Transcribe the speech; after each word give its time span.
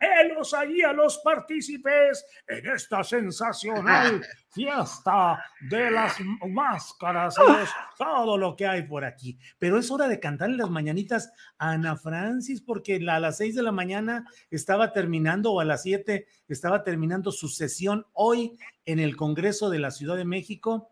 Helos 0.00 0.54
allí 0.54 0.82
a 0.82 0.92
los 0.92 1.18
partícipes 1.18 2.24
en 2.46 2.66
esta 2.66 3.02
sensacional 3.04 4.24
fiesta 4.50 5.42
de 5.68 5.90
las 5.90 6.16
máscaras, 6.48 7.36
los- 7.38 7.68
todo 7.98 8.36
lo 8.38 8.56
que 8.56 8.66
hay 8.66 8.82
por 8.82 9.04
aquí. 9.04 9.38
Pero 9.58 9.78
es 9.78 9.90
hora 9.90 10.08
de 10.08 10.20
cantarle 10.20 10.56
las 10.56 10.70
mañanitas 10.70 11.32
a 11.58 11.70
Ana 11.72 11.96
Francis, 11.96 12.60
porque 12.62 12.96
a 13.08 13.20
las 13.20 13.36
seis 13.38 13.54
de 13.54 13.62
la 13.62 13.72
mañana 13.72 14.26
estaba 14.50 14.92
terminando, 14.92 15.52
o 15.52 15.60
a 15.60 15.64
las 15.64 15.82
siete 15.82 16.26
estaba 16.48 16.82
terminando 16.84 17.32
su 17.32 17.48
sesión 17.48 18.06
hoy 18.12 18.56
en 18.84 18.98
el 18.98 19.16
Congreso 19.16 19.70
de 19.70 19.78
la 19.78 19.90
Ciudad 19.90 20.16
de 20.16 20.24
México. 20.24 20.90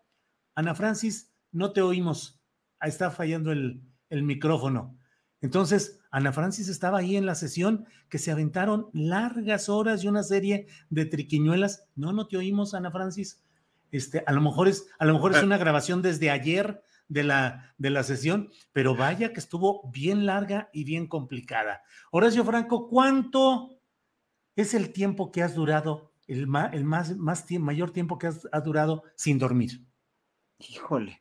Ana 0.54 0.74
Francis, 0.74 1.32
no 1.52 1.72
te 1.72 1.82
oímos. 1.82 2.40
Está 2.80 3.10
fallando 3.10 3.50
el, 3.52 3.80
el 4.10 4.22
micrófono. 4.22 4.98
Entonces, 5.40 6.00
Ana 6.16 6.32
Francis 6.32 6.68
estaba 6.68 6.98
ahí 6.98 7.16
en 7.16 7.26
la 7.26 7.34
sesión 7.34 7.86
que 8.08 8.18
se 8.18 8.30
aventaron 8.30 8.88
largas 8.92 9.68
horas 9.68 10.04
y 10.04 10.08
una 10.08 10.22
serie 10.22 10.68
de 10.88 11.06
triquiñuelas. 11.06 11.88
No, 11.96 12.12
no 12.12 12.28
te 12.28 12.36
oímos, 12.36 12.72
Ana 12.74 12.92
Francis. 12.92 13.42
Este, 13.90 14.22
a 14.24 14.32
lo 14.32 14.40
mejor 14.40 14.68
es, 14.68 14.86
a 14.98 15.06
lo 15.06 15.14
mejor 15.14 15.32
es 15.32 15.42
una 15.42 15.58
grabación 15.58 16.02
desde 16.02 16.30
ayer 16.30 16.82
de 17.08 17.24
la, 17.24 17.74
de 17.78 17.90
la 17.90 18.02
sesión, 18.04 18.50
pero 18.72 18.94
vaya 18.94 19.32
que 19.32 19.40
estuvo 19.40 19.90
bien 19.92 20.24
larga 20.24 20.70
y 20.72 20.84
bien 20.84 21.06
complicada. 21.08 21.82
Horacio 22.12 22.44
Franco, 22.44 22.88
¿cuánto 22.88 23.78
es 24.56 24.72
el 24.74 24.92
tiempo 24.92 25.32
que 25.32 25.42
has 25.42 25.54
durado, 25.56 26.12
el, 26.28 26.46
ma- 26.46 26.70
el 26.72 26.84
más, 26.84 27.16
más 27.16 27.46
tie- 27.48 27.58
mayor 27.58 27.90
tiempo 27.90 28.18
que 28.18 28.28
has, 28.28 28.48
has 28.52 28.62
durado 28.64 29.02
sin 29.16 29.38
dormir? 29.38 29.84
Híjole. 30.58 31.20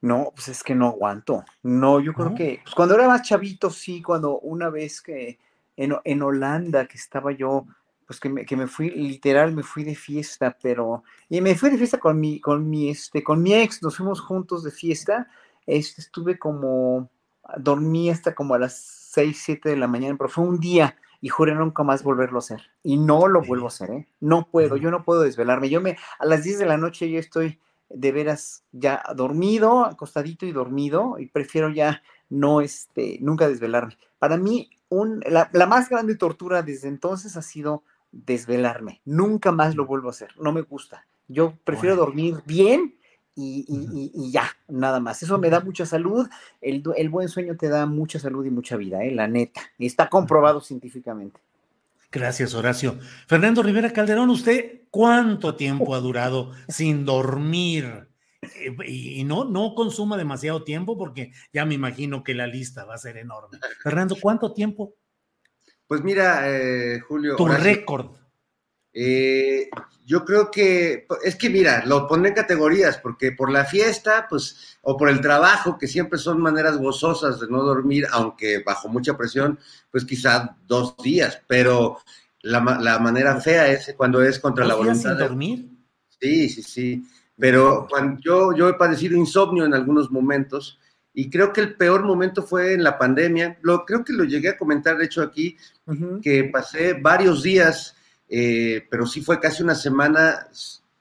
No, 0.00 0.32
pues 0.34 0.48
es 0.48 0.62
que 0.62 0.74
no 0.74 0.88
aguanto. 0.88 1.44
No, 1.62 2.00
yo 2.00 2.12
creo 2.12 2.30
¿No? 2.30 2.34
que 2.34 2.60
pues 2.62 2.74
cuando 2.74 2.94
era 2.94 3.08
más 3.08 3.22
chavito, 3.22 3.70
sí, 3.70 4.02
cuando 4.02 4.38
una 4.40 4.68
vez 4.70 5.00
que 5.00 5.38
en, 5.76 5.94
en 6.04 6.22
Holanda, 6.22 6.86
que 6.86 6.96
estaba 6.96 7.32
yo, 7.32 7.66
pues 8.06 8.20
que 8.20 8.28
me, 8.28 8.44
que 8.44 8.56
me 8.56 8.66
fui, 8.66 8.90
literal, 8.90 9.52
me 9.52 9.62
fui 9.62 9.84
de 9.84 9.94
fiesta, 9.94 10.56
pero, 10.62 11.02
y 11.28 11.40
me 11.40 11.54
fui 11.54 11.70
de 11.70 11.78
fiesta 11.78 11.98
con 11.98 12.20
mi, 12.20 12.40
con 12.40 12.68
mi, 12.68 12.90
este, 12.90 13.24
con 13.24 13.42
mi 13.42 13.54
ex, 13.54 13.82
nos 13.82 13.96
fuimos 13.96 14.20
juntos 14.20 14.62
de 14.62 14.70
fiesta, 14.70 15.28
este, 15.66 16.00
estuve 16.02 16.38
como, 16.38 17.10
dormí 17.56 18.10
hasta 18.10 18.34
como 18.34 18.54
a 18.54 18.58
las 18.58 18.76
6, 19.12 19.40
7 19.44 19.68
de 19.70 19.76
la 19.76 19.88
mañana, 19.88 20.14
pero 20.16 20.28
fue 20.28 20.44
un 20.44 20.60
día 20.60 20.96
y 21.20 21.28
juré 21.28 21.54
nunca 21.54 21.82
más 21.82 22.02
volverlo 22.02 22.38
a 22.38 22.40
hacer. 22.40 22.62
Y 22.82 22.96
no 22.96 23.26
lo 23.26 23.42
vuelvo 23.42 23.66
a 23.66 23.68
hacer, 23.68 23.90
¿eh? 23.90 24.06
No 24.20 24.48
puedo, 24.48 24.76
yo 24.76 24.90
no 24.90 25.02
puedo 25.02 25.22
desvelarme. 25.22 25.70
Yo 25.70 25.80
me, 25.80 25.96
a 26.18 26.26
las 26.26 26.44
10 26.44 26.58
de 26.58 26.66
la 26.66 26.76
noche 26.76 27.10
yo 27.10 27.18
estoy 27.18 27.58
de 27.88 28.12
veras 28.12 28.64
ya 28.72 29.02
dormido, 29.14 29.84
acostadito 29.84 30.46
y 30.46 30.52
dormido, 30.52 31.16
y 31.18 31.26
prefiero 31.26 31.70
ya 31.70 32.02
no, 32.28 32.60
este, 32.60 33.18
nunca 33.20 33.48
desvelarme. 33.48 33.96
Para 34.18 34.36
mí, 34.36 34.70
un, 34.88 35.20
la, 35.26 35.48
la 35.52 35.66
más 35.66 35.88
grande 35.88 36.16
tortura 36.16 36.62
desde 36.62 36.88
entonces 36.88 37.36
ha 37.36 37.42
sido 37.42 37.82
desvelarme. 38.12 39.00
Nunca 39.04 39.52
más 39.52 39.74
lo 39.76 39.86
vuelvo 39.86 40.08
a 40.08 40.10
hacer. 40.10 40.30
No 40.40 40.52
me 40.52 40.62
gusta. 40.62 41.06
Yo 41.28 41.54
prefiero 41.64 41.96
dormir 41.96 42.36
bien 42.46 42.94
y, 43.34 43.64
y- 43.68 43.88
y- 43.92 44.12
y 44.14 44.30
ya, 44.30 44.44
nada 44.68 45.00
más. 45.00 45.22
Eso 45.22 45.38
me 45.38 45.50
da 45.50 45.60
mucha 45.60 45.84
salud. 45.86 46.28
El, 46.60 46.82
el 46.96 47.08
buen 47.10 47.28
sueño 47.28 47.56
te 47.56 47.68
da 47.68 47.84
mucha 47.86 48.18
salud 48.18 48.44
y 48.46 48.50
mucha 48.50 48.76
vida, 48.76 49.04
¿eh? 49.04 49.10
la 49.12 49.28
neta. 49.28 49.60
Está 49.78 50.08
comprobado 50.08 50.60
científicamente. 50.60 51.40
Gracias, 52.10 52.54
Horacio. 52.54 52.98
Fernando 53.26 53.62
Rivera 53.62 53.92
Calderón, 53.92 54.30
¿usted 54.30 54.82
cuánto 54.90 55.56
tiempo 55.56 55.94
ha 55.94 56.00
durado 56.00 56.52
sin 56.68 57.04
dormir? 57.04 58.08
Eh, 58.42 58.76
Y 58.86 59.20
y 59.20 59.24
no, 59.24 59.44
no 59.44 59.74
consuma 59.74 60.16
demasiado 60.16 60.62
tiempo 60.62 60.96
porque 60.96 61.32
ya 61.52 61.64
me 61.64 61.74
imagino 61.74 62.22
que 62.22 62.34
la 62.34 62.46
lista 62.46 62.84
va 62.84 62.94
a 62.94 62.98
ser 62.98 63.16
enorme. 63.16 63.58
Fernando, 63.82 64.16
¿cuánto 64.20 64.52
tiempo? 64.52 64.94
Pues 65.86 66.02
mira, 66.02 66.42
eh, 66.50 67.00
Julio. 67.00 67.36
Tu 67.36 67.44
Horacio, 67.44 67.64
récord. 67.64 68.16
Eh, 68.98 69.68
yo 70.06 70.24
creo 70.24 70.50
que, 70.50 71.06
es 71.22 71.36
que 71.36 71.50
mira, 71.50 71.84
lo 71.84 72.08
pone 72.08 72.28
en 72.28 72.34
categorías, 72.34 72.96
porque 72.96 73.32
por 73.32 73.50
la 73.50 73.66
fiesta, 73.66 74.26
pues, 74.30 74.78
o 74.80 74.96
por 74.96 75.10
el 75.10 75.20
trabajo, 75.20 75.76
que 75.76 75.86
siempre 75.86 76.18
son 76.18 76.40
maneras 76.40 76.78
gozosas 76.78 77.38
de 77.40 77.46
no 77.48 77.62
dormir, 77.62 78.06
aunque 78.10 78.62
bajo 78.64 78.88
mucha 78.88 79.14
presión, 79.14 79.58
pues 79.90 80.06
quizá 80.06 80.56
dos 80.66 80.96
días, 80.96 81.42
pero 81.46 81.98
la, 82.40 82.60
la 82.80 82.98
manera 82.98 83.38
fea 83.38 83.68
es 83.68 83.92
cuando 83.98 84.22
es 84.22 84.38
contra 84.38 84.64
la 84.64 84.74
¿Dos 84.74 84.84
días 84.84 84.96
voluntad 84.96 85.10
sin 85.10 85.18
de, 85.18 85.28
dormir? 85.28 85.68
Sí, 86.20 86.48
sí, 86.48 86.62
sí. 86.62 87.04
Pero 87.38 87.86
cuando 87.90 88.18
yo, 88.22 88.56
yo 88.56 88.68
he 88.70 88.74
padecido 88.74 89.14
insomnio 89.16 89.66
en 89.66 89.74
algunos 89.74 90.10
momentos 90.10 90.78
y 91.12 91.28
creo 91.28 91.52
que 91.52 91.60
el 91.60 91.74
peor 91.74 92.04
momento 92.04 92.42
fue 92.42 92.72
en 92.74 92.82
la 92.82 92.96
pandemia. 92.96 93.58
Lo, 93.62 93.84
creo 93.84 94.04
que 94.04 94.12
lo 94.12 94.24
llegué 94.24 94.50
a 94.50 94.58
comentar, 94.58 94.96
de 94.96 95.06
hecho, 95.06 95.22
aquí, 95.22 95.56
Ujú. 95.86 96.20
que 96.22 96.44
pasé 96.44 96.94
varios 96.94 97.42
días, 97.42 97.95
eh, 98.28 98.86
pero 98.90 99.06
sí 99.06 99.20
fue 99.22 99.40
casi 99.40 99.62
una 99.62 99.74
semana 99.74 100.48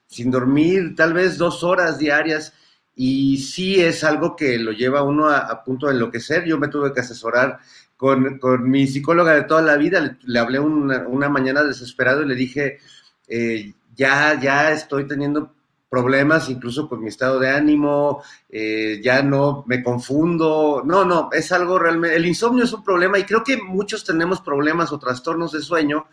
sin 0.07 0.31
dormir, 0.31 0.95
tal 0.95 1.13
vez 1.13 1.37
dos 1.37 1.63
horas 1.63 1.97
diarias. 1.97 2.53
Y 2.95 3.39
sí 3.39 3.81
es 3.81 4.03
algo 4.03 4.35
que 4.35 4.57
lo 4.57 4.71
lleva 4.71 5.03
uno 5.03 5.29
a, 5.29 5.63
punto 5.63 5.87
de 5.87 5.93
enloquecer. 5.93 6.45
Yo 6.45 6.57
me 6.57 6.69
tuve 6.69 6.93
que 6.93 7.01
asesorar 7.01 7.59
con, 7.97 8.39
con 8.39 8.69
mi 8.69 8.87
psicóloga 8.87 9.33
de 9.33 9.43
toda 9.43 9.61
la 9.61 9.75
vida. 9.75 9.99
Le, 9.99 10.17
le 10.23 10.39
hablé 10.39 10.59
una, 10.59 11.05
una 11.07 11.27
mañana 11.27 11.63
desesperado 11.63 12.23
y 12.23 12.27
le 12.27 12.35
dije, 12.35 12.79
eh, 13.27 13.73
ya, 13.95 14.39
ya 14.39 14.71
estoy 14.71 15.07
teniendo 15.07 15.51
problemas 15.89 16.49
incluso 16.49 16.89
con 16.89 17.01
mi 17.01 17.07
estado 17.07 17.39
de 17.39 17.49
ánimo, 17.49 18.21
eh, 18.49 18.99
ya 19.01 19.21
no 19.21 19.63
me 19.65 19.81
confundo, 19.81 20.81
no, 20.85 21.05
no, 21.05 21.29
es 21.31 21.53
algo 21.53 21.79
realmente, 21.79 22.17
el 22.17 22.25
insomnio 22.25 22.65
es 22.65 22.73
un 22.73 22.83
problema 22.83 23.17
y 23.17 23.23
creo 23.23 23.45
que 23.45 23.55
muchos 23.55 24.03
tenemos 24.03 24.41
problemas 24.41 24.91
o 24.91 24.99
trastornos 24.99 25.53
de 25.53 25.61
sueño 25.61 26.07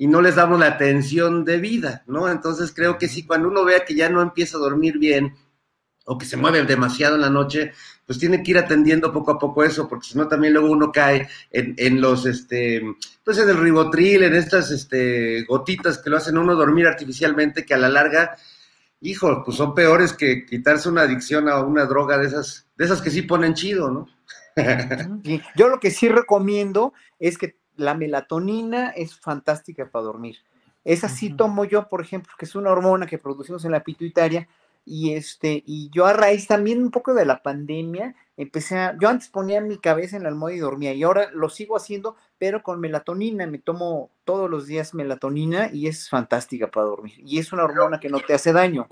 y 0.00 0.06
no 0.06 0.22
les 0.22 0.36
damos 0.36 0.60
la 0.60 0.68
atención 0.68 1.44
debida, 1.44 2.04
¿no? 2.06 2.30
Entonces 2.30 2.72
creo 2.72 2.96
que 2.98 3.08
sí, 3.08 3.26
cuando 3.26 3.48
uno 3.48 3.64
vea 3.64 3.84
que 3.84 3.96
ya 3.96 4.08
no 4.08 4.22
empieza 4.22 4.56
a 4.56 4.60
dormir 4.60 4.96
bien 4.96 5.34
o 6.04 6.16
que 6.16 6.24
se 6.24 6.36
mueve 6.36 6.62
demasiado 6.62 7.16
en 7.16 7.20
la 7.20 7.30
noche, 7.30 7.72
pues 8.06 8.18
tiene 8.18 8.42
que 8.42 8.52
ir 8.52 8.58
atendiendo 8.58 9.12
poco 9.12 9.32
a 9.32 9.38
poco 9.38 9.64
eso, 9.64 9.88
porque 9.88 10.06
si 10.06 10.16
no 10.16 10.28
también 10.28 10.54
luego 10.54 10.70
uno 10.70 10.92
cae 10.92 11.28
en, 11.50 11.74
en 11.76 12.00
los, 12.00 12.26
este, 12.26 12.80
pues 13.24 13.38
en 13.38 13.48
el 13.48 13.58
ribotril, 13.58 14.22
en 14.22 14.36
estas, 14.36 14.70
este, 14.70 15.42
gotitas 15.42 15.98
que 15.98 16.10
lo 16.10 16.16
hacen 16.16 16.38
uno 16.38 16.54
dormir 16.54 16.86
artificialmente, 16.86 17.66
que 17.66 17.74
a 17.74 17.78
la 17.78 17.88
larga, 17.88 18.36
hijo, 19.00 19.42
pues 19.44 19.56
son 19.56 19.74
peores 19.74 20.12
que 20.12 20.46
quitarse 20.46 20.88
una 20.88 21.02
adicción 21.02 21.48
a 21.48 21.60
una 21.60 21.86
droga 21.86 22.16
de 22.18 22.28
esas, 22.28 22.66
de 22.76 22.84
esas 22.84 23.02
que 23.02 23.10
sí 23.10 23.22
ponen 23.22 23.54
chido, 23.54 23.90
¿no? 23.90 24.08
Yo 25.56 25.68
lo 25.68 25.80
que 25.80 25.90
sí 25.90 26.08
recomiendo 26.08 26.94
es 27.18 27.36
que 27.36 27.58
la 27.78 27.94
melatonina 27.94 28.90
es 28.90 29.18
fantástica 29.18 29.88
para 29.90 30.04
dormir. 30.04 30.36
Esa 30.84 31.08
sí 31.08 31.30
tomo 31.30 31.64
yo, 31.64 31.88
por 31.88 32.02
ejemplo, 32.02 32.32
que 32.38 32.44
es 32.44 32.54
una 32.54 32.70
hormona 32.70 33.06
que 33.06 33.18
producimos 33.18 33.64
en 33.64 33.72
la 33.72 33.82
pituitaria 33.82 34.46
Y 34.90 35.12
este, 35.12 35.62
y 35.66 35.90
yo 35.90 36.06
a 36.06 36.14
raíz 36.14 36.46
también 36.46 36.82
un 36.82 36.90
poco 36.90 37.12
de 37.12 37.26
la 37.26 37.42
pandemia, 37.42 38.14
empecé 38.38 38.78
a, 38.78 38.96
yo 38.98 39.10
antes 39.10 39.28
ponía 39.28 39.60
mi 39.60 39.76
cabeza 39.76 40.16
en 40.16 40.22
la 40.22 40.30
almohada 40.30 40.56
y 40.56 40.60
dormía, 40.60 40.94
y 40.94 41.02
ahora 41.02 41.30
lo 41.34 41.50
sigo 41.50 41.76
haciendo, 41.76 42.16
pero 42.38 42.62
con 42.62 42.80
melatonina, 42.80 43.46
me 43.46 43.58
tomo 43.58 44.10
todos 44.24 44.48
los 44.48 44.66
días 44.66 44.94
melatonina 44.94 45.68
y 45.70 45.88
es 45.88 46.08
fantástica 46.08 46.70
para 46.70 46.86
dormir. 46.86 47.14
Y 47.18 47.38
es 47.38 47.52
una 47.52 47.64
hormona 47.64 48.00
que 48.00 48.08
no 48.08 48.20
te 48.20 48.32
hace 48.32 48.54
daño. 48.54 48.88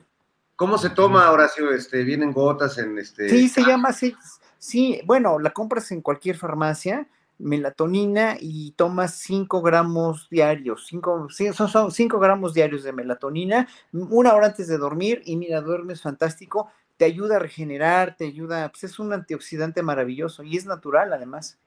¿Cómo 0.54 0.76
se 0.76 0.90
toma, 0.90 1.30
Horacio? 1.30 1.70
Este, 1.72 2.02
¿Vienen 2.02 2.32
gotas 2.32 2.76
en 2.76 2.98
este...? 2.98 3.30
Sí, 3.30 3.48
se 3.48 3.62
llama 3.62 3.88
así. 3.88 4.14
Sí, 4.58 5.00
bueno, 5.06 5.38
la 5.38 5.50
compras 5.50 5.90
en 5.92 6.02
cualquier 6.02 6.36
farmacia, 6.36 7.06
melatonina 7.38 8.36
y 8.40 8.72
tomas 8.72 9.14
5 9.18 9.62
gramos 9.62 10.28
diarios, 10.30 10.86
5 10.88 11.28
son 11.52 11.92
5 11.92 12.18
gramos 12.18 12.54
diarios 12.54 12.82
de 12.82 12.92
melatonina, 12.92 13.68
una 13.92 14.34
hora 14.34 14.46
antes 14.46 14.68
de 14.68 14.78
dormir 14.78 15.22
y 15.24 15.36
mira, 15.36 15.60
duermes 15.60 16.02
fantástico, 16.02 16.70
te 16.96 17.04
ayuda 17.04 17.36
a 17.36 17.40
regenerar, 17.40 18.16
te 18.16 18.26
ayuda, 18.26 18.68
pues 18.70 18.84
es 18.84 18.98
un 18.98 19.12
antioxidante 19.12 19.82
maravilloso 19.82 20.42
y 20.42 20.56
es 20.56 20.66
natural 20.66 21.12
además. 21.12 21.58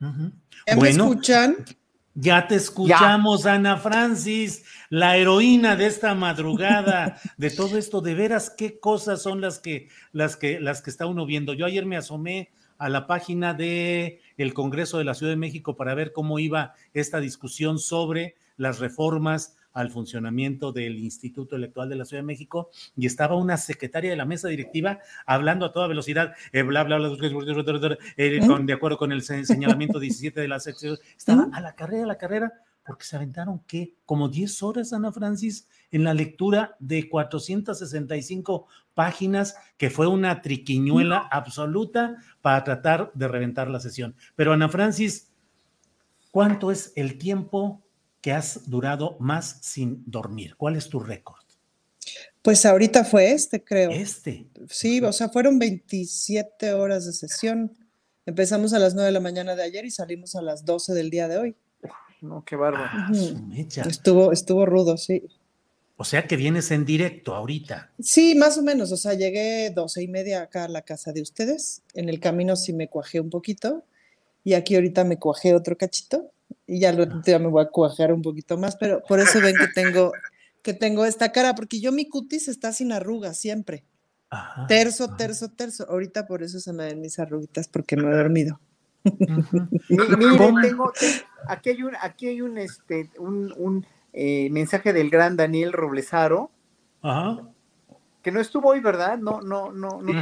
¿Ya 0.00 0.76
me 0.76 0.90
escuchan? 0.90 1.56
Ya 2.16 2.46
te 2.46 2.54
escuchamos, 2.54 3.44
Ana 3.44 3.76
Francis, 3.76 4.64
la 4.88 5.16
heroína 5.16 5.74
de 5.74 5.86
esta 5.86 6.14
madrugada, 6.14 7.18
de 7.36 7.50
todo 7.50 7.76
esto, 7.76 8.00
de 8.00 8.14
veras 8.14 8.50
qué 8.50 8.78
cosas 8.78 9.20
son 9.20 9.40
las 9.40 9.58
que, 9.58 9.88
las 10.12 10.36
que, 10.36 10.60
las 10.60 10.80
que 10.80 10.90
está 10.90 11.06
uno 11.06 11.26
viendo. 11.26 11.54
Yo 11.54 11.66
ayer 11.66 11.86
me 11.86 11.96
asomé 11.96 12.52
a 12.78 12.88
la 12.88 13.06
página 13.06 13.54
de 13.54 14.20
el 14.36 14.54
Congreso 14.54 14.98
de 14.98 15.04
la 15.04 15.14
Ciudad 15.14 15.32
de 15.32 15.36
México 15.36 15.76
para 15.76 15.94
ver 15.94 16.12
cómo 16.12 16.38
iba 16.38 16.74
esta 16.92 17.20
discusión 17.20 17.78
sobre 17.78 18.36
las 18.56 18.78
reformas 18.78 19.56
al 19.74 19.90
funcionamiento 19.90 20.72
del 20.72 20.98
Instituto 20.98 21.56
Electoral 21.56 21.88
de 21.88 21.96
la 21.96 22.04
Ciudad 22.04 22.22
de 22.22 22.26
México 22.26 22.70
y 22.96 23.06
estaba 23.06 23.36
una 23.36 23.56
secretaria 23.56 24.10
de 24.10 24.16
la 24.16 24.24
mesa 24.24 24.48
directiva 24.48 25.00
hablando 25.26 25.66
a 25.66 25.72
toda 25.72 25.88
velocidad, 25.88 26.34
eh, 26.52 26.62
bla, 26.62 26.84
bla, 26.84 26.98
bla, 26.98 27.98
eh, 28.16 28.40
con, 28.46 28.66
de 28.66 28.72
acuerdo 28.72 28.96
con 28.96 29.12
el 29.12 29.22
señalamiento 29.22 29.98
17 29.98 30.40
de 30.40 30.48
la 30.48 30.60
sección. 30.60 30.96
Estaba 31.16 31.48
a 31.52 31.60
la 31.60 31.74
carrera, 31.74 32.04
a 32.04 32.06
la 32.06 32.18
carrera, 32.18 32.52
porque 32.86 33.04
se 33.04 33.16
aventaron, 33.16 33.60
¿qué? 33.66 33.94
Como 34.06 34.28
10 34.28 34.62
horas, 34.62 34.92
Ana 34.92 35.10
Francis, 35.10 35.66
en 35.94 36.02
la 36.02 36.12
lectura 36.12 36.76
de 36.80 37.08
465 37.08 38.66
páginas, 38.94 39.54
que 39.76 39.90
fue 39.90 40.08
una 40.08 40.42
triquiñuela 40.42 41.18
absoluta 41.30 42.16
para 42.42 42.64
tratar 42.64 43.12
de 43.14 43.28
reventar 43.28 43.70
la 43.70 43.78
sesión. 43.78 44.16
Pero 44.34 44.52
Ana 44.52 44.68
Francis, 44.68 45.30
¿cuánto 46.32 46.72
es 46.72 46.92
el 46.96 47.16
tiempo 47.16 47.80
que 48.20 48.32
has 48.32 48.68
durado 48.68 49.16
más 49.20 49.58
sin 49.62 50.02
dormir? 50.04 50.56
¿Cuál 50.56 50.74
es 50.74 50.88
tu 50.88 50.98
récord? 50.98 51.44
Pues 52.42 52.66
ahorita 52.66 53.04
fue 53.04 53.30
este, 53.30 53.62
creo. 53.62 53.92
Este. 53.92 54.48
Sí, 54.68 55.00
o 55.00 55.12
sea, 55.12 55.28
fueron 55.28 55.60
27 55.60 56.74
horas 56.74 57.06
de 57.06 57.12
sesión. 57.12 57.72
Empezamos 58.26 58.72
a 58.72 58.80
las 58.80 58.94
9 58.94 59.06
de 59.06 59.12
la 59.12 59.20
mañana 59.20 59.54
de 59.54 59.62
ayer 59.62 59.84
y 59.84 59.92
salimos 59.92 60.34
a 60.34 60.42
las 60.42 60.64
12 60.64 60.92
del 60.92 61.10
día 61.10 61.28
de 61.28 61.38
hoy. 61.38 61.56
No, 62.20 62.44
qué 62.44 62.56
bárbaro. 62.56 62.90
Ah, 62.92 63.12
estuvo, 63.86 64.32
estuvo 64.32 64.66
rudo, 64.66 64.96
sí. 64.96 65.22
O 65.96 66.04
sea 66.04 66.26
que 66.26 66.36
vienes 66.36 66.70
en 66.70 66.84
directo 66.84 67.34
ahorita. 67.34 67.92
Sí, 68.00 68.34
más 68.34 68.58
o 68.58 68.62
menos. 68.62 68.90
O 68.90 68.96
sea, 68.96 69.14
llegué 69.14 69.70
12 69.70 70.02
y 70.02 70.08
media 70.08 70.42
acá 70.42 70.64
a 70.64 70.68
la 70.68 70.82
casa 70.82 71.12
de 71.12 71.22
ustedes. 71.22 71.82
En 71.94 72.08
el 72.08 72.18
camino 72.18 72.56
sí 72.56 72.72
me 72.72 72.88
cuajé 72.88 73.20
un 73.20 73.30
poquito. 73.30 73.84
Y 74.42 74.54
aquí 74.54 74.74
ahorita 74.74 75.04
me 75.04 75.18
cuajé 75.18 75.54
otro 75.54 75.78
cachito 75.78 76.32
y 76.66 76.80
ya, 76.80 76.92
lo, 76.92 77.22
ya 77.22 77.38
me 77.38 77.48
voy 77.48 77.62
a 77.62 77.68
cuajar 77.68 78.12
un 78.12 78.22
poquito 78.22 78.56
más, 78.56 78.76
pero 78.76 79.02
por 79.06 79.20
eso 79.20 79.40
ven 79.40 79.54
que 79.56 79.68
tengo, 79.68 80.12
que 80.62 80.74
tengo 80.74 81.04
esta 81.04 81.32
cara, 81.32 81.54
porque 81.54 81.80
yo 81.80 81.92
mi 81.92 82.08
cutis 82.08 82.48
está 82.48 82.72
sin 82.72 82.92
arrugas 82.92 83.38
siempre. 83.38 83.84
terzo, 84.68 85.14
terzo, 85.16 85.50
terzo. 85.50 85.88
Ahorita 85.88 86.26
por 86.26 86.42
eso 86.42 86.60
se 86.60 86.72
me 86.72 86.86
ven 86.86 87.00
mis 87.00 87.18
arruguitas 87.18 87.68
porque 87.68 87.96
no 87.96 88.12
he 88.12 88.16
dormido. 88.16 88.60
Miren, 89.88 90.54
tengo, 90.62 90.92
aquí 91.46 91.70
hay 91.70 91.82
un, 91.82 91.92
aquí 92.00 92.28
hay 92.28 92.40
un, 92.40 92.56
este, 92.56 93.10
un, 93.18 93.52
un 93.56 93.86
eh, 94.14 94.48
mensaje 94.50 94.92
del 94.92 95.10
gran 95.10 95.36
Daniel 95.36 95.72
Roblesaro. 95.72 96.50
Ajá. 97.02 97.42
Que 98.22 98.32
no 98.32 98.40
estuvo 98.40 98.70
hoy, 98.70 98.80
¿verdad? 98.80 99.18
No, 99.18 99.42
no, 99.42 99.70
no, 99.70 100.00
no. 100.00 100.20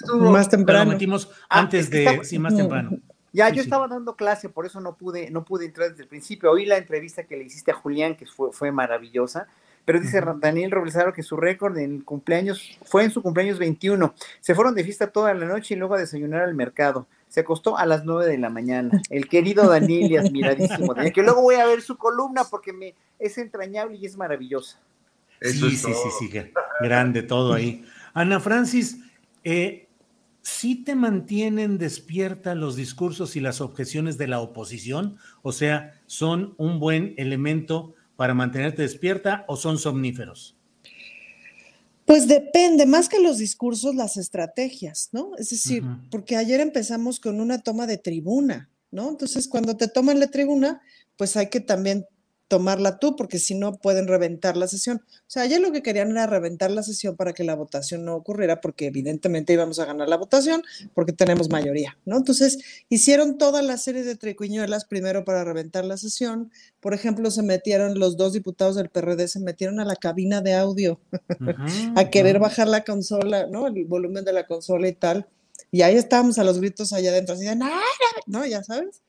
estuvo, 0.00 0.30
más 0.30 0.48
temprano. 0.48 0.92
Metimos 0.92 1.28
ah, 1.48 1.60
antes 1.60 1.90
de, 1.90 2.20
sí, 2.22 2.38
más 2.38 2.54
temprano. 2.54 2.90
Ya, 3.32 3.48
yo 3.48 3.62
estaba 3.62 3.88
dando 3.88 4.16
clase, 4.16 4.48
por 4.48 4.66
eso 4.66 4.80
no 4.80 4.96
pude, 4.96 5.30
no 5.30 5.44
pude 5.44 5.66
entrar 5.66 5.90
desde 5.90 6.02
el 6.02 6.08
principio. 6.08 6.50
Oí 6.50 6.66
la 6.66 6.76
entrevista 6.76 7.24
que 7.24 7.36
le 7.36 7.44
hiciste 7.44 7.70
a 7.70 7.74
Julián, 7.74 8.16
que 8.16 8.26
fue, 8.26 8.52
fue 8.52 8.70
maravillosa. 8.70 9.48
Pero 9.84 9.98
dice 9.98 10.22
Daniel 10.38 10.70
Roblesaro 10.70 11.12
que 11.12 11.22
su 11.22 11.36
récord 11.36 11.76
en 11.78 12.02
cumpleaños 12.02 12.78
fue 12.84 13.02
en 13.02 13.10
su 13.10 13.22
cumpleaños 13.22 13.58
21. 13.58 14.14
Se 14.40 14.54
fueron 14.54 14.74
de 14.74 14.84
fiesta 14.84 15.08
toda 15.08 15.32
la 15.34 15.46
noche 15.46 15.74
y 15.74 15.78
luego 15.78 15.94
a 15.94 15.98
desayunar 15.98 16.42
al 16.42 16.54
mercado. 16.54 17.06
Se 17.30 17.40
acostó 17.40 17.78
a 17.78 17.86
las 17.86 18.04
9 18.04 18.26
de 18.26 18.36
la 18.36 18.50
mañana. 18.50 19.00
El 19.08 19.28
querido 19.28 19.66
Daniel 19.66 20.10
y 20.10 20.16
admiradísimo 20.18 20.92
Daniel, 20.94 21.14
que 21.14 21.22
luego 21.22 21.40
voy 21.40 21.54
a 21.54 21.64
ver 21.64 21.80
su 21.80 21.96
columna 21.96 22.42
porque 22.50 22.72
me 22.72 22.94
es 23.18 23.38
entrañable 23.38 23.96
y 23.96 24.04
es 24.04 24.16
maravillosa. 24.16 24.78
sí, 25.40 25.70
sí, 25.70 25.76
sí, 25.76 26.10
sí, 26.18 26.30
grande 26.80 27.22
todo 27.22 27.54
ahí. 27.54 27.84
Ana 28.12 28.40
Francis, 28.40 28.98
eh, 29.44 29.88
sí 30.42 30.84
te 30.84 30.94
mantienen 30.94 31.78
despierta 31.78 32.54
los 32.54 32.76
discursos 32.76 33.36
y 33.36 33.40
las 33.40 33.60
objeciones 33.60 34.18
de 34.18 34.26
la 34.26 34.40
oposición? 34.40 35.16
O 35.42 35.52
sea, 35.52 36.00
¿son 36.06 36.54
un 36.56 36.80
buen 36.80 37.14
elemento 37.16 37.94
para 38.16 38.34
mantenerte 38.34 38.82
despierta 38.82 39.44
o 39.48 39.56
son 39.56 39.78
somníferos? 39.78 40.59
Pues 42.10 42.26
depende, 42.26 42.86
más 42.86 43.08
que 43.08 43.20
los 43.20 43.38
discursos, 43.38 43.94
las 43.94 44.16
estrategias, 44.16 45.10
¿no? 45.12 45.30
Es 45.38 45.50
decir, 45.50 45.84
porque 46.10 46.34
ayer 46.34 46.58
empezamos 46.58 47.20
con 47.20 47.40
una 47.40 47.62
toma 47.62 47.86
de 47.86 47.98
tribuna, 47.98 48.68
¿no? 48.90 49.10
Entonces, 49.10 49.46
cuando 49.46 49.76
te 49.76 49.86
toman 49.86 50.18
la 50.18 50.26
tribuna, 50.26 50.82
pues 51.16 51.36
hay 51.36 51.50
que 51.50 51.60
también 51.60 52.06
tomarla 52.50 52.98
tú, 52.98 53.14
porque 53.14 53.38
si 53.38 53.54
no 53.54 53.76
pueden 53.76 54.08
reventar 54.08 54.56
la 54.56 54.66
sesión. 54.66 55.00
O 55.06 55.30
sea, 55.30 55.44
ayer 55.44 55.60
lo 55.60 55.70
que 55.70 55.84
querían 55.84 56.10
era 56.10 56.26
reventar 56.26 56.72
la 56.72 56.82
sesión 56.82 57.14
para 57.14 57.32
que 57.32 57.44
la 57.44 57.54
votación 57.54 58.04
no 58.04 58.16
ocurriera, 58.16 58.60
porque 58.60 58.86
evidentemente 58.86 59.52
íbamos 59.52 59.78
a 59.78 59.84
ganar 59.84 60.08
la 60.08 60.16
votación, 60.16 60.64
porque 60.92 61.12
tenemos 61.12 61.48
mayoría, 61.48 61.96
¿no? 62.04 62.16
Entonces, 62.16 62.58
hicieron 62.88 63.38
toda 63.38 63.62
la 63.62 63.76
serie 63.76 64.02
de 64.02 64.16
tricuñuelas 64.16 64.84
primero 64.84 65.24
para 65.24 65.44
reventar 65.44 65.84
la 65.84 65.96
sesión. 65.96 66.50
Por 66.80 66.92
ejemplo, 66.92 67.30
se 67.30 67.44
metieron 67.44 68.00
los 68.00 68.16
dos 68.16 68.32
diputados 68.32 68.74
del 68.74 68.88
PRD, 68.88 69.28
se 69.28 69.38
metieron 69.38 69.78
a 69.78 69.84
la 69.84 69.94
cabina 69.94 70.40
de 70.40 70.54
audio 70.54 70.98
a 71.94 72.10
querer 72.10 72.40
bajar 72.40 72.66
la 72.66 72.82
consola, 72.82 73.46
¿no? 73.46 73.68
El 73.68 73.84
volumen 73.84 74.24
de 74.24 74.32
la 74.32 74.48
consola 74.48 74.88
y 74.88 74.92
tal. 74.92 75.28
Y 75.70 75.82
ahí 75.82 75.94
estábamos 75.94 76.36
a 76.40 76.42
los 76.42 76.58
gritos 76.58 76.92
allá 76.92 77.10
adentro, 77.10 77.36
así 77.36 77.44
de, 77.44 77.54
no, 77.54 78.44
ya 78.44 78.64
sabes. 78.64 79.02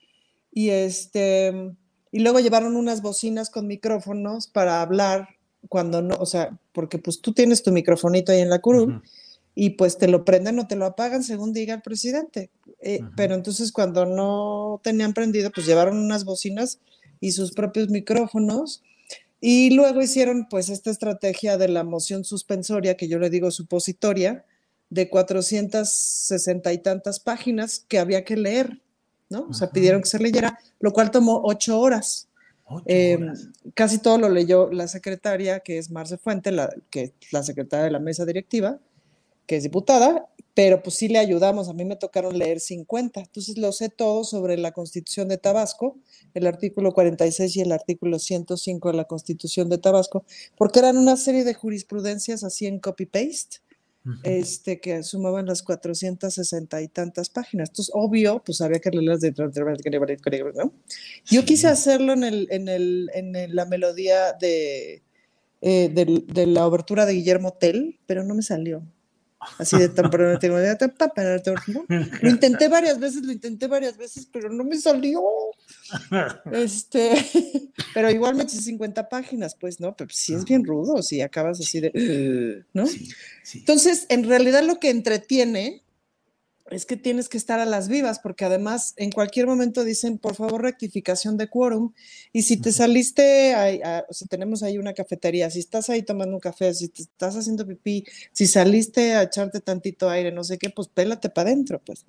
Y 0.51 0.69
este 0.69 1.73
y 2.11 2.19
luego 2.19 2.39
llevaron 2.39 2.75
unas 2.75 3.01
bocinas 3.01 3.49
con 3.49 3.67
micrófonos 3.67 4.47
para 4.47 4.81
hablar 4.81 5.29
cuando 5.69 6.01
no, 6.01 6.15
o 6.15 6.25
sea, 6.25 6.57
porque 6.73 6.97
pues 6.97 7.21
tú 7.21 7.33
tienes 7.33 7.63
tu 7.63 7.71
microfonito 7.71 8.31
ahí 8.31 8.41
en 8.41 8.49
la 8.49 8.59
curul 8.59 9.01
y 9.55 9.71
pues 9.71 9.97
te 9.97 10.07
lo 10.07 10.25
prenden 10.25 10.59
o 10.59 10.67
te 10.67 10.75
lo 10.75 10.85
apagan 10.85 11.23
según 11.23 11.53
diga 11.53 11.73
el 11.73 11.81
presidente. 11.81 12.49
Eh, 12.81 13.01
pero 13.15 13.35
entonces 13.35 13.71
cuando 13.71 14.05
no 14.05 14.81
tenían 14.83 15.13
prendido, 15.13 15.51
pues 15.51 15.67
llevaron 15.67 15.97
unas 15.97 16.25
bocinas 16.25 16.79
y 17.19 17.31
sus 17.31 17.51
propios 17.53 17.89
micrófonos. 17.89 18.81
Y 19.39 19.71
luego 19.71 20.01
hicieron 20.01 20.47
pues 20.49 20.69
esta 20.69 20.91
estrategia 20.91 21.57
de 21.57 21.67
la 21.67 21.83
moción 21.83 22.23
suspensoria, 22.23 22.95
que 22.95 23.07
yo 23.07 23.19
le 23.19 23.29
digo 23.29 23.51
supositoria, 23.51 24.45
de 24.89 25.09
460 25.09 26.73
y 26.73 26.77
tantas 26.79 27.19
páginas 27.19 27.85
que 27.87 27.99
había 27.99 28.23
que 28.23 28.37
leer. 28.37 28.81
¿No? 29.31 29.47
O 29.49 29.53
sea, 29.53 29.71
pidieron 29.71 30.01
que 30.01 30.09
se 30.09 30.19
leyera, 30.19 30.59
lo 30.79 30.91
cual 30.91 31.09
tomó 31.09 31.41
ocho 31.43 31.79
horas. 31.79 32.27
Eh, 32.85 33.19
casi 33.73 33.97
todo 33.97 34.17
lo 34.17 34.29
leyó 34.29 34.71
la 34.71 34.87
secretaria, 34.87 35.59
que 35.59 35.77
es 35.77 35.89
Marce 35.89 36.17
Fuente, 36.17 36.51
la, 36.51 36.73
que 36.89 37.03
es 37.03 37.13
la 37.31 37.43
secretaria 37.43 37.85
de 37.85 37.91
la 37.91 37.99
mesa 37.99 38.25
directiva, 38.25 38.79
que 39.45 39.57
es 39.57 39.63
diputada, 39.63 40.27
pero 40.53 40.81
pues 40.83 40.95
sí 40.95 41.07
le 41.07 41.19
ayudamos. 41.19 41.69
A 41.69 41.73
mí 41.73 41.85
me 41.85 41.95
tocaron 41.95 42.37
leer 42.37 42.59
50, 42.59 43.19
entonces 43.21 43.57
lo 43.57 43.71
sé 43.71 43.89
todo 43.89 44.23
sobre 44.23 44.57
la 44.57 44.71
constitución 44.71 45.27
de 45.27 45.37
Tabasco, 45.37 45.97
el 46.33 46.47
artículo 46.47 46.93
46 46.93 47.55
y 47.57 47.61
el 47.61 47.71
artículo 47.71 48.19
105 48.19 48.91
de 48.91 48.97
la 48.97 49.05
constitución 49.05 49.69
de 49.69 49.77
Tabasco, 49.77 50.23
porque 50.57 50.79
eran 50.79 50.97
una 50.97 51.17
serie 51.17 51.43
de 51.43 51.53
jurisprudencias 51.53 52.43
así 52.43 52.67
en 52.67 52.79
copy-paste 52.79 53.59
este, 54.23 54.79
que 54.79 55.03
sumaban 55.03 55.45
las 55.45 55.61
460 55.61 56.81
y 56.81 56.87
tantas 56.87 57.29
páginas. 57.29 57.69
Entonces, 57.69 57.91
obvio, 57.95 58.41
pues 58.43 58.61
había 58.61 58.79
que 58.79 58.89
leerlas 58.89 59.21
de... 59.21 59.33
¿no? 60.55 60.73
Yo 61.25 61.45
quise 61.45 61.67
hacerlo 61.67 62.13
en, 62.13 62.23
el, 62.23 62.47
en, 62.49 62.67
el, 62.67 63.11
en 63.13 63.55
la 63.55 63.65
melodía 63.65 64.33
de, 64.33 65.03
eh, 65.61 65.89
de, 65.89 66.23
de, 66.25 66.47
la 66.47 66.65
obertura 66.65 67.05
de 67.05 67.13
Guillermo 67.13 67.53
Tell, 67.53 67.99
pero 68.07 68.23
no 68.23 68.33
me 68.33 68.41
salió. 68.41 68.83
Así 69.57 69.75
de 69.77 69.89
tan 69.89 70.11
Lo 72.21 72.29
intenté 72.29 72.67
varias 72.67 72.99
veces, 72.99 73.23
lo 73.23 73.31
intenté 73.31 73.65
varias 73.65 73.97
veces, 73.97 74.27
pero 74.31 74.49
no 74.49 74.63
me 74.63 74.77
salió. 74.77 75.21
Este, 76.51 77.11
pero 77.93 78.09
igual 78.11 78.35
me 78.35 78.43
eché 78.43 78.57
50 78.57 79.09
páginas, 79.09 79.55
pues, 79.55 79.79
¿no? 79.79 79.95
Pero 79.95 80.09
sí 80.13 80.33
es 80.33 80.45
bien 80.45 80.63
rudo, 80.63 81.01
si 81.01 81.21
acabas 81.21 81.59
así 81.59 81.79
de, 81.79 82.63
¿no? 82.73 82.85
Entonces, 83.53 84.05
en 84.09 84.23
realidad 84.23 84.63
lo 84.63 84.79
que 84.79 84.89
entretiene 84.89 85.81
es 86.71 86.85
que 86.85 86.97
tienes 86.97 87.29
que 87.29 87.37
estar 87.37 87.59
a 87.59 87.65
las 87.65 87.87
vivas, 87.87 88.19
porque 88.19 88.45
además 88.45 88.93
en 88.97 89.11
cualquier 89.11 89.45
momento 89.45 89.83
dicen, 89.83 90.17
por 90.17 90.35
favor, 90.35 90.61
rectificación 90.61 91.37
de 91.37 91.49
quórum. 91.49 91.93
Y 92.33 92.43
si 92.43 92.57
te 92.57 92.71
saliste, 92.71 93.53
o 94.09 94.13
sea, 94.13 94.27
tenemos 94.29 94.63
ahí 94.63 94.77
una 94.77 94.93
cafetería, 94.93 95.49
si 95.49 95.59
estás 95.59 95.89
ahí 95.89 96.01
tomando 96.03 96.35
un 96.35 96.39
café, 96.39 96.73
si 96.73 96.87
te 96.87 97.03
estás 97.03 97.35
haciendo 97.35 97.67
pipí, 97.67 98.05
si 98.31 98.47
saliste 98.47 99.15
a 99.15 99.23
echarte 99.23 99.59
tantito 99.59 100.09
aire, 100.09 100.31
no 100.31 100.43
sé 100.43 100.57
qué, 100.57 100.69
pues 100.69 100.87
pélate 100.87 101.29
para 101.29 101.49
adentro, 101.49 101.81
pues. 101.85 102.05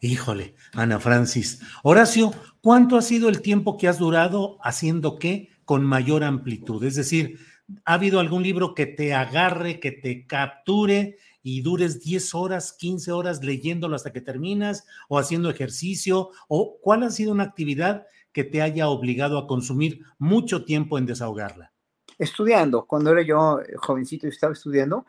Híjole, 0.00 0.54
Ana 0.72 0.98
Francis. 0.98 1.60
Horacio, 1.82 2.32
¿cuánto 2.60 2.96
ha 2.96 3.02
sido 3.02 3.28
el 3.28 3.42
tiempo 3.42 3.76
que 3.76 3.88
has 3.88 3.98
durado 3.98 4.58
haciendo 4.62 5.18
qué 5.18 5.50
con 5.64 5.84
mayor 5.84 6.24
amplitud? 6.24 6.82
Es 6.84 6.94
decir, 6.94 7.38
¿ha 7.84 7.94
habido 7.94 8.18
algún 8.18 8.42
libro 8.42 8.74
que 8.74 8.86
te 8.86 9.14
agarre, 9.14 9.78
que 9.78 9.92
te 9.92 10.26
capture? 10.26 11.18
Y 11.42 11.62
dures 11.62 12.00
10 12.00 12.34
horas, 12.34 12.72
15 12.72 13.12
horas 13.12 13.42
leyéndolo 13.42 13.96
hasta 13.96 14.12
que 14.12 14.20
terminas 14.20 14.86
o 15.08 15.18
haciendo 15.18 15.50
ejercicio? 15.50 16.30
¿O 16.48 16.78
cuál 16.80 17.02
ha 17.02 17.10
sido 17.10 17.32
una 17.32 17.44
actividad 17.44 18.06
que 18.32 18.44
te 18.44 18.62
haya 18.62 18.88
obligado 18.88 19.38
a 19.38 19.46
consumir 19.46 20.00
mucho 20.18 20.64
tiempo 20.64 20.98
en 20.98 21.06
desahogarla? 21.06 21.72
Estudiando, 22.18 22.84
cuando 22.86 23.12
era 23.12 23.22
yo 23.22 23.60
jovencito 23.76 24.26
y 24.26 24.30
estaba 24.30 24.52
estudiando, 24.52 25.06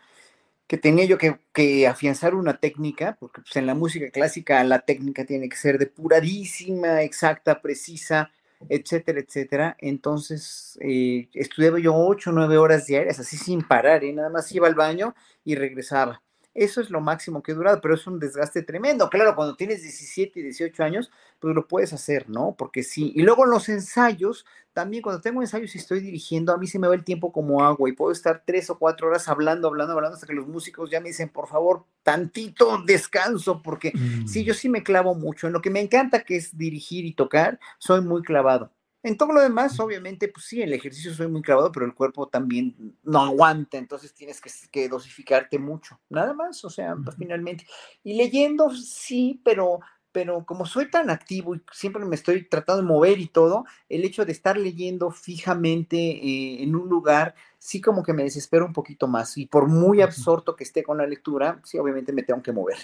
que 0.71 0.77
tenía 0.77 1.03
yo 1.03 1.17
que, 1.17 1.85
afianzar 1.85 2.33
una 2.33 2.57
técnica, 2.57 3.17
porque 3.19 3.41
pues, 3.41 3.57
en 3.57 3.65
la 3.65 3.75
música 3.75 4.09
clásica 4.09 4.63
la 4.63 4.79
técnica 4.79 5.25
tiene 5.25 5.49
que 5.49 5.57
ser 5.57 5.77
depuradísima, 5.77 7.01
exacta, 7.01 7.61
precisa, 7.61 8.31
etcétera, 8.69 9.19
etcétera. 9.19 9.75
Entonces, 9.79 10.77
eh, 10.81 11.29
estudiaba 11.33 11.79
yo 11.79 11.95
ocho 11.95 12.31
nueve 12.31 12.57
horas 12.57 12.85
diarias, 12.87 13.19
así 13.19 13.37
sin 13.37 13.61
parar, 13.67 14.03
y 14.03 14.13
nada 14.13 14.29
más 14.29 14.51
iba 14.51 14.67
al 14.67 14.75
baño 14.75 15.13
y 15.43 15.55
regresaba. 15.55 16.21
Eso 16.53 16.81
es 16.81 16.89
lo 16.89 16.99
máximo 16.99 17.41
que 17.41 17.53
he 17.53 17.55
durado, 17.55 17.79
pero 17.79 17.95
es 17.95 18.05
un 18.07 18.19
desgaste 18.19 18.61
tremendo. 18.61 19.09
Claro, 19.09 19.35
cuando 19.35 19.55
tienes 19.55 19.81
17 19.83 20.39
y 20.39 20.43
18 20.43 20.83
años, 20.83 21.11
pues 21.39 21.55
lo 21.55 21.65
puedes 21.67 21.93
hacer, 21.93 22.29
¿no? 22.29 22.55
Porque 22.57 22.83
sí. 22.83 23.13
Y 23.15 23.21
luego 23.21 23.45
los 23.45 23.69
ensayos, 23.69 24.45
también 24.73 25.01
cuando 25.01 25.21
tengo 25.21 25.41
ensayos 25.41 25.73
y 25.73 25.77
estoy 25.77 26.01
dirigiendo, 26.01 26.53
a 26.53 26.57
mí 26.57 26.67
se 26.67 26.77
me 26.77 26.89
va 26.89 26.95
el 26.95 27.05
tiempo 27.05 27.31
como 27.31 27.63
agua 27.63 27.87
y 27.87 27.93
puedo 27.93 28.11
estar 28.11 28.43
tres 28.45 28.69
o 28.69 28.77
cuatro 28.77 29.07
horas 29.07 29.29
hablando, 29.29 29.69
hablando, 29.69 29.93
hablando, 29.93 30.15
hasta 30.15 30.27
que 30.27 30.33
los 30.33 30.47
músicos 30.47 30.89
ya 30.89 30.99
me 30.99 31.09
dicen, 31.09 31.29
por 31.29 31.47
favor, 31.47 31.85
tantito 32.03 32.81
descanso, 32.85 33.61
porque 33.61 33.93
sí, 34.27 34.43
yo 34.43 34.53
mm. 34.53 34.57
sí 34.57 34.67
me 34.67 34.83
clavo 34.83 35.15
mucho. 35.15 35.47
En 35.47 35.53
lo 35.53 35.61
que 35.61 35.69
me 35.69 35.79
encanta, 35.79 36.23
que 36.23 36.35
es 36.35 36.57
dirigir 36.57 37.05
y 37.05 37.13
tocar, 37.13 37.59
soy 37.77 38.01
muy 38.01 38.23
clavado. 38.23 38.71
En 39.03 39.17
todo 39.17 39.33
lo 39.33 39.41
demás, 39.41 39.79
obviamente, 39.79 40.27
pues 40.27 40.45
sí, 40.45 40.61
el 40.61 40.73
ejercicio 40.73 41.13
soy 41.13 41.27
muy 41.27 41.41
clavado, 41.41 41.71
pero 41.71 41.87
el 41.87 41.95
cuerpo 41.95 42.27
también 42.27 42.95
no 43.03 43.19
aguanta, 43.19 43.77
entonces 43.77 44.13
tienes 44.13 44.39
que, 44.71 44.89
dosificarte 44.89 45.57
mucho, 45.57 45.99
nada 46.09 46.33
más, 46.33 46.63
o 46.63 46.69
sea, 46.69 46.95
pues, 47.03 47.15
finalmente. 47.17 47.65
Y 48.03 48.15
leyendo, 48.15 48.69
sí, 48.69 49.41
pero, 49.43 49.79
pero 50.11 50.45
como 50.45 50.67
soy 50.67 50.91
tan 50.91 51.09
activo 51.09 51.55
y 51.55 51.61
siempre 51.71 52.05
me 52.05 52.15
estoy 52.15 52.47
tratando 52.47 52.83
de 52.83 52.87
mover 52.87 53.19
y 53.19 53.27
todo, 53.27 53.65
el 53.89 54.03
hecho 54.03 54.23
de 54.23 54.33
estar 54.33 54.55
leyendo 54.55 55.09
fijamente 55.09 55.97
eh, 55.97 56.61
en 56.61 56.75
un 56.75 56.87
lugar, 56.87 57.33
sí 57.57 57.81
como 57.81 58.03
que 58.03 58.13
me 58.13 58.23
desespero 58.23 58.67
un 58.67 58.73
poquito 58.73 59.07
más. 59.07 59.35
Y 59.35 59.47
por 59.47 59.67
muy 59.67 60.01
absorto 60.01 60.55
que 60.55 60.63
esté 60.63 60.83
con 60.83 60.97
la 60.97 61.07
lectura, 61.07 61.59
sí, 61.63 61.79
obviamente 61.79 62.13
me 62.13 62.21
tengo 62.21 62.43
que 62.43 62.51
mover. 62.51 62.77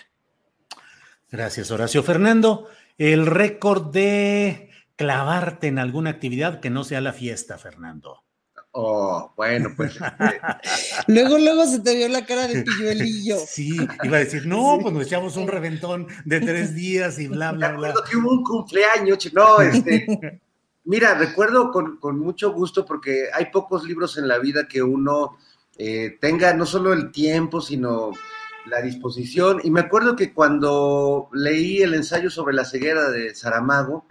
Gracias, 1.29 1.69
Horacio. 1.69 2.01
Fernando, 2.01 2.67
el 2.97 3.27
récord 3.27 3.91
de 3.91 4.71
clavarte 4.97 5.67
en 5.67 5.79
alguna 5.79 6.09
actividad 6.09 6.59
que 6.59 6.69
no 6.69 6.83
sea 6.83 6.99
la 6.99 7.13
fiesta, 7.13 7.57
Fernando. 7.57 8.23
Oh, 8.71 9.33
bueno, 9.35 9.69
pues. 9.75 9.95
Este, 9.95 10.03
luego, 11.07 11.37
luego 11.37 11.65
se 11.65 11.79
te 11.79 11.95
vio 11.95 12.09
la 12.09 12.25
cara 12.25 12.47
de 12.47 12.63
pilluelillo. 12.63 13.37
Sí, 13.47 13.75
iba 14.03 14.17
a 14.17 14.19
decir, 14.19 14.45
no, 14.45 14.77
pues 14.81 14.93
nos 14.93 15.05
echamos 15.05 15.37
un 15.37 15.47
reventón 15.47 16.07
de 16.25 16.41
tres 16.41 16.75
días 16.75 17.17
y 17.19 17.27
bla, 17.27 17.53
bla, 17.53 17.71
bla. 17.71 17.93
que 18.09 18.17
hubo 18.17 18.31
un 18.31 18.43
cumpleaños, 18.43 19.33
no, 19.33 19.61
este. 19.61 20.41
mira, 20.83 21.15
recuerdo 21.15 21.71
con, 21.71 22.19
mucho 22.19 22.51
gusto 22.51 22.85
porque 22.85 23.29
hay 23.33 23.45
pocos 23.51 23.83
libros 23.83 24.17
en 24.17 24.27
la 24.27 24.37
vida 24.37 24.67
que 24.67 24.83
uno 24.83 25.37
eh, 25.77 26.17
tenga 26.19 26.53
no 26.53 26.65
solo 26.65 26.93
el 26.93 27.11
tiempo, 27.11 27.61
sino 27.61 28.11
la 28.67 28.81
disposición. 28.81 29.59
Y 29.63 29.71
me 29.71 29.81
acuerdo 29.81 30.15
que 30.15 30.33
cuando 30.33 31.29
leí 31.33 31.81
el 31.81 31.93
ensayo 31.93 32.29
sobre 32.29 32.53
la 32.53 32.65
ceguera 32.65 33.09
de 33.09 33.33
Saramago, 33.33 34.05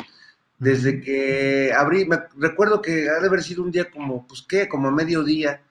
desde 0.58 1.00
que 1.00 1.72
abrí, 1.76 2.06
me 2.06 2.18
recuerdo 2.36 2.80
que 2.80 3.08
ha 3.10 3.20
de 3.20 3.26
haber 3.26 3.42
sido 3.42 3.62
un 3.62 3.70
día 3.70 3.90
como, 3.90 4.26
pues 4.26 4.42
qué, 4.42 4.68
como 4.68 4.88
a 4.88 4.92
mediodía, 4.92 5.62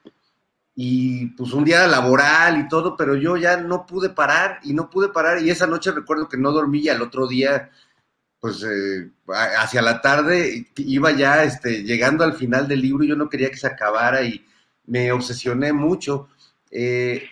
y 0.76 1.28
pues 1.28 1.54
un 1.54 1.64
día 1.64 1.88
laboral 1.88 2.60
y 2.60 2.68
todo, 2.68 2.98
pero 2.98 3.16
yo 3.16 3.38
ya 3.38 3.58
no 3.58 3.86
pude 3.86 4.10
parar 4.10 4.60
y 4.64 4.74
no 4.74 4.90
pude 4.90 5.10
parar, 5.10 5.42
y 5.42 5.50
esa 5.50 5.68
noche 5.68 5.92
recuerdo 5.92 6.28
que 6.28 6.38
no 6.38 6.52
dormí 6.52 6.80
y 6.80 6.90
al 6.90 7.02
otro 7.02 7.28
día, 7.28 7.72
pues 8.40 8.64
eh, 8.64 9.10
hacia 9.58 9.82
la 9.82 10.02
tarde 10.02 10.68
iba 10.78 11.12
ya 11.12 11.44
este, 11.44 11.84
llegando 11.84 12.24
al 12.24 12.34
final 12.34 12.68
del 12.68 12.82
libro, 12.82 13.04
y 13.04 13.08
yo 13.08 13.16
no 13.16 13.30
quería 13.30 13.50
que 13.50 13.58
se 13.58 13.68
acabara 13.68 14.22
y 14.24 14.46
me 14.86 15.12
obsesioné 15.12 15.74
mucho. 15.74 16.30
Eh, 16.70 17.24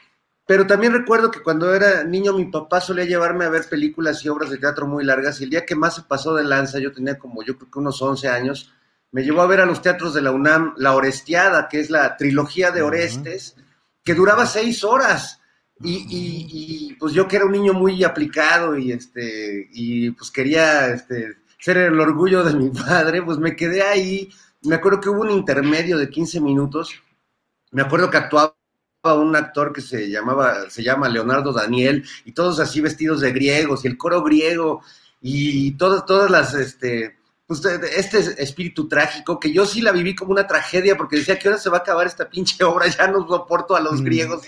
pero 0.46 0.68
también 0.68 0.94
recuerdo 0.94 1.32
que 1.32 1.42
cuando 1.42 1.74
era 1.74 2.04
niño 2.04 2.34
mi 2.34 2.46
papá 2.46 2.82
solía 2.82 3.06
llevarme 3.06 3.46
a 3.46 3.50
ver 3.50 3.68
películas 3.70 4.24
y 4.24 4.30
obras 4.30 4.50
de 4.50 4.58
teatro 4.58 4.88
muy 4.88 5.04
largas 5.04 5.40
y 5.40 5.46
el 5.46 5.50
día 5.50 5.66
que 5.66 5.76
más 5.76 5.96
se 5.96 6.02
pasó 6.02 6.34
de 6.36 6.44
lanza, 6.44 6.80
yo 6.80 6.92
tenía 6.92 7.18
como 7.18 7.44
yo 7.44 7.58
creo 7.58 7.72
que 7.72 7.80
unos 7.80 8.02
11 8.02 8.28
años, 8.28 8.74
me 9.14 9.24
llevó 9.24 9.42
a 9.42 9.48
ver 9.48 9.62
a 9.62 9.66
los 9.68 9.82
teatros 9.82 10.14
de 10.16 10.22
la 10.22 10.32
UNAM 10.32 10.74
La 10.78 10.96
Orestiada, 10.96 11.70
que 11.70 11.80
es 11.80 11.92
la 11.92 12.18
trilogía 12.18 12.72
de 12.72 12.82
Orestes, 12.82 13.56
que 14.04 14.16
duraba 14.16 14.48
seis 14.48 14.84
horas. 14.84 15.40
Y, 15.80 16.96
pues 17.00 17.14
yo 17.14 17.28
que 17.28 17.36
era 17.36 17.46
un 17.46 17.52
niño 17.52 17.74
muy 17.74 18.04
aplicado 18.04 18.78
y 18.78 18.92
este 18.92 19.70
y 19.72 20.12
pues 20.12 20.32
quería 20.32 20.88
este, 20.88 21.38
ser 21.60 21.78
el 21.78 22.00
orgullo 22.00 22.44
de 22.44 22.54
mi 22.54 22.70
padre, 22.70 23.22
pues 23.22 23.38
me 23.38 23.56
quedé 23.56 23.84
ahí. 23.84 24.30
Me 24.64 24.76
acuerdo 24.76 25.00
que 25.00 25.10
hubo 25.10 25.22
un 25.22 25.32
intermedio 25.32 25.98
de 25.98 26.10
15 26.10 26.42
minutos. 26.42 26.94
Me 27.72 27.84
acuerdo 27.84 28.10
que 28.10 28.18
actuaba 28.18 28.56
un 29.12 29.36
actor 29.36 29.74
que 29.74 29.82
se 29.82 30.10
llamaba, 30.10 30.70
se 30.70 30.82
llama 30.82 31.10
Leonardo 31.10 31.52
Daniel, 31.52 32.06
y 32.24 32.32
todos 32.32 32.60
así 32.60 32.80
vestidos 32.80 33.20
de 33.20 33.34
griegos, 33.34 33.84
y 33.84 33.90
el 33.90 33.98
coro 33.98 34.24
griego, 34.24 34.82
y 35.22 35.72
todas, 35.72 36.06
todas 36.06 36.32
las, 36.32 36.54
este, 36.54 37.18
pues, 37.46 37.66
este 37.66 38.42
espíritu 38.42 38.88
trágico, 38.88 39.40
que 39.40 39.52
yo 39.52 39.66
sí 39.66 39.82
la 39.82 39.92
viví 39.92 40.16
como 40.16 40.32
una 40.32 40.48
tragedia, 40.48 40.96
porque 40.96 41.18
decía, 41.18 41.38
que 41.38 41.50
hora 41.50 41.58
se 41.58 41.70
va 41.70 41.80
a 41.80 41.82
acabar 41.82 42.08
esta 42.08 42.30
pinche 42.30 42.64
obra? 42.64 42.88
Ya 42.98 43.08
no 43.08 43.28
soporto 43.28 43.76
a 43.76 43.82
los 43.82 44.02
mm. 44.02 44.06
griegos 44.06 44.44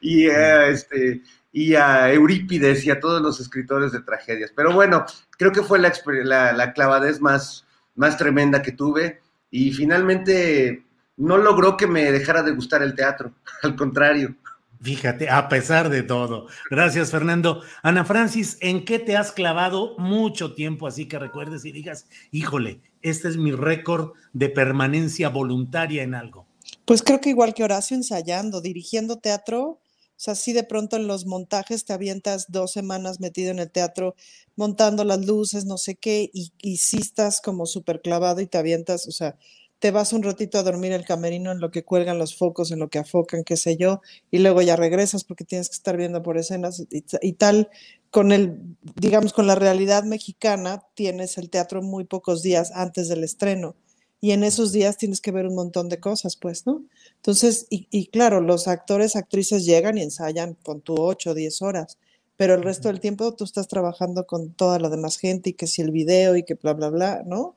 y 0.00 0.28
a, 0.28 0.68
este, 0.68 1.22
y 1.52 1.74
a 1.74 2.10
Eurípides 2.10 2.84
y 2.86 2.90
a 2.90 3.00
todos 3.00 3.20
los 3.20 3.40
escritores 3.40 3.92
de 3.92 4.00
tragedias. 4.00 4.52
Pero 4.56 4.72
bueno, 4.72 5.04
creo 5.36 5.52
que 5.52 5.62
fue 5.62 5.78
la, 5.78 5.92
la, 6.24 6.52
la 6.54 6.72
clavadez 6.72 7.20
más, 7.20 7.66
más 7.94 8.16
tremenda 8.16 8.62
que 8.62 8.72
tuve, 8.72 9.20
y 9.50 9.72
finalmente 9.72 10.87
no 11.18 11.36
logró 11.36 11.76
que 11.76 11.86
me 11.86 12.10
dejara 12.10 12.42
de 12.42 12.52
gustar 12.52 12.82
el 12.82 12.94
teatro, 12.94 13.32
al 13.62 13.76
contrario. 13.76 14.34
Fíjate, 14.80 15.28
a 15.28 15.48
pesar 15.48 15.88
de 15.88 16.04
todo. 16.04 16.46
Gracias, 16.70 17.10
Fernando. 17.10 17.62
Ana 17.82 18.04
Francis, 18.04 18.56
¿en 18.60 18.84
qué 18.84 19.00
te 19.00 19.16
has 19.16 19.32
clavado 19.32 19.98
mucho 19.98 20.54
tiempo 20.54 20.86
así 20.86 21.06
que 21.08 21.18
recuerdes 21.18 21.64
y 21.64 21.72
digas, 21.72 22.06
híjole, 22.30 22.80
este 23.02 23.26
es 23.28 23.36
mi 23.36 23.50
récord 23.50 24.12
de 24.32 24.48
permanencia 24.48 25.30
voluntaria 25.30 26.04
en 26.04 26.14
algo? 26.14 26.46
Pues 26.84 27.02
creo 27.02 27.20
que 27.20 27.30
igual 27.30 27.54
que 27.54 27.64
Horacio, 27.64 27.96
ensayando, 27.96 28.60
dirigiendo 28.60 29.16
teatro, 29.16 29.62
o 29.62 29.80
sea, 30.20 30.36
sí 30.36 30.52
de 30.52 30.64
pronto 30.64 30.96
en 30.96 31.08
los 31.08 31.26
montajes 31.26 31.84
te 31.84 31.92
avientas 31.92 32.46
dos 32.48 32.72
semanas 32.72 33.18
metido 33.18 33.50
en 33.50 33.58
el 33.58 33.70
teatro, 33.70 34.14
montando 34.54 35.04
las 35.04 35.26
luces, 35.26 35.64
no 35.64 35.76
sé 35.76 35.96
qué, 35.96 36.30
y, 36.32 36.52
y 36.58 36.76
sí 36.76 36.98
estás 36.98 37.40
como 37.40 37.66
súper 37.66 38.00
clavado 38.00 38.40
y 38.40 38.46
te 38.46 38.58
avientas, 38.58 39.08
o 39.08 39.12
sea, 39.12 39.36
te 39.78 39.90
vas 39.92 40.12
un 40.12 40.22
ratito 40.22 40.58
a 40.58 40.62
dormir 40.62 40.92
el 40.92 41.04
camerino 41.04 41.52
en 41.52 41.60
lo 41.60 41.70
que 41.70 41.84
cuelgan 41.84 42.18
los 42.18 42.36
focos, 42.36 42.70
en 42.72 42.80
lo 42.80 42.88
que 42.88 42.98
afocan, 42.98 43.44
qué 43.44 43.56
sé 43.56 43.76
yo, 43.76 44.00
y 44.30 44.38
luego 44.38 44.60
ya 44.62 44.76
regresas 44.76 45.24
porque 45.24 45.44
tienes 45.44 45.68
que 45.68 45.74
estar 45.74 45.96
viendo 45.96 46.22
por 46.22 46.36
escenas 46.36 46.84
y, 46.90 47.32
tal. 47.34 47.70
Con 48.10 48.32
el, 48.32 48.58
digamos, 48.96 49.32
con 49.32 49.46
la 49.46 49.54
realidad 49.54 50.04
mexicana, 50.04 50.82
tienes 50.94 51.38
el 51.38 51.50
teatro 51.50 51.82
muy 51.82 52.04
pocos 52.04 52.42
días 52.42 52.72
antes 52.74 53.08
del 53.08 53.22
estreno. 53.22 53.76
Y 54.20 54.32
en 54.32 54.42
esos 54.42 54.72
días 54.72 54.96
tienes 54.96 55.20
que 55.20 55.30
ver 55.30 55.46
un 55.46 55.54
montón 55.54 55.88
de 55.88 56.00
cosas, 56.00 56.36
pues, 56.36 56.66
¿no? 56.66 56.84
Entonces, 57.16 57.66
y, 57.70 58.06
claro, 58.08 58.40
los 58.40 58.66
actores, 58.66 59.14
actrices 59.14 59.64
llegan 59.64 59.98
y 59.98 60.02
ensayan 60.02 60.54
con 60.64 60.80
tu 60.80 60.94
8 60.96 61.30
o 61.30 61.34
10 61.34 61.62
horas, 61.62 61.98
pero 62.36 62.54
el 62.54 62.62
resto 62.62 62.88
del 62.88 62.98
tiempo 62.98 63.34
tú 63.34 63.44
estás 63.44 63.68
trabajando 63.68 64.26
con 64.26 64.52
toda 64.54 64.80
la 64.80 64.88
demás 64.88 65.18
gente 65.18 65.50
y 65.50 65.52
que 65.52 65.68
si 65.68 65.82
el 65.82 65.92
video 65.92 66.36
y 66.36 66.42
que 66.42 66.54
bla, 66.54 66.72
bla, 66.72 66.88
bla, 66.88 67.22
¿no? 67.26 67.56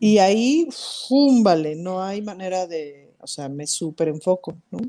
Y 0.00 0.18
ahí, 0.18 0.68
¡fum! 1.08 1.42
Vale, 1.42 1.76
no 1.76 2.02
hay 2.02 2.22
manera 2.22 2.66
de, 2.66 3.14
o 3.20 3.26
sea, 3.26 3.48
me 3.48 3.66
súper 3.66 4.08
enfoco, 4.08 4.56
¿no? 4.70 4.80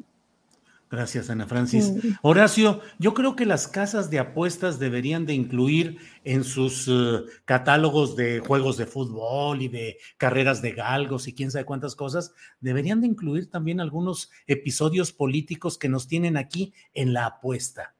Gracias, 0.91 1.29
Ana 1.29 1.45
Francis. 1.45 1.91
Mm. 1.91 2.13
Horacio, 2.23 2.81
yo 2.97 3.13
creo 3.13 3.35
que 3.35 3.45
las 3.45 3.67
casas 3.67 4.09
de 4.09 4.17
apuestas 4.17 4.79
deberían 4.79 5.27
de 5.27 5.35
incluir 5.35 5.97
en 6.23 6.43
sus 6.43 6.87
eh, 6.87 7.25
catálogos 7.45 8.15
de 8.15 8.39
juegos 8.39 8.77
de 8.77 8.87
fútbol 8.87 9.61
y 9.61 9.67
de 9.67 9.97
carreras 10.17 10.63
de 10.63 10.71
galgos 10.71 11.27
y 11.27 11.33
quién 11.33 11.51
sabe 11.51 11.65
cuántas 11.65 11.95
cosas, 11.95 12.33
deberían 12.59 13.01
de 13.01 13.07
incluir 13.07 13.51
también 13.51 13.79
algunos 13.79 14.31
episodios 14.47 15.11
políticos 15.11 15.77
que 15.77 15.89
nos 15.89 16.07
tienen 16.07 16.37
aquí 16.37 16.73
en 16.95 17.13
la 17.13 17.27
apuesta. 17.27 17.93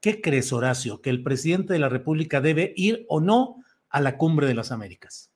¿Qué 0.00 0.20
crees, 0.20 0.52
Horacio, 0.52 1.00
que 1.00 1.10
el 1.10 1.22
presidente 1.22 1.74
de 1.74 1.78
la 1.78 1.88
República 1.88 2.40
debe 2.40 2.74
ir 2.76 3.06
o 3.08 3.20
no 3.20 3.62
a 3.88 4.00
la 4.00 4.16
cumbre 4.16 4.48
de 4.48 4.54
las 4.54 4.72
Américas? 4.72 5.31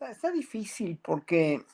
Está, 0.00 0.30
difícil 0.30 0.98
porque 1.02 1.64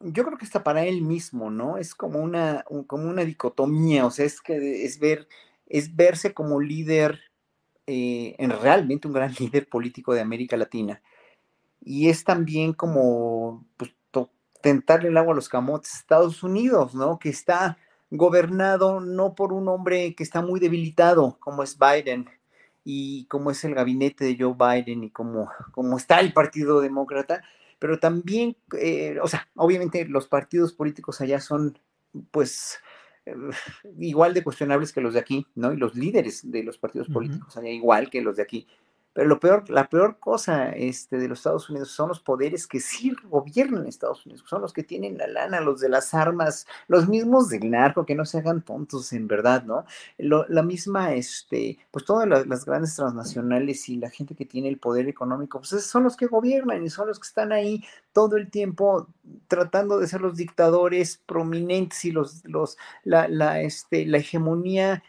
yo 0.00 0.24
creo 0.24 0.38
que 0.38 0.44
está 0.44 0.62
para 0.62 0.84
él 0.84 1.02
mismo, 1.02 1.50
¿no? 1.50 1.76
Es 1.76 1.94
como 1.94 2.20
una, 2.20 2.64
como 2.86 3.08
una 3.08 3.24
dicotomía, 3.24 4.06
o 4.06 4.10
sea, 4.10 4.26
es 4.26 4.40
que 4.40 4.84
es 4.84 4.98
ver, 4.98 5.28
es 5.66 5.94
verse 5.96 6.34
como 6.34 6.60
líder, 6.60 7.20
eh, 7.86 8.36
en 8.38 8.50
realmente 8.50 9.08
un 9.08 9.14
gran 9.14 9.34
líder 9.38 9.68
político 9.68 10.14
de 10.14 10.20
América 10.20 10.56
Latina. 10.56 11.02
Y 11.80 12.08
es 12.08 12.24
también 12.24 12.72
como 12.72 13.66
pues, 13.76 13.94
tentarle 14.60 15.08
el 15.08 15.16
agua 15.16 15.32
a 15.32 15.36
los 15.36 15.48
camotes 15.48 15.94
Estados 15.94 16.42
Unidos, 16.42 16.94
¿no? 16.94 17.18
Que 17.18 17.28
está 17.28 17.76
gobernado 18.10 19.00
no 19.00 19.34
por 19.34 19.52
un 19.52 19.68
hombre 19.68 20.14
que 20.14 20.22
está 20.22 20.42
muy 20.42 20.60
debilitado, 20.60 21.36
como 21.40 21.62
es 21.62 21.76
Biden, 21.78 22.30
y 22.84 23.24
como 23.26 23.50
es 23.50 23.64
el 23.64 23.74
gabinete 23.74 24.24
de 24.24 24.36
Joe 24.38 24.54
Biden 24.54 25.04
y 25.04 25.10
como, 25.10 25.50
como 25.72 25.96
está 25.96 26.20
el 26.20 26.32
Partido 26.32 26.80
Demócrata, 26.80 27.42
pero 27.84 27.98
también, 27.98 28.56
eh, 28.80 29.18
o 29.22 29.28
sea, 29.28 29.46
obviamente 29.56 30.06
los 30.06 30.26
partidos 30.26 30.72
políticos 30.72 31.20
allá 31.20 31.38
son, 31.38 31.78
pues, 32.30 32.78
eh, 33.26 33.34
igual 33.98 34.32
de 34.32 34.42
cuestionables 34.42 34.90
que 34.90 35.02
los 35.02 35.12
de 35.12 35.20
aquí, 35.20 35.46
¿no? 35.54 35.70
Y 35.70 35.76
los 35.76 35.94
líderes 35.94 36.50
de 36.50 36.62
los 36.62 36.78
partidos 36.78 37.10
políticos 37.10 37.54
allá 37.58 37.68
igual 37.68 38.08
que 38.08 38.22
los 38.22 38.36
de 38.36 38.42
aquí. 38.42 38.66
Pero 39.14 39.28
lo 39.28 39.40
peor, 39.40 39.70
la 39.70 39.88
peor 39.88 40.18
cosa 40.18 40.70
este, 40.70 41.18
de 41.18 41.28
los 41.28 41.38
Estados 41.38 41.70
Unidos 41.70 41.90
son 41.90 42.08
los 42.08 42.20
poderes 42.20 42.66
que 42.66 42.80
sí 42.80 43.14
gobiernan 43.30 43.86
Estados 43.86 44.26
Unidos, 44.26 44.44
son 44.46 44.60
los 44.60 44.72
que 44.72 44.82
tienen 44.82 45.16
la 45.16 45.28
lana, 45.28 45.60
los 45.60 45.80
de 45.80 45.88
las 45.88 46.12
armas, 46.14 46.66
los 46.88 47.08
mismos 47.08 47.48
del 47.48 47.70
narco, 47.70 48.04
que 48.04 48.16
no 48.16 48.24
se 48.24 48.38
hagan 48.38 48.62
tontos 48.62 49.12
en 49.12 49.28
verdad, 49.28 49.62
¿no? 49.62 49.84
la 50.18 50.62
misma, 50.62 51.14
este, 51.14 51.78
pues 51.90 52.04
todas 52.04 52.28
las, 52.28 52.64
grandes 52.64 52.96
transnacionales 52.96 53.88
y 53.88 53.96
la 53.96 54.10
gente 54.10 54.34
que 54.34 54.46
tiene 54.46 54.68
el 54.68 54.78
poder 54.78 55.08
económico, 55.08 55.60
pues 55.60 55.84
son 55.84 56.02
los 56.02 56.16
que 56.16 56.26
gobiernan 56.26 56.84
y 56.84 56.90
son 56.90 57.06
los 57.06 57.20
que 57.20 57.28
están 57.28 57.52
ahí 57.52 57.84
todo 58.12 58.36
el 58.36 58.50
tiempo 58.50 59.06
tratando 59.48 59.98
de 59.98 60.08
ser 60.08 60.22
los 60.22 60.36
dictadores 60.36 61.20
prominentes 61.24 62.04
y 62.04 62.10
los, 62.10 62.44
los, 62.44 62.76
la, 63.04 63.28
la, 63.28 63.60
este, 63.60 64.06
la 64.06 64.18
hegemonía 64.18 65.02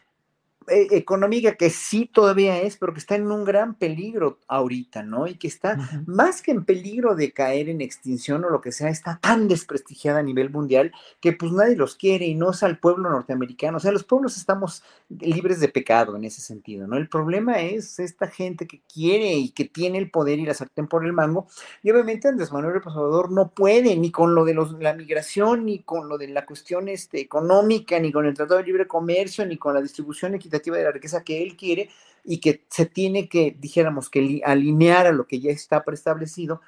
eh, 0.68 0.88
económica 0.90 1.54
que 1.54 1.70
sí 1.70 2.10
todavía 2.12 2.60
es, 2.60 2.76
pero 2.76 2.92
que 2.92 2.98
está 2.98 3.14
en 3.14 3.30
un 3.30 3.44
gran 3.44 3.74
peligro 3.74 4.38
ahorita, 4.48 5.02
¿no? 5.02 5.26
Y 5.26 5.36
que 5.36 5.46
está 5.46 5.78
más 6.06 6.42
que 6.42 6.50
en 6.50 6.64
peligro 6.64 7.14
de 7.14 7.32
caer 7.32 7.68
en 7.68 7.80
extinción 7.80 8.44
o 8.44 8.50
lo 8.50 8.60
que 8.60 8.72
sea, 8.72 8.88
está 8.88 9.18
tan 9.22 9.46
desprestigiada 9.46 10.18
a 10.20 10.22
nivel 10.22 10.50
mundial 10.50 10.92
que 11.20 11.32
pues 11.32 11.52
nadie 11.52 11.76
los 11.76 11.94
quiere 11.94 12.26
y 12.26 12.34
no 12.34 12.50
es 12.50 12.62
al 12.62 12.78
pueblo 12.78 13.10
norteamericano. 13.10 13.76
O 13.76 13.80
sea, 13.80 13.92
los 13.92 14.04
pueblos 14.04 14.36
estamos 14.36 14.82
libres 15.08 15.60
de 15.60 15.68
pecado 15.68 16.16
en 16.16 16.24
ese 16.24 16.40
sentido, 16.40 16.88
¿no? 16.88 16.96
El 16.96 17.08
problema 17.08 17.60
es 17.60 18.00
esta 18.00 18.26
gente 18.26 18.66
que 18.66 18.82
quiere 18.92 19.34
y 19.34 19.50
que 19.50 19.66
tiene 19.66 19.98
el 19.98 20.10
poder 20.10 20.40
y 20.40 20.46
la 20.46 20.54
sartén 20.54 20.88
por 20.88 21.04
el 21.04 21.12
mango. 21.12 21.46
Y 21.82 21.90
obviamente 21.92 22.28
Andrés 22.28 22.52
Manuel 22.52 22.74
López 22.74 22.92
Obrador 22.94 23.30
no 23.30 23.50
puede 23.50 23.96
ni 23.96 24.10
con 24.10 24.34
lo 24.34 24.44
de 24.44 24.54
los, 24.54 24.72
la 24.80 24.94
migración, 24.94 25.64
ni 25.64 25.80
con 25.80 26.08
lo 26.08 26.18
de 26.18 26.28
la 26.28 26.44
cuestión 26.44 26.88
este, 26.88 27.20
económica, 27.20 28.00
ni 28.00 28.10
con 28.10 28.26
el 28.26 28.34
Tratado 28.34 28.58
de 28.58 28.66
Libre 28.66 28.88
Comercio, 28.88 29.46
ni 29.46 29.56
con 29.56 29.72
la 29.72 29.80
distribución 29.80 30.34
equitativa 30.34 30.55
de 30.78 30.84
la 30.84 30.92
riqueza 30.92 31.24
que 31.24 31.42
él 31.42 31.56
quiere 31.56 31.90
y 32.24 32.38
que 32.38 32.64
se 32.68 32.86
tiene 32.86 33.28
que, 33.28 33.56
dijéramos, 33.58 34.10
que 34.10 34.42
alinear 34.44 35.06
a 35.06 35.12
lo 35.12 35.26
que 35.26 35.40
ya 35.40 35.50
está 35.50 35.84
preestablecido, 35.84 36.60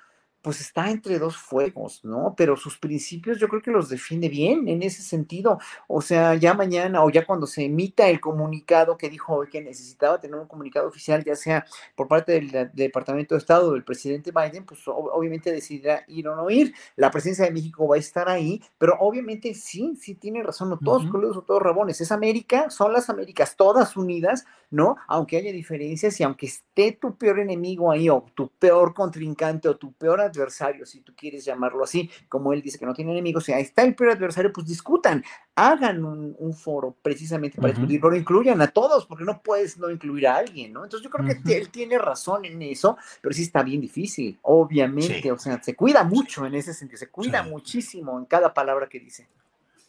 pues 0.48 0.62
está 0.62 0.90
entre 0.90 1.18
dos 1.18 1.36
fuegos, 1.36 2.02
¿no? 2.06 2.32
Pero 2.34 2.56
sus 2.56 2.78
principios 2.78 3.38
yo 3.38 3.48
creo 3.48 3.60
que 3.60 3.70
los 3.70 3.90
defiende 3.90 4.30
bien 4.30 4.66
en 4.66 4.82
ese 4.82 5.02
sentido. 5.02 5.58
O 5.86 6.00
sea, 6.00 6.36
ya 6.36 6.54
mañana 6.54 7.04
o 7.04 7.10
ya 7.10 7.26
cuando 7.26 7.46
se 7.46 7.66
emita 7.66 8.08
el 8.08 8.18
comunicado 8.18 8.96
que 8.96 9.10
dijo 9.10 9.34
hoy 9.34 9.50
que 9.50 9.60
necesitaba 9.60 10.18
tener 10.18 10.40
un 10.40 10.46
comunicado 10.46 10.88
oficial, 10.88 11.22
ya 11.22 11.36
sea 11.36 11.66
por 11.94 12.08
parte 12.08 12.32
del, 12.32 12.70
Departamento 12.72 13.34
de 13.34 13.40
Estado 13.40 13.68
o 13.68 13.72
del 13.74 13.84
presidente 13.84 14.32
Biden, 14.32 14.64
pues 14.64 14.80
obviamente 14.86 15.52
decidirá 15.52 16.02
ir 16.08 16.26
o 16.28 16.34
no 16.34 16.48
ir. 16.48 16.72
La 16.96 17.10
presencia 17.10 17.44
de 17.44 17.50
México 17.50 17.86
va 17.86 17.96
a 17.96 17.98
estar 17.98 18.30
ahí, 18.30 18.62
pero 18.78 18.96
obviamente 19.00 19.52
sí, 19.52 19.96
sí 20.00 20.14
tiene 20.14 20.42
razón, 20.42 20.70
no 20.70 20.78
todos 20.78 21.04
uh 21.04 21.38
o 21.38 21.42
todos 21.42 21.60
rabones. 21.60 22.00
Es 22.00 22.10
América, 22.10 22.70
son 22.70 22.94
las 22.94 23.10
Américas 23.10 23.54
todas 23.54 23.98
unidas, 23.98 24.46
¿no? 24.70 24.96
Aunque 25.08 25.36
haya 25.36 25.52
diferencias 25.52 26.18
y 26.20 26.22
aunque 26.22 26.46
esté 26.46 26.92
tu 26.92 27.16
peor 27.16 27.38
enemigo 27.38 27.90
ahí 27.90 28.08
o 28.08 28.24
tu 28.34 28.48
peor 28.48 28.94
contrincante 28.94 29.68
o 29.68 29.76
tu 29.76 29.92
peor 29.92 30.22
adversario, 30.22 30.37
si 30.84 31.00
tú 31.00 31.14
quieres 31.16 31.44
llamarlo 31.44 31.84
así, 31.84 32.10
como 32.28 32.52
él 32.52 32.62
dice 32.62 32.78
que 32.78 32.86
no 32.86 32.94
tiene 32.94 33.12
enemigos, 33.12 33.48
y 33.48 33.52
ahí 33.52 33.62
está 33.62 33.82
el 33.82 33.94
peor 33.94 34.12
adversario, 34.12 34.52
pues 34.52 34.66
discutan, 34.66 35.24
hagan 35.54 36.04
un, 36.04 36.54
foro 36.54 36.96
precisamente 37.02 37.60
para 37.60 37.72
discutir, 37.72 38.00
pero 38.00 38.16
incluyan 38.16 38.60
a 38.62 38.68
todos, 38.68 39.06
porque 39.06 39.24
no 39.24 39.42
puedes 39.42 39.78
no 39.78 39.90
incluir 39.90 40.26
a 40.26 40.36
alguien, 40.36 40.72
¿no? 40.72 40.84
Entonces 40.84 41.04
yo 41.04 41.10
creo 41.10 41.26
que 41.44 41.56
él 41.56 41.68
tiene 41.68 41.98
razón 41.98 42.44
en 42.44 42.60
eso, 42.62 42.96
pero 43.20 43.34
sí 43.34 43.42
está 43.42 43.62
bien 43.62 43.80
difícil, 43.80 44.38
obviamente, 44.42 45.30
o 45.30 45.38
sea, 45.38 45.62
se 45.62 45.76
cuida 45.76 46.04
mucho 46.04 46.46
en 46.46 46.54
ese 46.54 46.74
sentido, 46.74 46.98
se 46.98 47.10
cuida 47.10 47.42
muchísimo 47.42 48.18
en 48.18 48.24
cada 48.24 48.52
palabra 48.54 48.88
que 48.88 49.00
dice. 49.00 49.28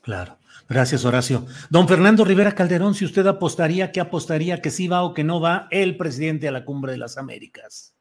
Claro. 0.02 0.38
Gracias, 0.68 1.06
Horacio. 1.06 1.46
Don 1.70 1.88
Fernando 1.88 2.24
Rivera 2.24 2.56
Calderón, 2.56 2.96
si 2.96 3.06
usted 3.06 3.26
apostaría, 3.28 3.92
¿qué 3.92 4.00
apostaría 4.00 4.62
que 4.62 4.72
sí 4.72 4.88
va 4.88 5.04
o 5.04 5.14
que 5.14 5.24
no 5.24 5.42
va 5.42 5.68
el 5.72 5.98
presidente 5.98 6.48
a 6.48 6.52
la 6.52 6.66
cumbre 6.66 6.94
de 6.94 6.98
las 6.98 7.18
Américas? 7.18 7.94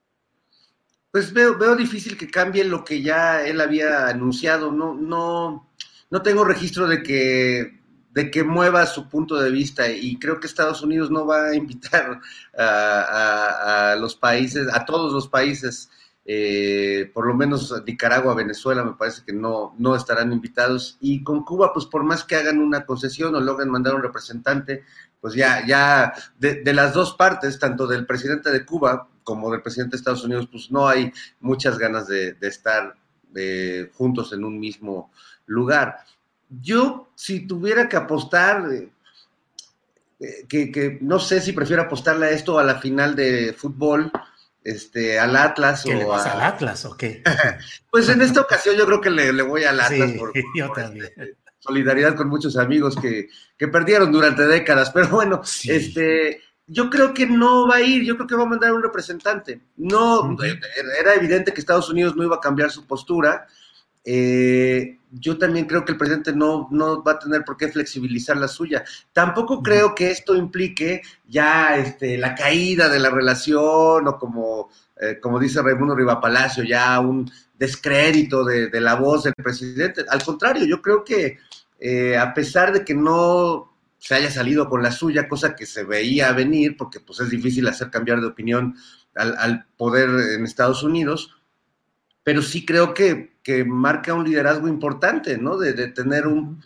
Pues 1.19 1.33
veo, 1.33 1.59
veo 1.59 1.75
difícil 1.75 2.17
que 2.17 2.31
cambie 2.31 2.63
lo 2.63 2.85
que 2.85 3.03
ya 3.03 3.45
él 3.45 3.61
había 3.61 4.07
anunciado. 4.07 4.71
No, 4.71 4.95
no, 4.95 5.69
no 6.11 6.23
tengo 6.23 6.45
registro 6.45 6.87
de 6.87 7.03
que, 7.03 7.81
de 8.13 8.31
que 8.31 8.45
mueva 8.45 8.87
su 8.87 9.09
punto 9.09 9.35
de 9.35 9.51
vista 9.51 9.91
y 9.91 10.17
creo 10.21 10.39
que 10.39 10.47
Estados 10.47 10.81
Unidos 10.81 11.11
no 11.11 11.27
va 11.27 11.47
a 11.49 11.57
invitar 11.57 12.21
a, 12.57 13.91
a 13.91 13.97
los 13.97 14.15
países, 14.15 14.69
a 14.73 14.85
todos 14.85 15.13
los 15.13 15.27
países 15.27 15.91
eh, 16.31 17.11
por 17.15 17.27
lo 17.27 17.33
menos 17.33 17.75
Nicaragua, 17.87 18.35
Venezuela, 18.35 18.85
me 18.85 18.93
parece 18.93 19.23
que 19.25 19.33
no, 19.33 19.75
no 19.79 19.97
estarán 19.97 20.31
invitados. 20.31 20.99
Y 21.01 21.25
con 21.25 21.43
Cuba, 21.43 21.73
pues 21.73 21.87
por 21.87 22.05
más 22.05 22.23
que 22.23 22.37
hagan 22.37 22.59
una 22.59 22.85
concesión 22.85 23.35
o 23.35 23.41
logren 23.41 23.71
mandar 23.71 23.95
un 23.95 24.03
representante, 24.03 24.85
pues 25.23 25.33
ya, 25.33 25.67
ya 25.67 26.13
de, 26.39 26.63
las 26.75 26.93
dos 26.93 27.15
partes, 27.15 27.59
tanto 27.59 27.87
del 27.87 28.05
presidente 28.05 28.51
de 28.51 28.67
Cuba 28.67 29.09
como 29.29 29.53
del 29.53 29.61
presidente 29.61 29.91
de 29.91 29.99
Estados 29.99 30.25
Unidos, 30.25 30.49
pues 30.51 30.71
no 30.71 30.89
hay 30.89 31.13
muchas 31.41 31.77
ganas 31.77 32.09
de, 32.09 32.35
estar 32.41 32.95
eh, 33.35 33.91
juntos 33.93 34.33
en 34.33 34.43
un 34.43 34.59
mismo 34.59 35.13
lugar. 35.45 35.99
Yo, 36.49 37.11
si 37.15 37.47
tuviera 37.47 37.91
que 37.91 37.99
apostar, 37.99 38.65
eh, 38.73 40.47
que, 40.49 40.73
que, 40.73 40.97
no 41.03 41.19
sé 41.19 41.43
si 41.43 41.53
prefiero 41.53 41.83
apostarle 41.83 42.25
a 42.25 42.31
esto 42.31 42.59
a 42.59 42.65
la 42.65 42.77
final 42.77 43.15
de 43.15 43.53
fútbol, 43.53 44.11
este, 44.65 45.19
al 45.19 45.37
Atlas 45.37 45.85
o 45.85 46.15
al 46.15 46.41
Atlas 46.41 46.87
o 46.87 46.97
qué? 46.97 47.23
pues 47.91 48.09
en 48.09 48.23
esta 48.23 48.41
ocasión 48.41 48.77
yo 48.77 48.87
creo 48.87 49.03
que 49.03 49.11
le, 49.11 49.43
voy 49.43 49.65
al 49.65 49.79
Atlas 49.79 50.13
por, 50.13 50.33
este, 50.35 51.37
solidaridad 51.59 52.17
con 52.17 52.31
muchos 52.31 52.57
amigos 52.57 52.97
que, 52.97 53.29
perdieron 53.59 54.11
durante 54.11 54.47
décadas, 54.47 54.91
pero 54.91 55.09
bueno, 55.09 55.43
este 55.65 56.41
yo 56.69 56.91
creo 56.91 57.15
que 57.15 57.27
no 57.27 57.67
va 57.67 57.77
a 57.77 57.83
ir, 57.83 58.05
yo 58.05 58.15
creo 58.17 58.27
que 58.27 58.37
va 58.37 58.43
a 58.43 58.47
mandar 58.47 58.73
un 58.73 58.83
representante. 58.83 59.61
No, 59.77 60.37
era 61.01 61.15
evidente 61.15 61.53
que 61.53 61.61
Estados 61.61 61.89
Unidos 61.89 62.15
no 62.15 62.25
iba 62.25 62.37
a 62.37 62.41
cambiar 62.41 62.71
su 62.71 62.87
postura. 62.87 63.47
Eh, 64.05 64.99
yo 65.11 65.39
también 65.39 65.65
creo 65.67 65.85
que 65.85 65.93
el 65.93 65.99
presidente 65.99 66.35
no, 66.35 66.69
no 66.71 67.03
va 67.03 67.13
a 67.13 67.19
tener 67.19 67.43
por 67.45 67.57
qué 67.57 67.69
flexibilizar 67.69 68.37
la 68.37 68.49
suya. 68.49 68.85
Tampoco 69.13 69.63
creo 69.63 69.95
que 69.95 70.11
esto 70.11 70.37
implique 70.37 71.01
ya 71.27 71.77
este, 71.77 72.19
la 72.19 72.35
caída 72.35 72.91
de 72.91 72.99
la 72.99 73.11
relación 73.11 74.07
o 74.07 74.19
como, 74.19 74.69
eh, 75.01 75.19
como 75.21 75.39
dice 75.39 75.63
Raimundo 75.63 76.21
Palacio, 76.21 76.65
ya 76.65 77.01
un 77.01 77.31
descrédito 77.59 78.45
de, 78.45 78.71
la 78.81 78.95
voz 78.95 79.25
del 79.25 79.35
presidente. 79.35 80.05
Al 80.09 80.23
contrario, 80.23 80.67
yo 80.67 80.83
creo 80.83 81.03
que 81.03 81.39
eh, 81.81 82.17
a 82.17 82.35
pesar 82.35 82.73
de 82.73 82.85
que 82.85 82.95
no 82.95 83.68
se 83.99 84.15
haya 84.15 84.31
salido 84.31 84.69
con 84.69 84.83
la 84.83 84.93
suya, 84.93 85.29
cosa 85.29 85.55
que 85.55 85.67
se 85.67 85.85
veía 85.85 86.33
venir, 86.33 86.77
porque 86.77 87.01
pues 87.01 87.21
es 87.21 87.31
difícil 87.31 87.67
hacer 87.69 87.91
cambiar 87.91 88.21
de 88.21 88.29
opinión 88.29 88.77
al, 89.15 89.37
al 89.39 89.67
poder 89.77 90.09
en 90.35 90.45
Estados 90.45 90.83
Unidos, 90.83 91.39
pero 92.29 92.43
sí 92.43 92.67
creo 92.67 92.93
que, 92.93 93.39
marca 93.67 94.13
un 94.13 94.25
liderazgo 94.25 94.69
importante, 94.69 95.39
¿no? 95.39 95.57
De, 95.57 95.73
tener 95.89 96.27
un, 96.27 96.63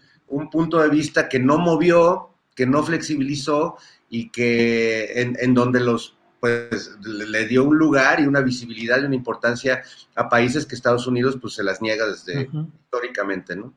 punto 0.50 0.80
de 0.80 0.88
vista 0.88 1.28
que 1.28 1.38
no 1.38 1.56
movió, 1.56 2.30
que 2.56 2.66
no 2.66 2.82
flexibilizó 2.82 3.76
y 4.10 4.30
que 4.30 5.12
en, 5.14 5.54
donde 5.54 5.78
los 5.78 6.16
pues 6.40 6.98
le 7.04 7.46
dio 7.46 7.62
un 7.62 7.78
lugar 7.78 8.18
y 8.18 8.26
una 8.26 8.40
visibilidad 8.40 9.00
y 9.00 9.04
una 9.04 9.14
importancia 9.14 9.84
a 10.16 10.28
países 10.28 10.66
que 10.66 10.74
Estados 10.74 11.06
Unidos 11.06 11.38
pues 11.40 11.54
se 11.54 11.62
las 11.62 11.80
niega 11.80 12.08
desde 12.08 12.50
históricamente, 12.82 13.54
¿no? 13.54 13.72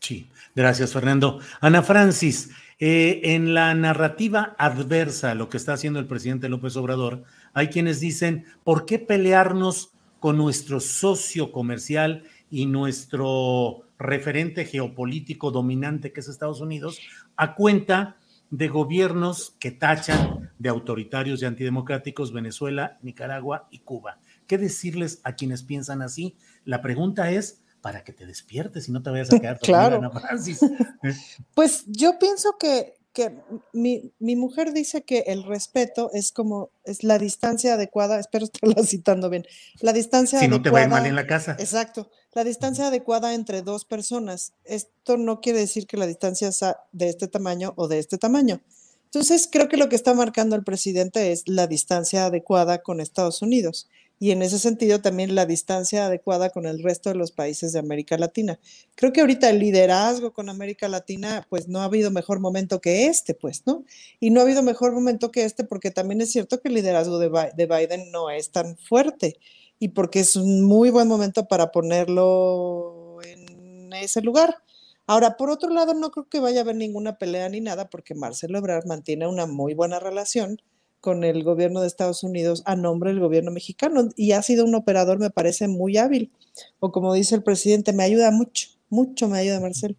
Sí, 0.00 0.28
gracias 0.56 0.92
Fernando. 0.92 1.38
Ana 1.60 1.84
Francis, 1.84 2.50
eh, 2.78 3.20
en 3.34 3.54
la 3.54 3.74
narrativa 3.74 4.54
adversa 4.58 5.34
lo 5.34 5.48
que 5.48 5.56
está 5.56 5.72
haciendo 5.72 5.98
el 5.98 6.06
presidente 6.06 6.48
López 6.48 6.76
Obrador, 6.76 7.24
hay 7.54 7.68
quienes 7.68 8.00
dicen, 8.00 8.44
¿por 8.64 8.84
qué 8.84 8.98
pelearnos 8.98 9.92
con 10.20 10.36
nuestro 10.36 10.80
socio 10.80 11.52
comercial 11.52 12.24
y 12.50 12.66
nuestro 12.66 13.82
referente 13.98 14.64
geopolítico 14.64 15.50
dominante 15.50 16.12
que 16.12 16.20
es 16.20 16.28
Estados 16.28 16.60
Unidos 16.60 17.00
a 17.36 17.54
cuenta 17.54 18.16
de 18.50 18.68
gobiernos 18.68 19.56
que 19.58 19.70
tachan 19.70 20.50
de 20.58 20.68
autoritarios 20.68 21.42
y 21.42 21.46
antidemocráticos 21.46 22.32
Venezuela, 22.32 22.98
Nicaragua 23.02 23.68
y 23.70 23.80
Cuba? 23.80 24.18
¿Qué 24.46 24.58
decirles 24.58 25.20
a 25.24 25.34
quienes 25.34 25.62
piensan 25.62 26.02
así? 26.02 26.36
La 26.64 26.82
pregunta 26.82 27.30
es, 27.30 27.62
para 27.86 28.02
que 28.02 28.12
te 28.12 28.26
despiertes 28.26 28.88
y 28.88 28.90
no 28.90 29.00
te 29.00 29.10
vayas 29.10 29.32
a 29.32 29.38
quedar 29.40 29.60
claro. 29.60 29.98
Ana 29.98 30.10
Francis. 30.10 30.58
Pues 31.54 31.84
yo 31.86 32.18
pienso 32.18 32.56
que, 32.58 32.96
que 33.12 33.38
mi, 33.72 34.12
mi, 34.18 34.34
mujer 34.34 34.72
dice 34.72 35.02
que 35.02 35.20
el 35.28 35.44
respeto 35.44 36.10
es 36.12 36.32
como, 36.32 36.70
es 36.82 37.04
la 37.04 37.20
distancia 37.20 37.74
adecuada, 37.74 38.18
espero 38.18 38.46
estarla 38.46 38.82
citando 38.84 39.30
bien, 39.30 39.46
la 39.82 39.92
distancia 39.92 40.40
si 40.40 40.46
adecuada. 40.46 40.58
no 40.58 40.62
te 40.64 40.70
va 40.70 40.80
a 40.80 40.82
ir 40.82 40.88
mal 40.88 41.06
en 41.06 41.14
la 41.14 41.28
casa. 41.28 41.52
Exacto, 41.60 42.10
la 42.32 42.42
distancia 42.42 42.88
adecuada 42.88 43.34
entre 43.34 43.62
dos 43.62 43.84
personas. 43.84 44.52
Esto 44.64 45.16
no 45.16 45.40
quiere 45.40 45.60
decir 45.60 45.86
que 45.86 45.96
la 45.96 46.08
distancia 46.08 46.50
sea 46.50 46.78
de 46.90 47.08
este 47.08 47.28
tamaño 47.28 47.72
o 47.76 47.86
de 47.86 48.00
este 48.00 48.18
tamaño. 48.18 48.62
Entonces, 49.04 49.48
creo 49.48 49.68
que 49.68 49.76
lo 49.76 49.88
que 49.88 49.94
está 49.94 50.12
marcando 50.12 50.56
el 50.56 50.64
presidente 50.64 51.30
es 51.30 51.44
la 51.46 51.68
distancia 51.68 52.26
adecuada 52.26 52.82
con 52.82 53.00
Estados 53.00 53.42
Unidos 53.42 53.88
y 54.18 54.30
en 54.30 54.42
ese 54.42 54.58
sentido 54.58 55.00
también 55.00 55.34
la 55.34 55.44
distancia 55.44 56.06
adecuada 56.06 56.50
con 56.50 56.66
el 56.66 56.82
resto 56.82 57.10
de 57.10 57.16
los 57.16 57.32
países 57.32 57.72
de 57.72 57.78
América 57.78 58.16
Latina. 58.16 58.58
Creo 58.94 59.12
que 59.12 59.20
ahorita 59.20 59.50
el 59.50 59.58
liderazgo 59.58 60.32
con 60.32 60.48
América 60.48 60.88
Latina, 60.88 61.46
pues 61.50 61.68
no 61.68 61.80
ha 61.80 61.84
habido 61.84 62.10
mejor 62.10 62.40
momento 62.40 62.80
que 62.80 63.06
este, 63.06 63.34
pues, 63.34 63.64
¿no? 63.66 63.84
Y 64.18 64.30
no 64.30 64.40
ha 64.40 64.44
habido 64.44 64.62
mejor 64.62 64.92
momento 64.92 65.30
que 65.30 65.44
este 65.44 65.64
porque 65.64 65.90
también 65.90 66.20
es 66.22 66.32
cierto 66.32 66.60
que 66.60 66.68
el 66.68 66.74
liderazgo 66.74 67.18
de, 67.18 67.66
Biden 67.66 68.10
no 68.10 68.30
es 68.30 68.50
tan 68.50 68.76
fuerte 68.78 69.38
y 69.78 69.88
porque 69.88 70.20
es 70.20 70.36
un 70.36 70.62
muy 70.62 70.90
buen 70.90 71.08
momento 71.08 71.46
para 71.46 71.70
ponerlo 71.70 73.18
en 73.22 73.92
ese 73.92 74.22
lugar. 74.22 74.62
Ahora, 75.06 75.36
por 75.36 75.50
otro 75.50 75.70
lado, 75.70 75.94
no 75.94 76.10
creo 76.10 76.28
que 76.28 76.40
vaya 76.40 76.60
a 76.60 76.62
haber 76.62 76.76
ninguna 76.76 77.18
pelea 77.18 77.48
ni 77.48 77.60
nada 77.60 77.90
porque 77.90 78.14
Marcelo 78.14 78.58
Ebrard 78.58 78.86
mantiene 78.86 79.28
una 79.28 79.46
muy 79.46 79.74
buena 79.74 80.00
relación 80.00 80.60
con 81.06 81.22
el 81.22 81.44
gobierno 81.44 81.80
de 81.80 81.86
Estados 81.86 82.24
Unidos 82.24 82.64
a 82.66 82.74
nombre 82.74 83.10
del 83.10 83.20
gobierno 83.20 83.52
mexicano 83.52 84.08
y 84.16 84.32
ha 84.32 84.42
sido 84.42 84.64
un 84.64 84.74
operador, 84.74 85.20
me 85.20 85.30
parece, 85.30 85.68
muy 85.68 85.96
hábil. 85.98 86.32
O 86.80 86.90
como 86.90 87.14
dice 87.14 87.36
el 87.36 87.44
presidente, 87.44 87.92
me 87.92 88.02
ayuda 88.02 88.32
mucho, 88.32 88.70
mucho 88.88 89.28
me 89.28 89.38
ayuda 89.38 89.60
Marcelo. 89.60 89.94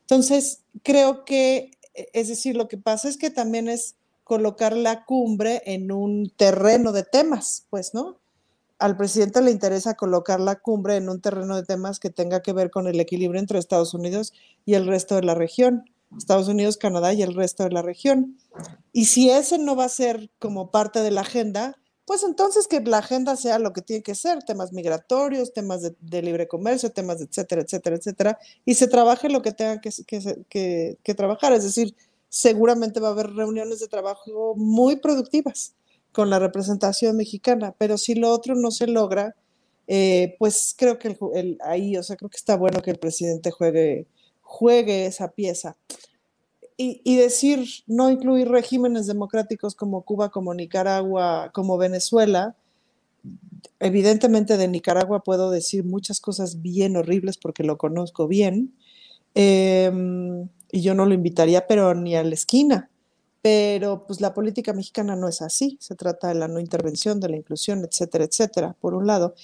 Entonces, 0.00 0.60
creo 0.82 1.24
que, 1.24 1.70
e, 1.94 2.10
es 2.12 2.28
decir, 2.28 2.56
lo 2.56 2.68
que 2.68 2.76
pasa 2.76 3.08
es 3.08 3.16
que 3.16 3.30
también 3.30 3.70
es 3.70 3.94
colocar 4.22 4.76
la 4.76 5.06
cumbre 5.06 5.62
en 5.64 5.92
un 5.92 6.30
terreno 6.36 6.92
de 6.92 7.04
temas, 7.04 7.64
pues, 7.70 7.94
¿no? 7.94 8.18
Al 8.78 8.98
presidente 8.98 9.40
le 9.40 9.52
interesa 9.52 9.94
colocar 9.94 10.40
la 10.40 10.56
cumbre 10.56 10.96
en 10.96 11.08
un 11.08 11.22
terreno 11.22 11.56
de 11.56 11.62
temas 11.62 11.98
que 12.00 12.10
tenga 12.10 12.42
que 12.42 12.52
ver 12.52 12.70
con 12.70 12.86
el 12.86 13.00
equilibrio 13.00 13.40
entre 13.40 13.58
Estados 13.58 13.94
Unidos 13.94 14.34
y 14.66 14.74
el 14.74 14.86
resto 14.86 15.14
de 15.14 15.22
la 15.22 15.34
región. 15.34 15.86
Estados 16.16 16.48
Unidos, 16.48 16.76
Canadá 16.76 17.12
y 17.12 17.22
el 17.22 17.34
resto 17.34 17.64
de 17.64 17.70
la 17.70 17.82
región. 17.82 18.38
Y 18.92 19.06
si 19.06 19.30
ese 19.30 19.58
no 19.58 19.76
va 19.76 19.84
a 19.84 19.88
ser 19.88 20.30
como 20.38 20.70
parte 20.70 21.00
de 21.00 21.10
la 21.10 21.20
agenda, 21.22 21.76
pues 22.10 22.24
entonces 22.24 22.66
que 22.66 22.80
la 22.80 22.98
agenda 22.98 23.36
sea 23.36 23.60
lo 23.60 23.72
que 23.72 23.82
tiene 23.82 24.02
que 24.02 24.16
ser, 24.16 24.42
temas 24.42 24.72
migratorios, 24.72 25.52
temas 25.52 25.80
de, 25.82 26.22
libre 26.22 26.48
comercio, 26.48 26.90
temas 26.90 27.20
de 27.20 27.26
etcétera, 27.26 27.62
etcétera, 27.62 27.96
etcétera, 27.96 28.38
y 28.64 28.74
se 28.74 28.88
trabaje 28.88 29.28
lo 29.28 29.42
que 29.42 29.52
tenga 29.52 29.80
que, 29.80 29.90
que, 30.48 30.98
que, 31.00 31.14
trabajar. 31.14 31.52
Es 31.52 31.62
decir, 31.62 31.94
seguramente 32.28 32.98
va 32.98 33.08
a 33.08 33.12
haber 33.12 33.30
reuniones 33.30 33.78
de 33.78 33.86
trabajo 33.86 34.54
muy 34.56 34.96
productivas 34.96 35.74
con 36.10 36.30
la 36.30 36.40
representación 36.40 37.16
mexicana, 37.16 37.76
pero 37.78 37.96
si 37.96 38.16
lo 38.16 38.30
otro 38.30 38.56
no 38.56 38.72
se 38.72 38.88
logra, 38.88 39.36
eh, 39.86 40.34
pues 40.40 40.74
creo 40.76 40.98
que 40.98 41.16
ahí, 41.62 41.96
o 41.96 42.02
sea, 42.02 42.16
creo 42.16 42.28
que 42.28 42.38
está 42.38 42.56
bueno 42.56 42.82
que 42.82 42.90
el 42.90 42.98
presidente 42.98 43.52
juegue 43.52 44.08
juegue 44.50 45.06
esa 45.06 45.30
pieza. 45.30 45.76
Y, 46.76 47.16
decir 47.16 47.66
no 47.86 48.10
incluir 48.10 48.48
regímenes 48.48 49.06
democráticos 49.06 49.74
como 49.74 50.02
Cuba, 50.02 50.30
como 50.30 50.54
Nicaragua, 50.54 51.50
como 51.52 51.76
Venezuela, 51.76 52.56
evidentemente 53.78 54.56
de 54.56 54.66
Nicaragua 54.66 55.22
puedo 55.22 55.50
decir 55.50 55.84
muchas 55.84 56.20
cosas 56.20 56.62
bien 56.62 56.96
horribles 56.96 57.36
porque 57.36 57.64
lo 57.64 57.76
conozco 57.76 58.26
bien, 58.26 58.74
em, 59.34 60.48
y 60.72 60.80
yo 60.80 60.94
no 60.94 61.04
lo 61.04 61.12
invitaría, 61.12 61.66
pero 61.66 61.94
ni 61.94 62.16
a 62.16 62.24
la 62.24 62.34
esquina. 62.34 62.90
Pero 63.42 64.06
pues 64.06 64.22
la 64.22 64.32
política 64.32 64.72
mexicana 64.72 65.16
no 65.16 65.28
es 65.28 65.42
así, 65.42 65.76
se 65.80 65.94
trata 65.94 66.28
de 66.28 66.34
la 66.34 66.48
no 66.48 66.60
intervención, 66.60 67.20
de 67.20 67.28
la 67.28 67.36
inclusión, 67.36 67.84
etcétera, 67.84 68.24
etcétera, 68.24 68.74
por 68.80 68.94
un 68.94 69.06
lado. 69.06 69.34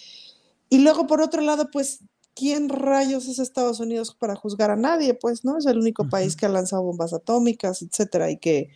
Y 0.70 0.78
luego, 0.78 1.06
por 1.06 1.20
otro 1.20 1.42
lado, 1.42 1.70
pues 1.70 2.00
¿quién 2.36 2.68
rayos 2.68 3.26
es 3.26 3.40
Estados 3.40 3.80
Unidos 3.80 4.14
para 4.16 4.36
juzgar 4.36 4.70
a 4.70 4.76
nadie? 4.76 5.14
Pues, 5.14 5.44
¿no? 5.44 5.58
Es 5.58 5.66
el 5.66 5.78
único 5.78 6.08
país 6.08 6.36
que 6.36 6.46
ha 6.46 6.50
lanzado 6.50 6.82
bombas 6.82 7.12
atómicas, 7.12 7.82
etcétera, 7.82 8.30
y 8.30 8.36
que 8.36 8.68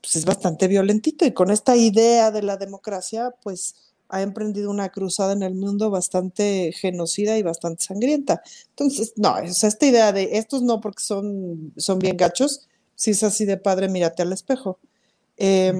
pues, 0.00 0.16
es 0.16 0.24
bastante 0.24 0.68
violentito. 0.68 1.26
Y 1.26 1.32
con 1.32 1.50
esta 1.50 1.76
idea 1.76 2.30
de 2.30 2.42
la 2.42 2.56
democracia, 2.56 3.34
pues 3.42 3.74
ha 4.08 4.22
emprendido 4.22 4.70
una 4.70 4.88
cruzada 4.88 5.32
en 5.32 5.42
el 5.42 5.54
mundo 5.54 5.90
bastante 5.90 6.72
genocida 6.72 7.36
y 7.36 7.42
bastante 7.42 7.82
sangrienta. 7.84 8.42
Entonces, 8.70 9.12
no, 9.16 9.34
o 9.34 9.52
sea, 9.52 9.68
esta 9.68 9.86
idea 9.86 10.12
de 10.12 10.38
estos 10.38 10.62
no 10.62 10.80
porque 10.80 11.02
son, 11.02 11.72
son 11.76 11.98
bien 11.98 12.16
gachos, 12.16 12.68
si 12.94 13.10
es 13.10 13.22
así 13.22 13.44
de 13.44 13.56
padre, 13.56 13.88
mírate 13.88 14.22
al 14.22 14.32
espejo. 14.32 14.78
Eh, 15.36 15.72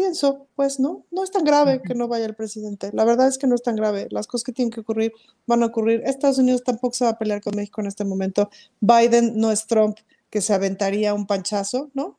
pienso, 0.00 0.48
pues 0.56 0.80
no, 0.80 1.04
no 1.10 1.22
es 1.22 1.30
tan 1.30 1.44
grave 1.44 1.82
que 1.82 1.94
no 1.94 2.08
vaya 2.08 2.24
el 2.24 2.34
presidente. 2.34 2.90
La 2.94 3.04
verdad 3.04 3.28
es 3.28 3.36
que 3.36 3.46
no 3.46 3.54
es 3.54 3.62
tan 3.62 3.76
grave. 3.76 4.08
Las 4.10 4.26
cosas 4.26 4.44
que 4.44 4.52
tienen 4.52 4.72
que 4.72 4.80
ocurrir 4.80 5.12
van 5.46 5.62
a 5.62 5.66
ocurrir. 5.66 6.00
Estados 6.06 6.38
Unidos 6.38 6.64
tampoco 6.64 6.94
se 6.94 7.04
va 7.04 7.10
a 7.10 7.18
pelear 7.18 7.42
con 7.42 7.54
México 7.54 7.82
en 7.82 7.86
este 7.86 8.06
momento. 8.06 8.48
Biden 8.80 9.38
no 9.38 9.52
es 9.52 9.66
Trump 9.66 9.98
que 10.30 10.40
se 10.40 10.54
aventaría 10.54 11.12
un 11.12 11.26
panchazo, 11.26 11.90
¿no? 11.92 12.18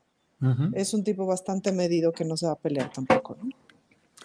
Es 0.73 0.93
un 0.93 1.03
tipo 1.03 1.25
bastante 1.25 1.71
medido 1.71 2.11
que 2.11 2.23
no 2.23 2.37
se 2.37 2.45
va 2.45 2.53
a 2.53 2.59
pelear 2.59 2.91
tampoco, 2.91 3.37
¿no? 3.41 3.49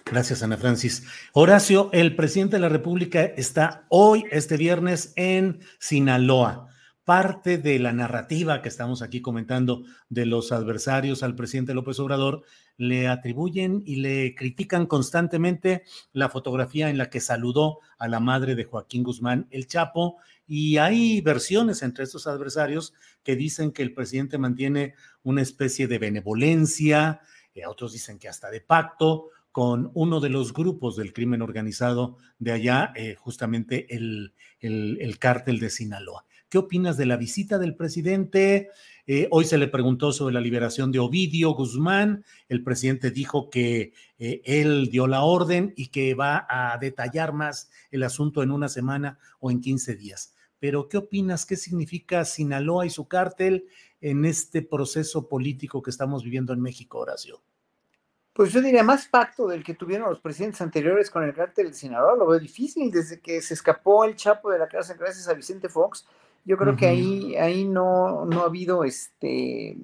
Gracias, 0.04 0.42
Ana 0.42 0.58
Francis. 0.58 1.04
Horacio, 1.32 1.88
el 1.92 2.14
presidente 2.14 2.56
de 2.56 2.60
la 2.60 2.68
República 2.68 3.22
está 3.22 3.86
hoy, 3.88 4.24
este 4.30 4.58
viernes, 4.58 5.12
en 5.16 5.60
Sinaloa 5.78 6.68
parte 7.06 7.56
de 7.56 7.78
la 7.78 7.92
narrativa 7.92 8.60
que 8.62 8.68
estamos 8.68 9.00
aquí 9.00 9.22
comentando 9.22 9.84
de 10.08 10.26
los 10.26 10.50
adversarios 10.50 11.22
al 11.22 11.36
presidente 11.36 11.72
López 11.72 12.00
Obrador, 12.00 12.42
le 12.78 13.06
atribuyen 13.06 13.84
y 13.86 13.96
le 13.96 14.34
critican 14.34 14.86
constantemente 14.86 15.84
la 16.12 16.28
fotografía 16.28 16.90
en 16.90 16.98
la 16.98 17.08
que 17.08 17.20
saludó 17.20 17.78
a 17.96 18.08
la 18.08 18.18
madre 18.18 18.56
de 18.56 18.64
Joaquín 18.64 19.04
Guzmán, 19.04 19.46
el 19.52 19.68
Chapo, 19.68 20.16
y 20.48 20.78
hay 20.78 21.20
versiones 21.20 21.84
entre 21.84 22.02
estos 22.02 22.26
adversarios 22.26 22.92
que 23.22 23.36
dicen 23.36 23.70
que 23.70 23.84
el 23.84 23.94
presidente 23.94 24.36
mantiene 24.36 24.94
una 25.22 25.42
especie 25.42 25.86
de 25.86 26.00
benevolencia, 26.00 27.20
eh, 27.54 27.66
otros 27.68 27.92
dicen 27.92 28.18
que 28.18 28.28
hasta 28.28 28.50
de 28.50 28.62
pacto 28.62 29.30
con 29.52 29.92
uno 29.94 30.18
de 30.18 30.28
los 30.28 30.52
grupos 30.52 30.96
del 30.96 31.12
crimen 31.12 31.40
organizado 31.40 32.18
de 32.40 32.50
allá, 32.50 32.92
eh, 32.96 33.14
justamente 33.14 33.94
el, 33.94 34.34
el, 34.58 34.98
el 35.00 35.20
cártel 35.20 35.60
de 35.60 35.70
Sinaloa. 35.70 36.24
¿Qué 36.56 36.60
opinas 36.60 36.96
de 36.96 37.04
la 37.04 37.18
visita 37.18 37.58
del 37.58 37.76
presidente? 37.76 38.70
Eh, 39.06 39.28
hoy 39.30 39.44
se 39.44 39.58
le 39.58 39.68
preguntó 39.68 40.10
sobre 40.10 40.32
la 40.32 40.40
liberación 40.40 40.90
de 40.90 40.98
Ovidio 40.98 41.50
Guzmán. 41.50 42.24
El 42.48 42.64
presidente 42.64 43.10
dijo 43.10 43.50
que 43.50 43.92
eh, 44.18 44.40
él 44.42 44.88
dio 44.90 45.06
la 45.06 45.20
orden 45.20 45.74
y 45.76 45.88
que 45.88 46.14
va 46.14 46.46
a 46.48 46.78
detallar 46.78 47.34
más 47.34 47.68
el 47.90 48.04
asunto 48.04 48.42
en 48.42 48.50
una 48.50 48.70
semana 48.70 49.18
o 49.38 49.50
en 49.50 49.60
15 49.60 49.96
días. 49.96 50.34
Pero, 50.58 50.88
¿qué 50.88 50.96
opinas? 50.96 51.44
¿Qué 51.44 51.56
significa 51.56 52.24
Sinaloa 52.24 52.86
y 52.86 52.88
su 52.88 53.06
cártel 53.06 53.66
en 54.00 54.24
este 54.24 54.62
proceso 54.62 55.28
político 55.28 55.82
que 55.82 55.90
estamos 55.90 56.24
viviendo 56.24 56.54
en 56.54 56.62
México, 56.62 57.00
Horacio? 57.00 57.42
Pues 58.32 58.50
yo 58.50 58.62
diría 58.62 58.82
más 58.82 59.08
pacto 59.08 59.46
del 59.46 59.62
que 59.62 59.74
tuvieron 59.74 60.08
los 60.08 60.20
presidentes 60.20 60.62
anteriores 60.62 61.10
con 61.10 61.22
el 61.22 61.34
cártel 61.34 61.66
de 61.66 61.74
Sinaloa. 61.74 62.16
Lo 62.16 62.26
veo 62.26 62.40
difícil 62.40 62.90
desde 62.90 63.20
que 63.20 63.42
se 63.42 63.52
escapó 63.52 64.06
el 64.06 64.16
Chapo 64.16 64.50
de 64.50 64.58
la 64.58 64.68
cárcel 64.68 64.96
gracias 64.98 65.28
a 65.28 65.34
Vicente 65.34 65.68
Fox 65.68 66.06
yo 66.46 66.56
creo 66.56 66.76
que 66.76 66.86
ahí, 66.86 67.34
ahí 67.36 67.64
no, 67.64 68.24
no 68.24 68.42
ha 68.42 68.44
habido 68.44 68.84
este. 68.84 69.76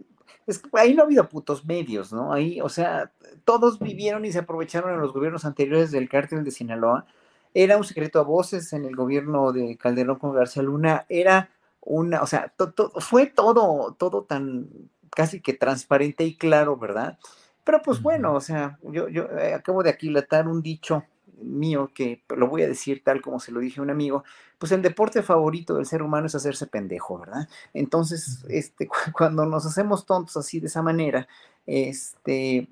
Es, 0.47 0.63
ahí 0.73 0.95
no 0.95 1.03
ha 1.03 1.07
habido 1.07 1.29
putos 1.29 1.65
medios, 1.65 2.13
¿no? 2.13 2.33
Ahí, 2.33 2.61
o 2.61 2.69
sea, 2.69 3.11
todos 3.45 3.81
vivieron 3.81 4.25
y 4.25 4.33
se 4.33 4.39
aprovecharon 4.39 4.95
en 4.95 5.01
los 5.01 5.13
gobiernos 5.13 5.45
anteriores 5.45 5.91
del 5.91 6.09
cártel 6.09 6.45
de 6.45 6.53
Sinaloa. 6.53 7.05
Era 7.53 7.77
un 7.77 7.85
secreto 7.85 8.21
a 8.21 8.23
voces 8.23 8.73
en 8.73 8.85
el 8.85 8.95
gobierno 8.95 9.53
de 9.53 9.77
Calderón 9.77 10.21
con 10.21 10.35
García 10.35 10.63
Luna. 10.63 11.05
Era 11.09 11.51
una, 11.81 12.23
o 12.23 12.27
sea, 12.27 12.53
fue 12.97 13.27
todo, 13.27 13.97
todo 13.99 14.23
tan 14.23 14.69
casi 15.11 15.41
que 15.41 15.55
transparente 15.55 16.25
y 16.25 16.37
claro, 16.37 16.77
¿verdad? 16.77 17.19
Pero 17.65 17.83
pues 17.83 18.01
bueno, 18.01 18.35
o 18.35 18.41
sea, 18.41 18.79
yo, 18.83 19.09
yo 19.09 19.25
eh, 19.37 19.53
acabo 19.53 19.83
de 19.83 19.91
aquilatar 19.91 20.47
un 20.47 20.63
dicho 20.63 21.05
mío 21.41 21.91
que 21.95 22.23
lo 22.37 22.49
voy 22.49 22.63
a 22.63 22.69
decir 22.69 23.03
tal 23.05 23.21
como 23.21 23.41
se 23.41 23.53
lo 23.53 23.61
dije 23.61 23.81
a 23.81 23.83
un 23.83 23.91
amigo, 23.91 24.25
pues 24.59 24.73
el 24.73 24.83
deporte 24.83 25.23
favorito 25.23 25.75
del 25.75 25.87
ser 25.87 26.03
humano 26.03 26.27
es 26.27 26.35
hacerse 26.35 26.67
pendejo, 26.67 27.19
¿verdad? 27.19 27.49
Entonces, 27.75 28.45
este, 28.49 28.89
cuando 29.17 29.47
nos 29.47 29.67
hacemos 29.67 30.07
tontos 30.07 30.37
así 30.37 30.61
de 30.61 30.69
esa 30.69 30.83
manera, 30.83 31.27
este, 31.67 32.69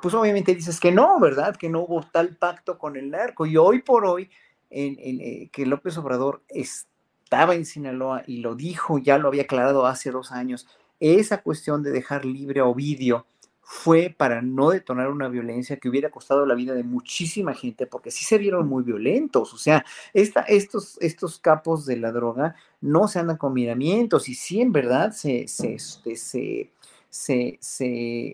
pues 0.00 0.14
obviamente 0.14 0.54
dices 0.54 0.80
que 0.80 0.92
no, 0.92 1.18
¿verdad? 1.20 1.56
Que 1.56 1.68
no 1.68 1.80
hubo 1.80 2.02
tal 2.02 2.36
pacto 2.36 2.78
con 2.78 2.96
el 2.96 3.10
narco. 3.10 3.46
Y 3.46 3.56
hoy 3.56 3.82
por 3.82 4.06
hoy, 4.06 4.30
en, 4.70 4.96
eh, 4.98 5.48
que 5.52 5.66
López 5.66 5.96
Obrador 5.98 6.42
estaba 6.48 7.54
en 7.54 7.66
Sinaloa 7.66 8.22
y 8.26 8.38
lo 8.38 8.54
dijo, 8.54 8.98
ya 8.98 9.18
lo 9.18 9.28
había 9.28 9.42
aclarado 9.42 9.86
hace 9.86 10.10
dos 10.10 10.32
años, 10.32 10.66
esa 11.00 11.42
cuestión 11.42 11.82
de 11.82 11.90
dejar 11.90 12.24
libre 12.24 12.60
a 12.60 12.64
Ovidio 12.64 13.26
fue 13.68 14.14
para 14.16 14.42
no 14.42 14.70
detonar 14.70 15.10
una 15.10 15.28
violencia 15.28 15.76
que 15.78 15.88
hubiera 15.88 16.08
costado 16.08 16.46
la 16.46 16.54
vida 16.54 16.72
de 16.72 16.84
muchísima 16.84 17.52
gente, 17.52 17.84
porque 17.88 18.12
sí 18.12 18.24
se 18.24 18.38
vieron 18.38 18.68
muy 18.68 18.84
violentos. 18.84 19.52
O 19.52 19.58
sea, 19.58 19.84
esta, 20.14 20.42
estos, 20.42 20.96
estos 21.00 21.40
capos 21.40 21.84
de 21.84 21.96
la 21.96 22.12
droga 22.12 22.54
no 22.80 23.08
se 23.08 23.18
andan 23.18 23.38
con 23.38 23.52
miramientos 23.52 24.28
y 24.28 24.36
sí 24.36 24.60
en 24.60 24.70
verdad 24.70 25.10
se, 25.10 25.48
se, 25.48 25.74
este, 25.74 26.14
se, 26.14 26.70
se, 27.10 27.58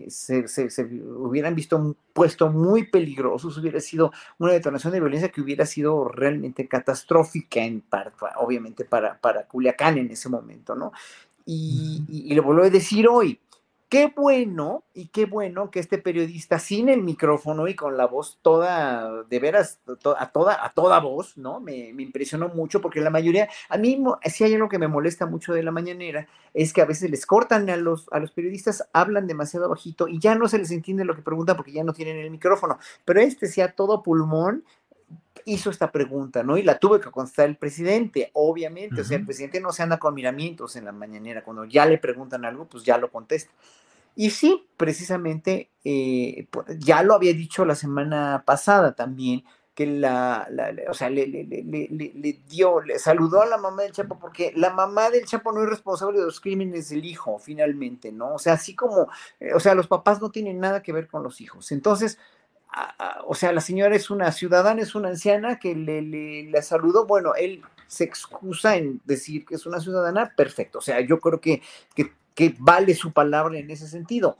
se, 0.07 0.47
se, 0.47 0.69
se, 0.69 0.83
hubieran 0.83 1.55
visto 1.55 1.95
puesto 2.13 2.51
muy 2.51 2.83
peligrosos, 2.83 3.57
hubiera 3.57 3.79
sido 3.79 4.11
una 4.37 4.51
detonación 4.53 4.93
de 4.93 4.99
violencia 4.99 5.29
que 5.29 5.41
hubiera 5.41 5.65
sido 5.65 6.09
realmente 6.09 6.67
catastrófica, 6.67 7.59
en 7.61 7.83
obviamente 8.37 8.85
para, 8.85 9.19
para 9.19 9.47
Culiacán 9.47 9.97
en 9.97 10.11
ese 10.11 10.29
momento, 10.29 10.75
¿no? 10.75 10.91
Y, 11.43 12.03
y, 12.07 12.31
y, 12.31 12.35
lo 12.35 12.43
vuelvo 12.43 12.63
a 12.63 12.69
decir 12.69 13.07
hoy, 13.07 13.39
Qué 13.93 14.07
bueno 14.07 14.85
y 14.95 15.09
qué 15.09 15.25
bueno 15.27 15.69
que 15.69 15.79
este 15.79 15.99
periodista 15.99 16.57
sin 16.57 16.89
el 16.89 17.03
micrófono 17.03 17.67
y 17.67 17.75
con 17.75 17.95
la 17.95 18.07
voz 18.07 18.39
toda, 18.41 19.21
de 19.21 19.37
veras, 19.37 19.81
a 20.17 20.31
toda, 20.31 20.65
a 20.65 20.73
toda 20.73 20.99
voz, 20.99 21.37
¿no? 21.37 21.59
Me, 21.59 21.89
impresionó 21.89 22.49
mucho 22.49 22.81
porque 22.81 23.01
la 23.01 23.11
mayoría, 23.11 23.49
a 23.69 23.77
mí 23.77 24.03
si 24.25 24.45
hay 24.45 24.55
algo 24.55 24.67
que 24.67 24.79
me 24.79 24.87
molesta 24.87 25.27
mucho 25.27 25.53
de 25.53 25.61
la 25.61 25.69
mañanera, 25.69 26.27
es 26.55 26.73
que 26.73 26.81
a 26.81 26.85
veces 26.85 27.11
les 27.11 27.27
cortan 27.27 27.69
a 27.69 27.77
los, 27.77 28.07
a 28.11 28.17
los 28.17 28.31
periodistas, 28.31 28.89
hablan 28.93 29.27
demasiado 29.27 29.69
bajito 29.69 30.07
y 30.07 30.17
ya 30.17 30.33
no 30.33 30.47
se 30.47 30.57
les 30.57 30.71
entiende 30.71 31.05
lo 31.05 31.15
que 31.15 31.21
preguntan 31.21 31.55
porque 31.55 31.71
ya 31.71 31.83
no 31.83 31.93
tienen 31.93 32.17
el 32.17 32.31
micrófono. 32.31 32.79
Pero 33.05 33.21
este 33.21 33.45
sea 33.45 33.73
todo 33.73 34.01
pulmón, 34.01 34.63
hizo 35.45 35.69
esta 35.69 35.91
pregunta, 35.91 36.43
¿no? 36.43 36.57
Y 36.57 36.63
la 36.63 36.79
tuve 36.79 36.99
que 36.99 37.11
contestar 37.11 37.47
el 37.47 37.57
presidente, 37.57 38.31
obviamente, 38.33 39.01
o 39.01 39.03
sea, 39.03 39.17
el 39.17 39.25
presidente 39.25 39.59
no 39.59 39.71
se 39.71 39.83
anda 39.83 39.99
con 39.99 40.13
miramientos 40.13 40.75
en 40.75 40.85
la 40.85 40.91
mañanera, 40.91 41.43
cuando 41.43 41.65
ya 41.65 41.85
le 41.85 41.97
preguntan 41.97 42.45
algo, 42.45 42.65
pues 42.65 42.83
ya 42.83 42.97
lo 42.97 43.11
contesta. 43.11 43.51
Y 44.15 44.29
sí, 44.29 44.67
precisamente, 44.77 45.71
eh, 45.83 46.47
ya 46.77 47.03
lo 47.03 47.15
había 47.15 47.33
dicho 47.33 47.65
la 47.65 47.75
semana 47.75 48.43
pasada 48.45 48.93
también, 48.93 49.43
que 49.73 49.87
la, 49.87 50.47
o 50.87 50.93
sea, 50.93 51.09
le, 51.09 51.25
le, 51.25 51.43
le, 51.45 51.63
le, 51.89 52.39
dio, 52.47 52.79
le 52.81 52.99
saludó 52.99 53.41
a 53.41 53.47
la 53.47 53.57
mamá 53.57 53.81
del 53.81 53.91
Chapo, 53.91 54.19
porque 54.19 54.53
la 54.55 54.69
mamá 54.71 55.09
del 55.09 55.25
Chapo 55.25 55.51
no 55.51 55.63
es 55.63 55.69
responsable 55.69 56.19
de 56.19 56.25
los 56.25 56.39
crímenes 56.39 56.89
del 56.89 57.03
hijo, 57.05 57.39
finalmente, 57.39 58.11
¿no? 58.11 58.35
O 58.35 58.39
sea, 58.39 58.53
así 58.53 58.75
como, 58.75 59.09
eh, 59.39 59.53
o 59.55 59.59
sea, 59.59 59.73
los 59.73 59.87
papás 59.87 60.21
no 60.21 60.29
tienen 60.29 60.59
nada 60.59 60.83
que 60.83 60.93
ver 60.93 61.07
con 61.07 61.23
los 61.23 61.41
hijos. 61.41 61.71
Entonces, 61.71 62.19
o 63.25 63.35
sea, 63.35 63.51
la 63.51 63.61
señora 63.61 63.95
es 63.95 64.09
una 64.09 64.31
ciudadana, 64.31 64.81
es 64.81 64.95
una 64.95 65.09
anciana 65.09 65.59
que 65.59 65.75
le, 65.75 66.01
le, 66.01 66.61
saludó, 66.61 67.05
bueno, 67.05 67.35
él 67.35 67.61
se 67.87 68.03
excusa 68.03 68.75
en 68.75 69.01
decir 69.05 69.45
que 69.45 69.55
es 69.55 69.65
una 69.65 69.79
ciudadana, 69.79 70.33
perfecto. 70.35 70.79
O 70.79 70.81
sea, 70.81 70.99
yo 71.01 71.19
creo 71.19 71.39
que 71.39 71.61
que 72.33 72.55
vale 72.59 72.95
su 72.95 73.11
palabra 73.11 73.57
en 73.57 73.69
ese 73.69 73.87
sentido. 73.87 74.37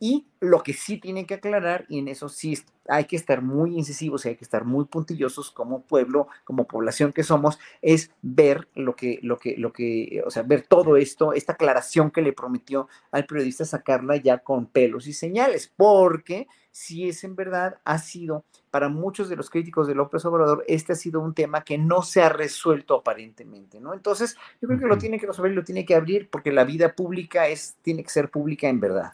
Y 0.00 0.26
lo 0.40 0.62
que 0.62 0.72
sí 0.72 0.98
tienen 0.98 1.26
que 1.26 1.34
aclarar, 1.34 1.86
y 1.88 1.98
en 1.98 2.08
eso 2.08 2.28
sí 2.28 2.58
hay 2.88 3.04
que 3.04 3.16
estar 3.16 3.42
muy 3.42 3.76
incisivos 3.76 4.24
y 4.24 4.30
hay 4.30 4.36
que 4.36 4.44
estar 4.44 4.64
muy 4.64 4.84
puntillosos 4.84 5.50
como 5.50 5.82
pueblo, 5.82 6.28
como 6.44 6.66
población 6.66 7.12
que 7.12 7.22
somos, 7.22 7.58
es 7.80 8.10
ver 8.20 8.68
lo 8.74 8.94
que, 8.96 9.18
lo 9.22 9.38
que, 9.38 9.56
lo 9.56 9.72
que, 9.72 10.22
o 10.26 10.30
sea, 10.30 10.42
ver 10.42 10.66
todo 10.66 10.96
esto, 10.96 11.32
esta 11.32 11.54
aclaración 11.54 12.10
que 12.10 12.22
le 12.22 12.32
prometió 12.32 12.88
al 13.10 13.26
periodista 13.26 13.64
sacarla 13.64 14.16
ya 14.16 14.38
con 14.38 14.66
pelos 14.66 15.06
y 15.06 15.12
señales, 15.12 15.72
porque 15.76 16.46
si 16.70 17.08
es 17.08 17.22
en 17.22 17.36
verdad 17.36 17.78
ha 17.84 17.98
sido 17.98 18.44
para 18.72 18.88
muchos 18.88 19.28
de 19.28 19.36
los 19.36 19.48
críticos 19.48 19.86
de 19.86 19.94
López 19.94 20.24
Obrador, 20.24 20.64
este 20.66 20.92
ha 20.92 20.96
sido 20.96 21.20
un 21.20 21.32
tema 21.32 21.62
que 21.62 21.78
no 21.78 22.02
se 22.02 22.20
ha 22.20 22.28
resuelto 22.28 22.96
aparentemente, 22.96 23.80
¿no? 23.80 23.94
Entonces, 23.94 24.36
yo 24.60 24.66
creo 24.66 24.80
que 24.80 24.86
lo 24.86 24.98
tiene 24.98 25.20
que 25.20 25.28
resolver 25.28 25.52
y 25.52 25.54
lo 25.54 25.62
tiene 25.62 25.86
que 25.86 25.94
abrir 25.94 26.28
porque 26.28 26.50
la 26.50 26.64
vida 26.64 26.92
pública 26.96 27.46
es, 27.46 27.76
tiene 27.82 28.02
que 28.02 28.10
ser 28.10 28.28
pública 28.28 28.68
en 28.68 28.80
verdad. 28.80 29.12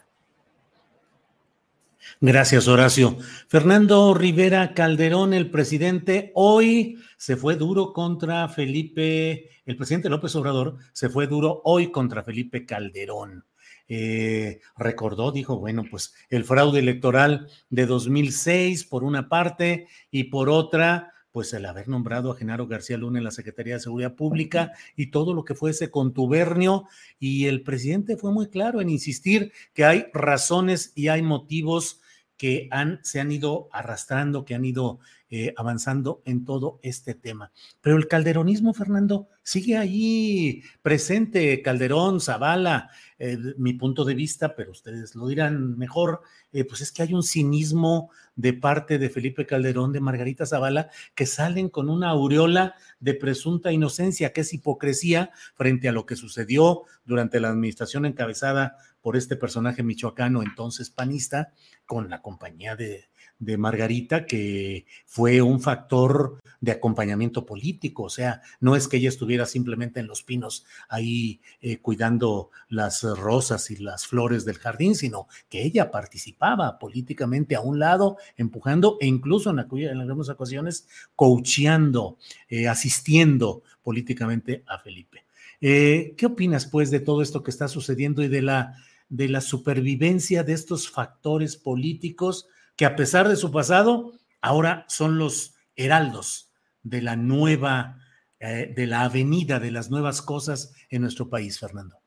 Gracias, 2.19 2.67
Horacio. 2.67 3.17
Fernando 3.47 4.13
Rivera 4.13 4.73
Calderón, 4.73 5.33
el 5.33 5.49
presidente, 5.49 6.31
hoy 6.35 6.97
se 7.17 7.35
fue 7.35 7.55
duro 7.55 7.93
contra 7.93 8.47
Felipe, 8.47 9.49
el 9.65 9.77
presidente 9.77 10.09
López 10.09 10.35
Obrador 10.35 10.77
se 10.91 11.09
fue 11.09 11.27
duro 11.27 11.61
hoy 11.65 11.91
contra 11.91 12.23
Felipe 12.23 12.65
Calderón. 12.65 13.45
Eh, 13.87 14.61
recordó, 14.77 15.31
dijo, 15.31 15.57
bueno, 15.57 15.83
pues 15.89 16.13
el 16.29 16.45
fraude 16.45 16.79
electoral 16.79 17.49
de 17.69 17.85
2006 17.85 18.85
por 18.85 19.03
una 19.03 19.27
parte 19.27 19.87
y 20.09 20.25
por 20.25 20.49
otra, 20.49 21.13
pues 21.31 21.53
el 21.53 21.65
haber 21.65 21.87
nombrado 21.87 22.31
a 22.31 22.35
Genaro 22.35 22.67
García 22.67 22.97
Luna 22.97 23.19
en 23.19 23.23
la 23.23 23.31
Secretaría 23.31 23.75
de 23.75 23.79
Seguridad 23.79 24.15
Pública 24.15 24.73
y 24.95 25.11
todo 25.11 25.33
lo 25.33 25.45
que 25.45 25.55
fue 25.55 25.71
ese 25.71 25.89
contubernio. 25.89 26.85
Y 27.19 27.47
el 27.47 27.63
presidente 27.63 28.17
fue 28.17 28.31
muy 28.31 28.47
claro 28.49 28.81
en 28.81 28.89
insistir 28.89 29.51
que 29.73 29.85
hay 29.85 30.07
razones 30.13 30.91
y 30.95 31.07
hay 31.07 31.21
motivos 31.21 32.01
que 32.37 32.67
han, 32.71 32.99
se 33.03 33.19
han 33.19 33.31
ido 33.31 33.69
arrastrando, 33.71 34.45
que 34.45 34.55
han 34.55 34.65
ido 34.65 34.99
eh, 35.33 35.53
avanzando 35.55 36.21
en 36.25 36.43
todo 36.43 36.81
este 36.83 37.13
tema. 37.13 37.53
Pero 37.79 37.95
el 37.95 38.09
calderonismo, 38.09 38.73
Fernando, 38.73 39.29
sigue 39.43 39.77
ahí 39.77 40.61
presente. 40.81 41.61
Calderón, 41.61 42.19
Zavala, 42.19 42.89
eh, 43.17 43.37
mi 43.57 43.71
punto 43.71 44.03
de 44.03 44.13
vista, 44.13 44.57
pero 44.57 44.71
ustedes 44.71 45.15
lo 45.15 45.25
dirán 45.27 45.77
mejor, 45.77 46.19
eh, 46.51 46.65
pues 46.65 46.81
es 46.81 46.91
que 46.91 47.03
hay 47.03 47.13
un 47.13 47.23
cinismo 47.23 48.11
de 48.35 48.51
parte 48.51 48.99
de 48.99 49.09
Felipe 49.09 49.45
Calderón, 49.45 49.93
de 49.93 50.01
Margarita 50.01 50.45
Zavala, 50.45 50.89
que 51.15 51.25
salen 51.25 51.69
con 51.69 51.89
una 51.89 52.09
aureola 52.09 52.75
de 52.99 53.13
presunta 53.13 53.71
inocencia, 53.71 54.33
que 54.33 54.41
es 54.41 54.53
hipocresía 54.53 55.31
frente 55.55 55.87
a 55.87 55.93
lo 55.93 56.05
que 56.05 56.17
sucedió 56.17 56.83
durante 57.05 57.39
la 57.39 57.51
administración 57.51 58.05
encabezada 58.05 58.75
por 58.99 59.15
este 59.15 59.37
personaje 59.37 59.81
michoacano, 59.81 60.43
entonces 60.43 60.89
panista, 60.89 61.53
con 61.85 62.09
la 62.09 62.21
compañía 62.21 62.75
de, 62.75 63.05
de 63.41 63.57
Margarita, 63.57 64.25
que 64.25 64.85
fue 65.05 65.41
un 65.41 65.59
factor 65.59 66.39
de 66.61 66.71
acompañamiento 66.71 67.43
político, 67.43 68.03
o 68.03 68.09
sea, 68.09 68.41
no 68.59 68.75
es 68.75 68.87
que 68.87 68.97
ella 68.97 69.09
estuviera 69.09 69.47
simplemente 69.47 69.99
en 69.99 70.05
los 70.05 70.21
pinos 70.21 70.63
ahí 70.87 71.41
eh, 71.59 71.79
cuidando 71.79 72.51
las 72.69 73.01
rosas 73.01 73.71
y 73.71 73.77
las 73.77 74.05
flores 74.05 74.45
del 74.45 74.59
jardín, 74.59 74.93
sino 74.93 75.27
que 75.49 75.63
ella 75.63 75.89
participaba 75.89 76.77
políticamente 76.77 77.55
a 77.55 77.61
un 77.61 77.79
lado, 77.79 78.17
empujando 78.37 78.97
e 79.01 79.07
incluso 79.07 79.49
en, 79.49 79.59
algunas 79.59 80.29
ocasiones 80.29 80.87
coacheando, 81.15 82.19
eh, 82.47 82.67
asistiendo 82.67 83.63
políticamente 83.81 84.63
a 84.67 84.77
Felipe. 84.77 85.25
Eh, 85.61 86.13
¿Qué 86.15 86.27
opinas, 86.27 86.67
pues, 86.67 86.91
de 86.91 86.99
todo 86.99 87.23
esto 87.23 87.41
que 87.41 87.49
está 87.49 87.67
sucediendo 87.67 88.21
y 88.21 88.27
de 88.27 88.43
la, 88.43 88.75
de 89.09 89.29
la 89.29 89.41
supervivencia 89.41 90.43
de 90.43 90.53
estos 90.53 90.91
factores 90.91 91.57
políticos? 91.57 92.47
Que 92.81 92.85
a 92.87 92.95
pesar 92.95 93.29
de 93.29 93.35
su 93.35 93.51
pasado, 93.51 94.11
ahora 94.41 94.85
son 94.87 95.19
los 95.19 95.53
heraldos 95.75 96.51
de 96.81 97.03
la 97.03 97.15
nueva, 97.15 97.99
eh, 98.39 98.73
de 98.75 98.87
la 98.87 99.01
avenida 99.01 99.59
de 99.59 99.69
las 99.69 99.91
nuevas 99.91 100.23
cosas 100.23 100.73
en 100.89 101.03
nuestro 101.03 101.29
país, 101.29 101.59
Fernando. 101.59 101.97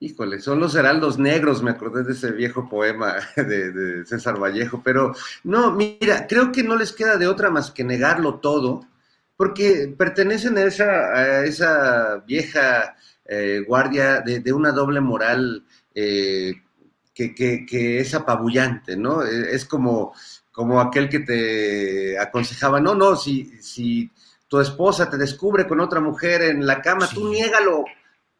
Híjole, 0.00 0.40
son 0.40 0.58
los 0.58 0.74
heraldos 0.74 1.20
negros, 1.20 1.62
me 1.62 1.70
acordé 1.70 2.02
de 2.02 2.14
ese 2.14 2.32
viejo 2.32 2.68
poema 2.68 3.14
de, 3.36 4.04
César 4.06 4.42
Vallejo, 4.42 4.82
pero 4.84 5.14
no, 5.44 5.70
mira, 5.70 6.26
creo 6.26 6.50
que 6.50 6.64
no 6.64 6.74
les 6.74 6.92
queda 6.92 7.16
de 7.16 7.28
otra 7.28 7.50
más 7.50 7.70
que 7.70 7.84
negarlo 7.84 8.40
todo, 8.40 8.84
porque 9.36 9.94
pertenecen 9.96 10.58
a 10.58 10.64
esa, 11.44 12.24
vieja 12.26 12.96
eh, 13.24 13.62
guardia 13.64 14.20
de, 14.20 14.52
una 14.52 14.72
doble 14.72 15.00
moral 15.00 15.64
eh, 15.94 16.54
que, 17.16 18.00
es 18.00 18.14
apabullante, 18.14 18.96
¿no? 18.96 19.22
E, 19.22 19.54
es 19.54 19.64
como, 19.64 20.12
como 20.52 20.80
aquel 20.80 21.08
que 21.08 21.20
te 21.20 22.18
aconsejaba, 22.18 22.80
no, 22.80 22.94
no, 22.94 23.16
si, 23.16 23.50
si 23.62 24.10
tu 24.48 24.60
esposa 24.60 25.08
te 25.08 25.16
descubre 25.16 25.66
con 25.66 25.80
otra 25.80 26.00
mujer 26.00 26.42
en 26.42 26.66
la 26.66 26.82
cama, 26.82 27.08
tú 27.08 27.28
niégalo, 27.30 27.84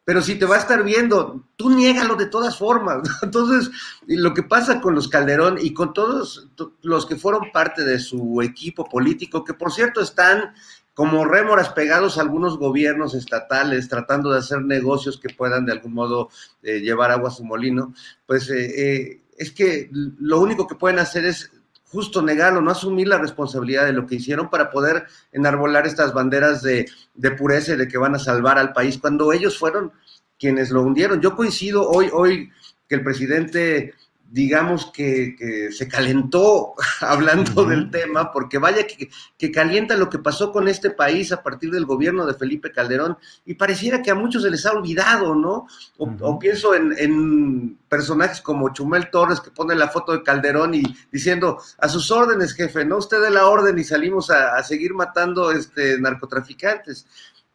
pero 0.05 0.21
si 0.21 0.35
te 0.35 0.45
va 0.45 0.55
a 0.55 0.59
estar 0.59 0.83
viendo, 0.83 1.47
tú 1.55 1.69
niégalo 1.69 2.15
de 2.15 2.27
todas 2.27 2.57
formas. 2.57 2.99
Entonces, 3.23 3.71
lo 4.05 4.33
que 4.33 4.43
pasa 4.43 4.79
con 4.79 4.95
los 4.95 5.07
Calderón 5.07 5.57
y 5.59 5.73
con 5.73 5.93
todos 5.93 6.47
los 6.81 7.05
que 7.05 7.15
fueron 7.15 7.51
parte 7.51 7.83
de 7.83 7.99
su 7.99 8.41
equipo 8.41 8.85
político, 8.87 9.43
que 9.43 9.53
por 9.53 9.71
cierto 9.71 10.01
están 10.01 10.53
como 10.97 11.25
rémoras 11.25 11.69
pegados 11.69 12.17
a 12.17 12.21
algunos 12.21 12.57
gobiernos 12.57 13.13
estatales 13.13 13.87
tratando 13.87 14.31
de 14.31 14.39
hacer 14.39 14.63
negocios 14.63 15.19
que 15.19 15.29
puedan 15.29 15.63
de 15.63 15.73
algún 15.73 15.93
modo 15.93 16.29
eh, 16.63 16.79
llevar 16.79 17.11
agua 17.11 17.29
a 17.29 17.31
su 17.31 17.45
molino, 17.45 17.93
pues 18.25 18.49
eh, 18.49 18.65
eh, 18.65 19.21
es 19.37 19.51
que 19.51 19.91
lo 19.91 20.39
único 20.39 20.65
que 20.65 20.73
pueden 20.73 20.97
hacer 20.97 21.23
es 21.25 21.51
justo 21.85 22.23
negarlo, 22.23 22.61
no 22.61 22.71
asumir 22.71 23.07
la 23.07 23.19
responsabilidad 23.19 23.85
de 23.85 23.93
lo 23.93 24.07
que 24.07 24.15
hicieron 24.15 24.49
para 24.49 24.71
poder 24.71 25.05
enarbolar 25.31 25.85
estas 25.85 26.15
banderas 26.15 26.63
de, 26.63 26.89
de 27.13 27.29
pureza 27.29 27.73
y 27.73 27.77
de 27.77 27.87
que 27.87 27.99
van 27.99 28.15
a 28.15 28.19
salvar 28.19 28.57
al 28.57 28.73
país, 28.73 28.97
cuando 28.97 29.31
ellos 29.31 29.55
fueron 29.55 29.91
quienes 30.39 30.71
lo 30.71 30.81
hundieron. 30.81 31.21
Yo 31.21 31.35
coincido 31.35 31.87
hoy, 31.87 32.09
hoy 32.11 32.49
que 32.89 32.95
el 32.95 33.03
presidente 33.03 33.93
digamos 34.29 34.91
que, 34.91 35.69
se 35.71 35.87
calentó 35.87 36.73
hablando 37.01 37.65
del 37.65 37.89
tema, 37.89 38.31
porque 38.31 38.57
vaya 38.57 38.85
que, 38.85 39.51
calienta 39.51 39.95
lo 39.95 40.09
que 40.09 40.19
pasó 40.19 40.51
con 40.51 40.67
este 40.67 40.89
país 40.89 41.31
a 41.31 41.41
partir 41.41 41.71
del 41.71 41.85
gobierno 41.85 42.25
de 42.25 42.33
Felipe 42.33 42.71
Calderón, 42.71 43.17
y 43.45 43.53
pareciera 43.53 44.01
que 44.01 44.11
a 44.11 44.15
muchos 44.15 44.43
se 44.43 44.49
les 44.49 44.65
ha 44.65 44.71
olvidado, 44.71 45.35
¿no? 45.35 45.67
O, 45.97 46.39
pienso 46.39 46.75
en, 46.75 47.77
personajes 47.87 48.41
como 48.41 48.73
Chumel 48.73 49.09
Torres, 49.09 49.39
que 49.39 49.51
pone 49.51 49.73
la 49.75 49.87
foto 49.87 50.11
de 50.11 50.23
Calderón 50.23 50.73
y 50.73 50.83
diciendo, 51.11 51.59
a 51.77 51.87
sus 51.87 52.11
órdenes, 52.11 52.53
jefe, 52.53 52.83
¿no? 52.83 52.97
Usted 52.97 53.21
de 53.21 53.31
la 53.31 53.47
orden 53.47 53.79
y 53.79 53.83
salimos 53.83 54.29
a, 54.29 54.57
a 54.57 54.63
seguir 54.63 54.93
matando 54.93 55.51
este, 55.51 55.99
narcotraficantes. 55.99 57.07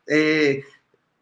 Eh, 0.07 0.65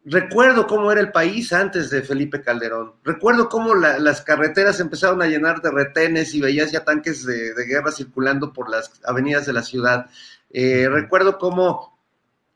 Recuerdo 0.03 0.65
cómo 0.65 0.91
era 0.91 0.99
el 0.99 1.11
país 1.11 1.53
antes 1.53 1.91
de 1.91 2.01
Felipe 2.01 2.41
Calderón. 2.41 2.93
Recuerdo 3.03 3.49
cómo 3.49 3.75
las 3.75 4.21
carreteras 4.21 4.79
empezaron 4.79 5.21
a 5.21 5.27
llenar 5.27 5.61
de 5.61 5.69
retenes 5.69 6.33
y 6.33 6.41
veías 6.41 6.71
ya 6.71 6.83
tanques 6.83 7.23
de, 7.23 7.53
guerra 7.67 7.91
circulando 7.91 8.51
por 8.51 8.69
las 8.69 8.91
avenidas 9.05 9.45
de 9.45 9.53
la 9.53 9.61
ciudad. 9.61 10.07
Eh, 10.49 10.89
recuerdo 10.89 11.37
cómo 11.37 11.99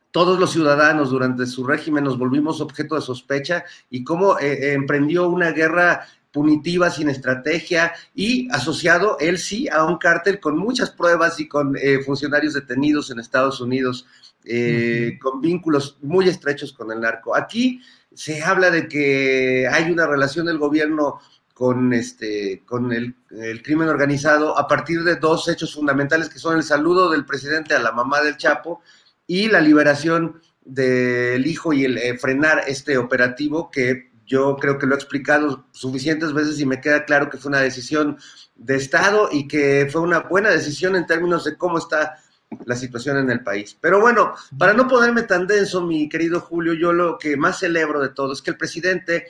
todos 0.09 0.39
los 0.39 0.53
ciudadanos 0.53 1.11
durante 1.11 1.45
su 1.45 1.67
régimen 1.67 2.03
nos 2.05 2.17
volvimos 2.17 2.61
objeto 2.61 2.95
de 2.95 3.01
sospecha 3.01 3.63
y 3.91 4.03
cómo 4.03 4.39
eh, 4.39 4.73
emprendió 4.73 5.29
una 5.29 5.51
guerra 5.51 6.07
punitiva 6.31 6.89
sin 6.89 7.09
estrategia 7.09 7.93
y 8.13 8.49
asociado 8.51 9.17
él 9.19 9.37
sí 9.37 9.69
a 9.69 9.85
un 9.85 9.97
cártel 9.97 10.39
con 10.39 10.57
muchas 10.57 10.89
pruebas 10.89 11.39
y 11.39 11.47
con 11.47 11.77
eh, 11.77 11.99
funcionarios 12.03 12.53
detenidos 12.55 13.11
en 13.11 13.19
Estados 13.19 13.61
Unidos. 13.61 14.05
Eh, 14.47 15.17
con 15.19 15.41
vínculos 15.41 15.97
muy 16.03 16.29
estrechos 16.29 16.71
con 16.71 16.91
el 16.91 17.01
narco. 17.01 17.35
Aquí 17.35 17.81
se 18.13 18.43
habla 18.43 18.69
de 18.69 18.87
que 18.87 19.67
hay 19.67 19.91
una 19.91 20.05
relación 20.05 20.45
del 20.45 20.59
gobierno 20.59 21.19
con, 21.55 21.93
este, 21.93 22.61
con 22.63 22.93
el, 22.93 23.15
crimen 23.63 23.87
organizado 23.87 24.57
a 24.57 24.67
partir 24.67 25.03
de 25.03 25.15
dos 25.15 25.47
hechos 25.47 25.73
fundamentales 25.73 26.29
que 26.29 26.37
son 26.37 26.57
el 26.57 26.63
saludo 26.63 27.09
del 27.09 27.25
presidente 27.25 27.73
a 27.73 27.79
la 27.79 27.91
mamá 27.91 28.21
del 28.21 28.37
Chapo 28.37 28.81
y 29.25 29.47
la 29.47 29.61
liberación 29.61 30.41
del 30.63 31.47
hijo 31.47 31.73
y 31.73 31.85
el 31.85 31.97
eh, 31.97 32.17
frenar 32.17 32.63
este 32.67 32.97
operativo 32.97 33.71
que 33.71 34.11
yo 34.27 34.57
creo 34.57 34.77
que 34.77 34.85
lo 34.85 34.93
he 34.93 34.97
explicado 34.97 35.65
suficientes 35.71 36.33
veces 36.33 36.59
y 36.59 36.65
me 36.65 36.81
queda 36.81 37.05
claro 37.05 37.29
que 37.29 37.37
fue 37.37 37.49
una 37.49 37.61
decisión 37.61 38.17
de 38.55 38.75
Estado 38.75 39.29
y 39.31 39.47
que 39.47 39.87
fue 39.91 40.01
una 40.01 40.19
buena 40.19 40.49
decisión 40.49 40.95
en 40.95 41.05
términos 41.05 41.45
de 41.45 41.57
cómo 41.57 41.77
está 41.77 42.17
la 42.65 42.75
situación 42.75 43.17
en 43.17 43.29
el 43.29 43.43
país. 43.43 43.77
Pero 43.79 43.99
bueno, 43.99 44.33
para 44.57 44.73
no 44.73 44.87
ponerme 44.87 45.23
tan 45.23 45.47
denso, 45.47 45.81
mi 45.81 46.07
querido 46.09 46.39
Julio, 46.39 46.73
yo 46.73 46.93
lo 46.93 47.17
que 47.17 47.37
más 47.37 47.59
celebro 47.59 48.01
de 48.01 48.09
todo 48.09 48.33
es 48.33 48.41
que 48.41 48.51
el 48.51 48.57
presidente 48.57 49.27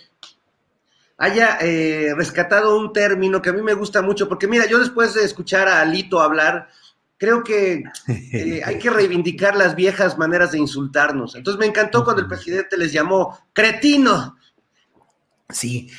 haya 1.18 1.58
eh, 1.62 2.14
rescatado 2.16 2.78
un 2.78 2.92
término 2.92 3.42
que 3.42 3.50
a 3.50 3.54
mí 3.54 3.62
me 3.62 3.74
gusta 3.74 4.02
mucho, 4.02 4.28
porque 4.28 4.48
mira, 4.48 4.66
yo 4.66 4.80
después 4.80 5.14
de 5.14 5.24
escuchar 5.24 5.68
a 5.68 5.82
Alito 5.82 6.20
hablar, 6.20 6.68
creo 7.18 7.44
que 7.44 7.84
eh, 8.08 8.62
hay 8.66 8.78
que 8.78 8.90
reivindicar 8.90 9.56
las 9.56 9.76
viejas 9.76 10.18
maneras 10.18 10.52
de 10.52 10.60
insultarnos. 10.60 11.36
Entonces 11.36 11.60
me 11.60 11.66
encantó 11.66 12.04
cuando 12.04 12.22
el 12.22 12.28
presidente 12.28 12.78
les 12.78 12.92
llamó 12.92 13.38
cretino. 13.54 14.38
Sí, 15.50 15.90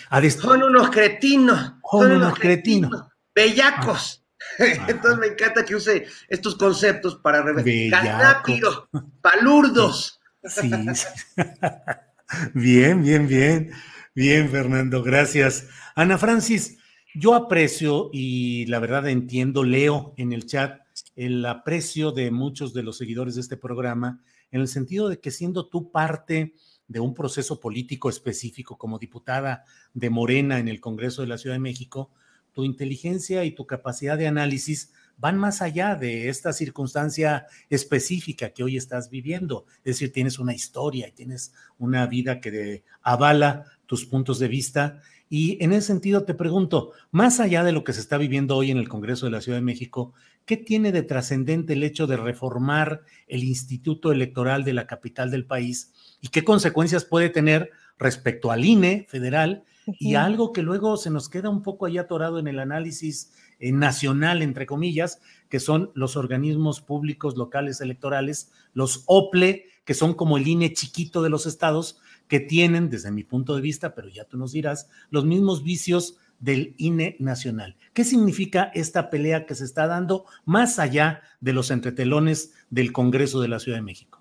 son 0.40 0.62
unos 0.62 0.90
cretinos. 0.90 1.74
Son, 1.90 2.12
unos 2.12 2.38
cretinos. 2.38 3.04
Bellacos. 3.34 4.25
Entonces 4.88 5.18
me 5.18 5.26
encanta 5.28 5.64
que 5.64 5.74
use 5.74 6.06
estos 6.28 6.56
conceptos 6.56 7.16
para 7.16 7.44
Canátiro, 7.44 8.88
palurdos. 9.20 10.20
Sí, 10.44 10.70
Bien, 12.54 13.02
bien, 13.02 13.28
bien. 13.28 13.70
Bien, 14.14 14.48
Fernando, 14.48 15.02
gracias. 15.02 15.68
Ana 15.94 16.18
Francis, 16.18 16.78
yo 17.14 17.34
aprecio 17.34 18.10
y 18.12 18.66
la 18.66 18.78
verdad 18.78 19.08
entiendo, 19.08 19.62
leo 19.62 20.14
en 20.16 20.32
el 20.32 20.46
chat 20.46 20.80
el 21.14 21.44
aprecio 21.46 22.12
de 22.12 22.30
muchos 22.30 22.74
de 22.74 22.82
los 22.82 22.98
seguidores 22.98 23.34
de 23.34 23.40
este 23.40 23.56
programa, 23.56 24.22
en 24.50 24.60
el 24.60 24.68
sentido 24.68 25.08
de 25.08 25.20
que 25.20 25.30
siendo 25.30 25.68
tú 25.68 25.90
parte 25.90 26.54
de 26.88 27.00
un 27.00 27.14
proceso 27.14 27.60
político 27.60 28.08
específico 28.08 28.78
como 28.78 28.98
diputada 28.98 29.64
de 29.92 30.10
Morena 30.10 30.58
en 30.58 30.68
el 30.68 30.80
Congreso 30.80 31.22
de 31.22 31.28
la 31.28 31.38
Ciudad 31.38 31.56
de 31.56 31.60
México, 31.60 32.12
tu 32.56 32.64
inteligencia 32.64 33.44
y 33.44 33.50
tu 33.50 33.66
capacidad 33.66 34.16
de 34.16 34.26
análisis 34.26 34.90
van 35.18 35.36
más 35.36 35.60
allá 35.60 35.94
de 35.94 36.30
esta 36.30 36.54
circunstancia 36.54 37.44
específica 37.68 38.54
que 38.54 38.64
hoy 38.64 38.78
estás 38.78 39.10
viviendo. 39.10 39.66
Es 39.84 39.96
decir, 39.96 40.10
tienes 40.10 40.38
una 40.38 40.54
historia 40.54 41.06
y 41.06 41.12
tienes 41.12 41.52
una 41.76 42.06
vida 42.06 42.40
que 42.40 42.82
avala 43.02 43.66
tus 43.84 44.06
puntos 44.06 44.38
de 44.38 44.48
vista. 44.48 45.02
Y 45.28 45.62
en 45.62 45.74
ese 45.74 45.88
sentido 45.88 46.24
te 46.24 46.32
pregunto, 46.32 46.92
más 47.10 47.40
allá 47.40 47.62
de 47.62 47.72
lo 47.72 47.84
que 47.84 47.92
se 47.92 48.00
está 48.00 48.16
viviendo 48.16 48.56
hoy 48.56 48.70
en 48.70 48.78
el 48.78 48.88
Congreso 48.88 49.26
de 49.26 49.32
la 49.32 49.42
Ciudad 49.42 49.58
de 49.58 49.62
México, 49.62 50.14
¿qué 50.46 50.56
tiene 50.56 50.92
de 50.92 51.02
trascendente 51.02 51.74
el 51.74 51.82
hecho 51.82 52.06
de 52.06 52.16
reformar 52.16 53.02
el 53.26 53.44
Instituto 53.44 54.12
Electoral 54.12 54.64
de 54.64 54.72
la 54.72 54.86
capital 54.86 55.30
del 55.30 55.44
país 55.44 55.92
y 56.22 56.28
qué 56.28 56.42
consecuencias 56.42 57.04
puede 57.04 57.28
tener 57.28 57.70
respecto 57.98 58.50
al 58.50 58.64
INE 58.64 59.04
federal 59.10 59.64
y 59.86 60.14
algo 60.16 60.52
que 60.52 60.62
luego 60.62 60.96
se 60.96 61.10
nos 61.10 61.28
queda 61.28 61.48
un 61.48 61.62
poco 61.62 61.86
ahí 61.86 61.98
atorado 61.98 62.38
en 62.38 62.48
el 62.48 62.58
análisis 62.58 63.32
eh, 63.58 63.72
nacional, 63.72 64.42
entre 64.42 64.66
comillas, 64.66 65.20
que 65.48 65.60
son 65.60 65.90
los 65.94 66.16
organismos 66.16 66.80
públicos 66.80 67.36
locales 67.36 67.80
electorales, 67.80 68.50
los 68.74 69.04
OPLE, 69.06 69.66
que 69.84 69.94
son 69.94 70.14
como 70.14 70.36
el 70.36 70.48
INE 70.48 70.72
chiquito 70.72 71.22
de 71.22 71.30
los 71.30 71.46
estados, 71.46 71.98
que 72.28 72.40
tienen, 72.40 72.90
desde 72.90 73.12
mi 73.12 73.22
punto 73.22 73.54
de 73.54 73.62
vista, 73.62 73.94
pero 73.94 74.08
ya 74.08 74.24
tú 74.24 74.36
nos 74.36 74.52
dirás, 74.52 74.88
los 75.10 75.24
mismos 75.24 75.62
vicios 75.62 76.16
del 76.40 76.74
INE 76.76 77.16
nacional. 77.18 77.76
¿Qué 77.94 78.04
significa 78.04 78.70
esta 78.74 79.10
pelea 79.10 79.46
que 79.46 79.54
se 79.54 79.64
está 79.64 79.86
dando 79.86 80.26
más 80.44 80.78
allá 80.78 81.22
de 81.40 81.52
los 81.52 81.70
entretelones 81.70 82.52
del 82.68 82.92
Congreso 82.92 83.40
de 83.40 83.48
la 83.48 83.60
Ciudad 83.60 83.78
de 83.78 83.82
México? 83.82 84.15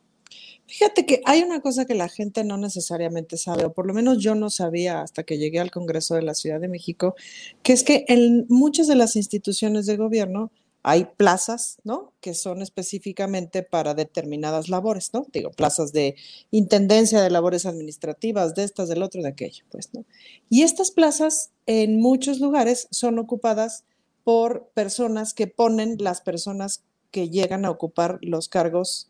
Fíjate 0.77 1.05
que 1.05 1.21
hay 1.23 1.41
una 1.41 1.61
cosa 1.61 1.85
que 1.85 1.95
la 1.95 2.09
gente 2.09 2.43
no 2.43 2.57
necesariamente 2.57 3.37
sabe, 3.37 3.63
o 3.63 3.71
por 3.71 3.87
lo 3.87 3.93
menos 3.93 4.17
yo 4.17 4.35
no 4.35 4.49
sabía 4.49 5.01
hasta 5.01 5.23
que 5.23 5.37
llegué 5.37 5.61
al 5.61 5.71
Congreso 5.71 6.15
de 6.15 6.21
la 6.21 6.33
Ciudad 6.33 6.59
de 6.59 6.67
México, 6.67 7.15
que 7.63 7.71
es 7.71 7.85
que 7.85 8.03
en 8.09 8.45
muchas 8.49 8.87
de 8.87 8.95
las 8.95 9.15
instituciones 9.15 9.85
de 9.85 9.95
gobierno 9.95 10.51
hay 10.83 11.05
plazas, 11.05 11.77
¿no? 11.85 12.11
Que 12.19 12.33
son 12.33 12.61
específicamente 12.61 13.63
para 13.63 13.93
determinadas 13.93 14.67
labores, 14.67 15.11
¿no? 15.13 15.25
Digo, 15.31 15.49
plazas 15.51 15.93
de 15.93 16.17
intendencia 16.51 17.21
de 17.21 17.29
labores 17.29 17.65
administrativas, 17.65 18.53
de 18.53 18.65
estas, 18.65 18.89
del 18.89 19.01
otro, 19.01 19.21
de 19.21 19.29
aquello, 19.29 19.63
pues, 19.71 19.93
¿no? 19.93 20.03
Y 20.49 20.63
estas 20.63 20.91
plazas 20.91 21.51
en 21.67 22.01
muchos 22.01 22.41
lugares 22.41 22.89
son 22.91 23.17
ocupadas 23.17 23.85
por 24.25 24.67
personas 24.73 25.33
que 25.33 25.47
ponen 25.47 25.95
las 26.01 26.19
personas 26.19 26.83
que 27.11 27.29
llegan 27.29 27.63
a 27.63 27.71
ocupar 27.71 28.19
los 28.21 28.49
cargos 28.49 29.09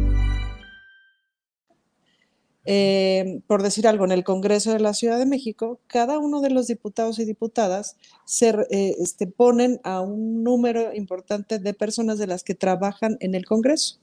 Eh, 2.65 3.41
por 3.47 3.63
decir 3.63 3.87
algo, 3.87 4.05
en 4.05 4.11
el 4.11 4.23
Congreso 4.23 4.71
de 4.71 4.79
la 4.79 4.93
Ciudad 4.93 5.17
de 5.17 5.25
México, 5.25 5.79
cada 5.87 6.19
uno 6.19 6.41
de 6.41 6.51
los 6.51 6.67
diputados 6.67 7.17
y 7.19 7.25
diputadas 7.25 7.97
se 8.25 8.49
eh, 8.69 8.95
este, 8.99 9.27
ponen 9.27 9.79
a 9.83 10.01
un 10.01 10.43
número 10.43 10.93
importante 10.93 11.57
de 11.57 11.73
personas 11.73 12.19
de 12.19 12.27
las 12.27 12.43
que 12.43 12.55
trabajan 12.55 13.17
en 13.19 13.33
el 13.33 13.45
Congreso. 13.45 13.97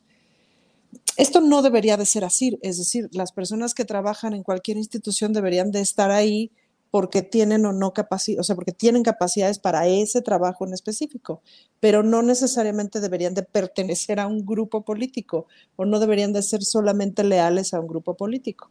Esto 1.16 1.40
no 1.40 1.62
debería 1.62 1.96
de 1.96 2.06
ser 2.06 2.24
así, 2.24 2.58
es 2.62 2.78
decir, 2.78 3.08
las 3.12 3.32
personas 3.32 3.74
que 3.74 3.84
trabajan 3.84 4.34
en 4.34 4.42
cualquier 4.42 4.76
institución 4.76 5.32
deberían 5.32 5.70
de 5.70 5.80
estar 5.80 6.10
ahí 6.10 6.50
porque 6.90 7.22
tienen 7.22 7.66
o 7.66 7.72
no 7.72 7.92
capacidad, 7.92 8.40
o 8.40 8.44
sea, 8.44 8.54
porque 8.54 8.72
tienen 8.72 9.02
capacidades 9.02 9.58
para 9.58 9.86
ese 9.86 10.22
trabajo 10.22 10.66
en 10.66 10.72
específico, 10.72 11.42
pero 11.80 12.02
no 12.02 12.22
necesariamente 12.22 13.00
deberían 13.00 13.34
de 13.34 13.42
pertenecer 13.42 14.20
a 14.20 14.26
un 14.26 14.46
grupo 14.46 14.84
político 14.84 15.46
o 15.76 15.84
no 15.84 16.00
deberían 16.00 16.32
de 16.32 16.42
ser 16.42 16.62
solamente 16.62 17.24
leales 17.24 17.74
a 17.74 17.80
un 17.80 17.86
grupo 17.86 18.16
político. 18.16 18.70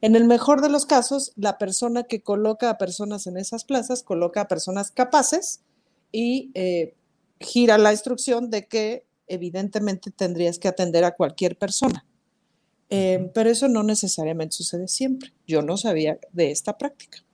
En 0.00 0.16
el 0.16 0.24
mejor 0.24 0.62
de 0.62 0.68
los 0.68 0.84
casos, 0.84 1.32
la 1.36 1.58
persona 1.58 2.02
que 2.02 2.22
coloca 2.22 2.68
a 2.68 2.78
personas 2.78 3.28
en 3.28 3.36
esas 3.36 3.64
plazas 3.64 4.02
coloca 4.02 4.40
a 4.40 4.48
personas 4.48 4.90
capaces 4.90 5.60
y 6.10 6.50
eh, 6.54 6.96
gira 7.38 7.78
la 7.78 7.92
instrucción 7.92 8.50
de 8.50 8.66
que 8.66 9.06
evidentemente 9.28 10.10
tendrías 10.10 10.58
que 10.58 10.66
atender 10.66 11.04
a 11.04 11.14
cualquier 11.14 11.56
persona. 11.56 12.04
Eh, 12.90 13.30
pero 13.32 13.48
eso 13.48 13.68
no 13.68 13.82
necesariamente 13.84 14.56
sucede 14.56 14.88
siempre. 14.88 15.32
Yo 15.46 15.62
no 15.62 15.76
sabía 15.76 16.18
de 16.32 16.50
esta 16.50 16.76
práctica. 16.76 17.24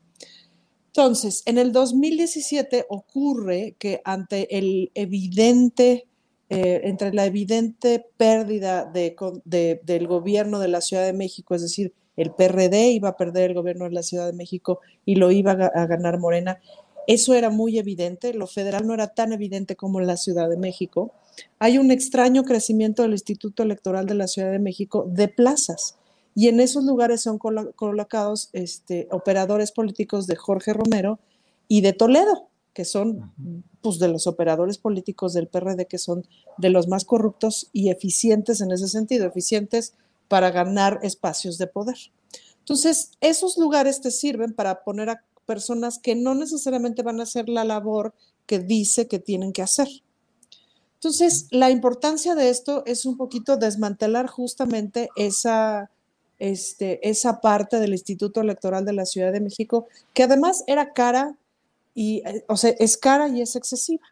Entonces, 0.98 1.44
en 1.46 1.58
el 1.58 1.70
2017 1.70 2.86
ocurre 2.88 3.76
que 3.78 4.00
ante 4.04 4.58
el 4.58 4.90
evidente, 4.94 6.08
eh, 6.50 6.80
entre 6.82 7.14
la 7.14 7.24
evidente 7.24 8.04
pérdida 8.16 8.84
del 8.84 10.06
gobierno 10.08 10.58
de 10.58 10.66
la 10.66 10.80
Ciudad 10.80 11.04
de 11.04 11.12
México, 11.12 11.54
es 11.54 11.62
decir, 11.62 11.94
el 12.16 12.32
PRD 12.32 12.90
iba 12.90 13.10
a 13.10 13.16
perder 13.16 13.50
el 13.50 13.54
gobierno 13.54 13.84
de 13.84 13.92
la 13.92 14.02
Ciudad 14.02 14.26
de 14.26 14.32
México 14.32 14.80
y 15.04 15.14
lo 15.14 15.30
iba 15.30 15.52
a, 15.52 15.86
ganar 15.86 16.18
Morena, 16.18 16.58
eso 17.06 17.32
era 17.32 17.48
muy 17.48 17.78
evidente, 17.78 18.34
lo 18.34 18.48
federal 18.48 18.84
no 18.84 18.92
era 18.92 19.06
tan 19.06 19.32
evidente 19.32 19.76
como 19.76 20.00
la 20.00 20.16
Ciudad 20.16 20.50
de 20.50 20.56
México. 20.56 21.12
Hay 21.60 21.78
un 21.78 21.92
extraño 21.92 22.42
crecimiento 22.42 23.02
del 23.02 23.12
Instituto 23.12 23.62
Electoral 23.62 24.06
de 24.06 24.14
la 24.14 24.26
Ciudad 24.26 24.50
de 24.50 24.58
México 24.58 25.06
de 25.08 25.28
plazas 25.28 25.96
y 26.38 26.46
en 26.46 26.60
esos 26.60 26.84
lugares 26.84 27.22
son 27.22 27.36
colocados 27.36 28.50
este, 28.52 29.08
operadores 29.10 29.72
políticos 29.72 30.28
de 30.28 30.36
Jorge 30.36 30.72
Romero 30.72 31.18
y 31.66 31.80
de 31.80 31.92
Toledo, 31.92 32.48
que 32.72 32.84
son 32.84 33.32
pues, 33.80 33.98
de 33.98 34.06
los 34.06 34.28
operadores 34.28 34.78
políticos 34.78 35.32
del 35.32 35.48
PRD, 35.48 35.86
que 35.86 35.98
son 35.98 36.24
de 36.56 36.70
los 36.70 36.86
más 36.86 37.04
corruptos 37.04 37.70
y 37.72 37.90
eficientes 37.90 38.60
en 38.60 38.70
ese 38.70 38.86
sentido, 38.86 39.26
eficientes 39.26 39.94
para 40.28 40.52
ganar 40.52 41.00
espacios 41.02 41.58
de 41.58 41.66
poder. 41.66 41.96
Entonces, 42.60 43.10
esos 43.20 43.58
lugares 43.58 44.00
te 44.00 44.12
sirven 44.12 44.52
para 44.52 44.84
poner 44.84 45.10
a 45.10 45.24
personas 45.44 45.98
que 45.98 46.14
no 46.14 46.36
necesariamente 46.36 47.02
van 47.02 47.18
a 47.18 47.24
hacer 47.24 47.48
la 47.48 47.64
labor 47.64 48.14
que 48.46 48.60
dice 48.60 49.08
que 49.08 49.18
tienen 49.18 49.52
que 49.52 49.62
hacer. 49.62 49.88
Entonces, 50.94 51.48
la 51.50 51.72
importancia 51.72 52.36
de 52.36 52.50
esto 52.50 52.84
es 52.86 53.06
un 53.06 53.16
poquito 53.16 53.56
desmantelar 53.56 54.28
justamente 54.28 55.08
esa 55.16 55.90
este, 56.38 57.08
esa 57.08 57.40
parte 57.40 57.80
del 57.80 57.92
Instituto 57.92 58.40
Electoral 58.40 58.84
de 58.84 58.92
la 58.92 59.06
Ciudad 59.06 59.32
de 59.32 59.40
México, 59.40 59.86
que 60.14 60.22
además 60.22 60.64
era 60.66 60.92
cara 60.92 61.36
y, 61.94 62.22
eh, 62.26 62.44
o 62.48 62.56
sea, 62.56 62.74
es 62.78 62.96
cara 62.96 63.28
y 63.28 63.42
es 63.42 63.56
excesiva. 63.56 64.06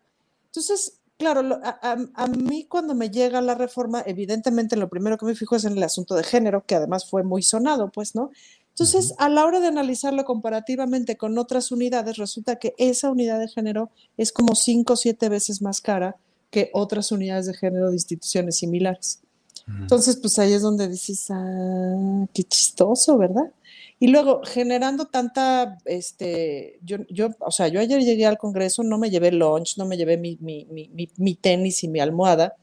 Entonces, 0.47 0.99
claro, 1.19 1.61
a, 1.63 2.27
mí 2.27 2.65
cuando 2.65 2.95
me 2.95 3.11
llega 3.11 3.41
la 3.41 3.55
reforma, 3.55 4.03
evidentemente 4.07 4.77
lo 4.77 4.89
primero 4.89 5.19
que 5.19 5.27
me 5.27 5.35
fijo 5.35 5.57
es 5.57 5.65
en 5.65 5.77
el 5.77 5.83
asunto 5.83 6.15
de 6.15 6.25
género, 6.25 6.65
que 6.67 6.75
además 6.75 7.09
fue 7.09 7.23
muy 7.23 7.43
sonado, 7.43 7.91
pues, 7.91 8.15
¿no? 8.15 8.31
Entonces, 8.71 9.15
a 9.19 9.29
la 9.29 9.47
hora 9.47 9.61
de 9.61 9.69
analizarlo 9.69 10.25
comparativamente 10.25 11.17
con 11.17 11.39
otras 11.39 11.73
unidades, 11.73 12.19
resulta 12.19 12.57
que 12.57 12.75
esa 12.77 13.11
unidad 13.11 13.39
de 13.39 13.49
género 13.49 13.91
es 14.17 14.33
como 14.33 14.55
cinco 14.55 14.95
o 14.95 14.97
siete 14.97 15.29
veces 15.29 15.63
más 15.63 15.81
cara 15.81 16.17
que 16.51 16.71
otras 16.75 17.11
unidades 17.13 17.47
de 17.47 17.55
género 17.55 17.89
de 17.89 17.95
instituciones 17.95 18.59
similares. 18.59 19.21
Entonces, 19.69 20.17
pues 20.17 20.39
ahí 20.39 20.53
es 20.53 20.63
donde 20.63 20.89
dices, 20.89 21.27
ah, 21.31 22.27
qué 22.33 22.45
chistoso, 22.45 23.19
¿verdad? 23.19 23.53
Y 23.99 24.09
luego, 24.09 24.43
generando 24.45 25.07
tanta, 25.07 25.79
este, 25.87 26.79
yo, 26.83 26.99
yo, 27.09 27.31
o 27.41 27.51
sea, 27.51 27.69
yo 27.69 27.81
ayer 27.81 28.03
llegué 28.03 28.27
al 28.27 28.39
Congreso, 28.39 28.83
no 28.83 28.99
me 28.99 29.11
llevé 29.11 29.33
lunch, 29.33 29.79
no 29.79 29.87
me 29.87 29.97
llevé 29.97 30.19
mi, 30.19 30.37
mi, 30.41 30.67
mi, 30.67 31.11
mi, 31.17 31.35
tenis 31.35 31.83
y 31.83 31.89
mi 31.89 31.99
almohada, 32.01 32.55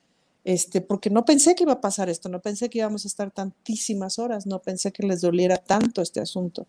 este, 0.44 0.80
porque 0.82 1.10
no 1.10 1.26
pensé 1.26 1.56
que 1.56 1.64
iba 1.64 1.74
a 1.74 1.82
pasar 1.82 2.10
esto, 2.10 2.30
no 2.30 2.40
pensé 2.40 2.70
que 2.70 2.80
íbamos 2.80 3.04
a 3.06 3.08
estar 3.08 3.32
tantísimas 3.32 4.20
horas, 4.20 4.46
no 4.46 4.60
pensé 4.60 4.92
que 4.92 5.08
les 5.08 5.22
doliera 5.22 5.58
tanto 5.58 6.02
este 6.02 6.22
asunto. 6.22 6.68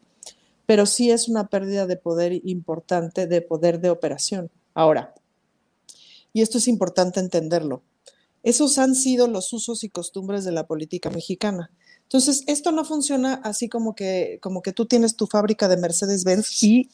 Pero 0.66 0.86
sí 0.86 1.10
es 1.10 1.28
una 1.28 1.48
pérdida 1.48 1.86
de 1.86 1.96
poder 1.96 2.40
importante, 2.44 3.26
de 3.26 3.42
poder 3.42 3.80
de 3.80 3.90
operación. 3.90 4.50
Ahora, 4.72 5.14
y 6.32 6.40
esto 6.40 6.56
es 6.56 6.68
importante 6.68 7.20
entenderlo, 7.20 7.82
esos 8.44 8.78
han 8.78 8.94
sido 8.94 9.26
los 9.26 9.52
usos 9.52 9.82
y 9.82 9.88
costumbres 9.88 10.44
de 10.44 10.52
la 10.52 10.66
política 10.66 11.10
mexicana. 11.10 11.70
Entonces, 12.02 12.44
esto 12.46 12.70
no 12.70 12.84
funciona 12.84 13.34
así 13.42 13.68
como 13.68 13.94
que, 13.94 14.38
como 14.42 14.62
que 14.62 14.72
tú 14.72 14.86
tienes 14.86 15.16
tu 15.16 15.26
fábrica 15.26 15.66
de 15.68 15.78
Mercedes-Benz 15.78 16.62
y 16.62 16.90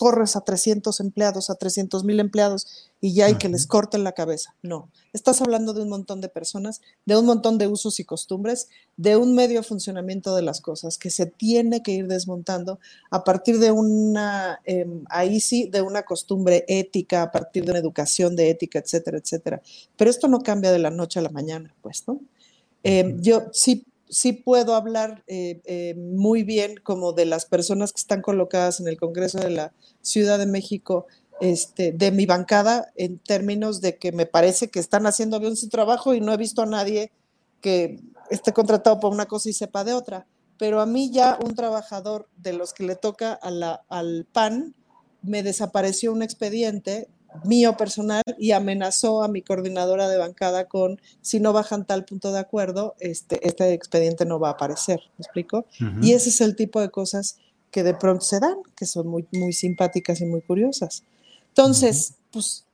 corres 0.00 0.34
a 0.34 0.40
300 0.40 0.98
empleados, 1.00 1.50
a 1.50 1.56
300 1.56 2.04
mil 2.04 2.20
empleados 2.20 2.66
y 3.02 3.12
ya 3.12 3.26
hay 3.26 3.34
que 3.34 3.50
les 3.50 3.66
corten 3.66 4.02
la 4.02 4.12
cabeza. 4.12 4.56
No, 4.62 4.88
estás 5.12 5.42
hablando 5.42 5.74
de 5.74 5.82
un 5.82 5.90
montón 5.90 6.22
de 6.22 6.30
personas, 6.30 6.80
de 7.04 7.18
un 7.18 7.26
montón 7.26 7.58
de 7.58 7.68
usos 7.68 8.00
y 8.00 8.04
costumbres, 8.04 8.70
de 8.96 9.18
un 9.18 9.34
medio 9.34 9.62
funcionamiento 9.62 10.34
de 10.34 10.40
las 10.40 10.62
cosas 10.62 10.96
que 10.96 11.10
se 11.10 11.26
tiene 11.26 11.82
que 11.82 11.92
ir 11.92 12.06
desmontando 12.06 12.80
a 13.10 13.24
partir 13.24 13.58
de 13.58 13.72
una, 13.72 14.60
em, 14.64 15.04
ahí 15.10 15.38
sí, 15.38 15.68
de 15.70 15.82
una 15.82 16.04
costumbre 16.04 16.64
ética, 16.66 17.20
a 17.20 17.30
partir 17.30 17.66
de 17.66 17.72
una 17.72 17.80
educación 17.80 18.36
de 18.36 18.48
ética, 18.48 18.78
etcétera, 18.78 19.18
etcétera. 19.18 19.60
Pero 19.98 20.10
esto 20.10 20.28
no 20.28 20.40
cambia 20.40 20.72
de 20.72 20.78
la 20.78 20.90
noche 20.90 21.18
a 21.18 21.22
la 21.22 21.28
mañana, 21.28 21.74
pues, 21.82 22.04
¿no? 22.08 22.22
Em, 22.82 23.20
yo 23.20 23.50
sí 23.52 23.84
sí 24.10 24.32
puedo 24.32 24.74
hablar 24.74 25.22
eh, 25.26 25.60
eh, 25.64 25.94
muy 25.94 26.42
bien 26.42 26.74
como 26.82 27.12
de 27.12 27.24
las 27.24 27.46
personas 27.46 27.92
que 27.92 28.00
están 28.00 28.20
colocadas 28.20 28.80
en 28.80 28.88
el 28.88 28.98
Congreso 28.98 29.38
de 29.38 29.50
la 29.50 29.72
Ciudad 30.02 30.38
de 30.38 30.46
México 30.46 31.06
este, 31.40 31.92
de 31.92 32.10
mi 32.10 32.26
bancada 32.26 32.92
en 32.96 33.18
términos 33.18 33.80
de 33.80 33.96
que 33.96 34.12
me 34.12 34.26
parece 34.26 34.68
que 34.68 34.80
están 34.80 35.06
haciendo 35.06 35.40
bien 35.40 35.56
su 35.56 35.68
trabajo 35.68 36.12
y 36.12 36.20
no 36.20 36.32
he 36.32 36.36
visto 36.36 36.62
a 36.62 36.66
nadie 36.66 37.12
que 37.60 38.00
esté 38.30 38.52
contratado 38.52 39.00
por 39.00 39.12
una 39.12 39.26
cosa 39.26 39.48
y 39.48 39.52
sepa 39.52 39.84
de 39.84 39.94
otra. 39.94 40.26
Pero 40.58 40.80
a 40.80 40.86
mí 40.86 41.10
ya 41.10 41.38
un 41.42 41.54
trabajador 41.54 42.28
de 42.36 42.52
los 42.52 42.74
que 42.74 42.84
le 42.84 42.96
toca 42.96 43.32
al 43.32 44.26
PAN 44.30 44.74
me 45.22 45.42
desapareció 45.42 46.12
un 46.12 46.22
expediente 46.22 47.08
mío 47.44 47.76
personal 47.76 48.22
y 48.38 48.52
amenazó 48.52 49.22
a 49.22 49.28
mi 49.28 49.42
coordinadora 49.42 50.08
de 50.08 50.18
bancada 50.18 50.68
con 50.68 51.00
si 51.20 51.40
no 51.40 51.52
bajan 51.52 51.86
tal 51.86 52.04
punto 52.04 52.32
de 52.32 52.38
acuerdo, 52.38 52.94
este, 52.98 53.46
este 53.46 53.72
expediente 53.72 54.24
no 54.24 54.38
va 54.38 54.48
a 54.48 54.52
aparecer, 54.52 55.00
¿me 55.18 55.22
explico? 55.22 55.66
Y 56.02 56.12
ese 56.12 56.30
es 56.30 56.40
el 56.40 56.56
tipo 56.56 56.80
de 56.80 56.90
cosas 56.90 57.38
que 57.70 57.82
de 57.82 57.94
pronto 57.94 58.24
se 58.24 58.40
dan, 58.40 58.56
que 58.76 58.86
son 58.86 59.06
muy, 59.06 59.26
muy 59.32 59.52
simpáticas 59.52 60.20
y 60.20 60.26
muy 60.26 60.42
curiosas. 60.42 61.04
Entonces, 61.48 62.14
pues 62.32 62.64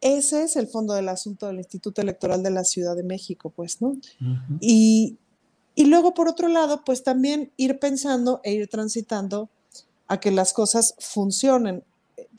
ese 0.00 0.44
es 0.44 0.56
el 0.56 0.66
fondo 0.66 0.94
del 0.94 1.08
asunto 1.08 1.46
del 1.46 1.58
Instituto 1.58 2.00
Electoral 2.00 2.42
de 2.42 2.50
la 2.50 2.64
Ciudad 2.64 2.96
de 2.96 3.02
México, 3.02 3.52
pues, 3.54 3.82
¿no? 3.82 3.96
y, 4.60 5.18
y 5.74 5.84
luego, 5.84 6.14
por 6.14 6.28
otro 6.28 6.48
lado, 6.48 6.82
pues 6.84 7.02
también 7.02 7.52
ir 7.56 7.78
pensando 7.78 8.40
e 8.44 8.52
ir 8.52 8.68
transitando 8.68 9.50
a 10.08 10.18
que 10.18 10.30
las 10.30 10.52
cosas 10.52 10.94
funcionen. 10.98 11.84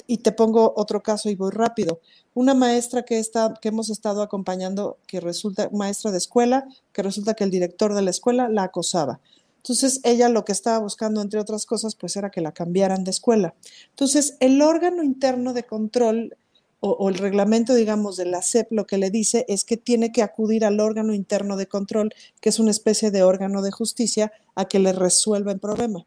Y 0.08 0.18
te 0.18 0.32
pongo 0.32 0.74
otro 0.76 1.02
caso 1.02 1.30
y 1.30 1.36
voy 1.36 1.52
rápido. 1.52 2.00
Una 2.34 2.54
maestra 2.54 3.04
que, 3.04 3.20
está, 3.20 3.54
que 3.62 3.70
hemos 3.70 3.90
estado 3.90 4.22
acompañando, 4.22 4.98
que 5.08 5.20
resulta 5.20 5.70
maestra 5.72 6.12
de 6.12 6.18
escuela, 6.18 6.68
que 6.94 7.04
resulta 7.04 7.34
que 7.34 7.44
el 7.44 7.52
director 7.52 7.94
de 7.94 8.02
la 8.02 8.12
escuela 8.12 8.50
la 8.50 8.64
acosaba. 8.64 9.20
Entonces, 9.58 10.00
ella 10.04 10.28
lo 10.28 10.44
que 10.44 10.54
estaba 10.54 10.80
buscando, 10.80 11.22
entre 11.22 11.40
otras 11.40 11.66
cosas, 11.66 11.96
pues 11.96 12.16
era 12.16 12.32
que 12.32 12.42
la 12.42 12.52
cambiaran 12.52 13.04
de 13.04 13.12
escuela. 13.12 13.54
Entonces, 13.90 14.38
el 14.40 14.62
órgano 14.62 15.04
interno 15.04 15.54
de 15.54 15.64
control 15.64 16.36
o, 16.84 17.10
el 17.10 17.20
reglamento, 17.20 17.76
digamos, 17.76 18.18
de 18.18 18.26
la 18.26 18.42
SEP 18.42 18.72
lo 18.72 18.88
que 18.88 18.98
le 18.98 19.12
dice 19.12 19.46
es 19.48 19.64
que 19.64 19.78
tiene 19.78 20.12
que 20.12 20.24
acudir 20.24 20.66
al 20.66 20.80
órgano 20.80 21.14
interno 21.14 21.56
de 21.56 21.68
control, 21.68 22.12
que 22.42 22.50
es 22.50 22.58
una 22.58 22.72
especie 22.72 23.12
de 23.12 23.22
órgano 23.22 23.62
de 23.62 23.70
justicia, 23.70 24.34
a 24.56 24.66
que 24.66 24.80
le 24.80 24.92
resuelva 24.92 25.52
el 25.52 25.60
problema. 25.60 26.06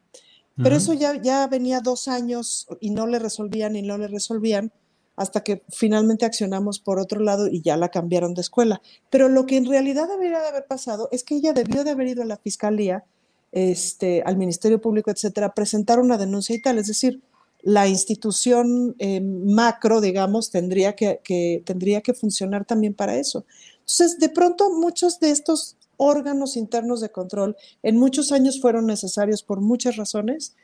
Pero 0.62 0.76
eso 0.76 0.92
ya, 0.92 1.20
ya 1.20 1.46
venía 1.48 1.80
dos 1.80 2.06
años 2.06 2.68
y 2.80 2.90
no 2.90 3.06
le 3.06 3.18
resolvían 3.18 3.74
y 3.74 3.82
no 3.82 3.98
le 3.98 4.06
resolvían 4.06 4.72
hasta 5.16 5.42
que 5.42 5.62
finalmente 5.68 6.24
accionamos 6.24 6.80
por 6.80 6.98
otro 6.98 7.20
lado 7.20 7.48
y 7.48 7.62
ya 7.62 7.76
la 7.76 7.88
cambiaron 7.88 8.34
de 8.34 8.40
escuela. 8.40 8.80
Pero 9.10 9.28
lo 9.28 9.46
que 9.46 9.56
en 9.56 9.66
realidad 9.66 10.08
debería 10.08 10.40
de 10.40 10.48
haber 10.48 10.66
pasado 10.66 11.08
es 11.12 11.24
que 11.24 11.36
ella 11.36 11.52
debió 11.52 11.84
de 11.84 11.90
haber 11.90 12.08
ido 12.08 12.22
a 12.22 12.26
la 12.26 12.36
fiscalía 12.36 13.04
este, 13.52 14.22
al 14.26 14.36
Ministerio 14.36 14.80
Público, 14.80 15.10
etcétera, 15.10 15.54
presentar 15.54 16.00
una 16.00 16.18
denuncia 16.18 16.54
y 16.54 16.60
tal. 16.60 16.78
Es 16.78 16.88
decir, 16.88 17.20
la 17.62 17.86
institución 17.86 18.94
eh, 18.98 19.20
macro, 19.20 20.00
digamos, 20.00 20.50
tendría 20.50 20.94
que, 20.96 21.62
tendría 21.64 22.00
que 22.00 22.14
funcionar 22.14 22.64
también 22.64 22.94
para 22.94 23.16
eso. 23.16 23.44
Entonces, 23.80 24.18
de 24.18 24.28
pronto, 24.28 24.70
muchos 24.70 25.20
de 25.20 25.30
estos 25.30 25.76
órganos 25.96 26.56
internos 26.56 27.00
de 27.00 27.10
control. 27.10 27.56
En 27.82 27.96
muchos 27.96 28.32
años 28.32 28.60
fueron 28.60 28.86
necesarios 28.86 29.42
por 29.42 29.60
muchas 29.60 29.96
razones, 29.96 30.56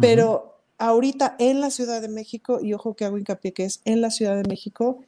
pero 0.00 0.58
ahorita 0.78 1.36
en 1.38 1.60
la 1.60 1.70
Ciudad 1.70 2.00
de 2.00 2.08
México, 2.08 2.58
y 2.60 2.74
ojo 2.74 2.94
que 2.94 3.04
hago 3.04 3.18
hincapié 3.18 3.52
que 3.52 3.64
es 3.64 3.80
en 3.84 4.00
la 4.00 4.10
Ciudad 4.10 4.36
de 4.36 4.48
México, 4.48 5.00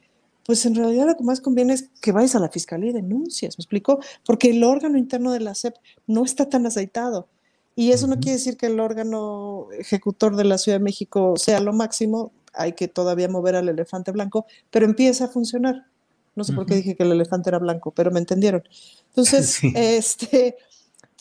pues 0.45 0.65
en 0.65 0.75
realidad 0.75 1.07
lo 1.07 1.17
que 1.17 1.23
más 1.23 1.41
conviene 1.41 1.73
es 1.73 1.89
que 2.01 2.11
vayas 2.11 2.35
a 2.35 2.39
la 2.39 2.49
fiscalía 2.49 2.91
y 2.91 2.93
denuncias, 2.93 3.57
¿me 3.57 3.63
explico? 3.63 3.99
Porque 4.25 4.51
el 4.51 4.63
órgano 4.63 4.97
interno 4.97 5.31
de 5.31 5.39
la 5.39 5.55
SEP 5.55 5.75
no 6.05 6.23
está 6.23 6.47
tan 6.49 6.65
aceitado. 6.65 7.27
Y 7.75 7.91
eso 7.91 8.07
no 8.07 8.19
quiere 8.19 8.33
decir 8.33 8.55
que 8.55 8.67
el 8.67 8.79
órgano 8.79 9.67
ejecutor 9.77 10.35
de 10.35 10.45
la 10.45 10.57
Ciudad 10.57 10.77
de 10.77 10.83
México 10.83 11.33
sea 11.35 11.59
lo 11.59 11.73
máximo, 11.73 12.31
hay 12.53 12.73
que 12.73 12.87
todavía 12.87 13.27
mover 13.27 13.55
al 13.55 13.67
elefante 13.67 14.11
blanco, 14.11 14.45
pero 14.69 14.85
empieza 14.85 15.25
a 15.25 15.27
funcionar. 15.29 15.87
No 16.35 16.43
sé 16.43 16.53
por 16.53 16.65
qué 16.65 16.75
dije 16.75 16.95
que 16.95 17.03
el 17.03 17.11
elefante 17.11 17.49
era 17.49 17.59
blanco, 17.59 17.91
pero 17.91 18.11
me 18.11 18.19
entendieron. 18.19 18.63
Entonces, 19.09 19.59
este... 19.75 20.57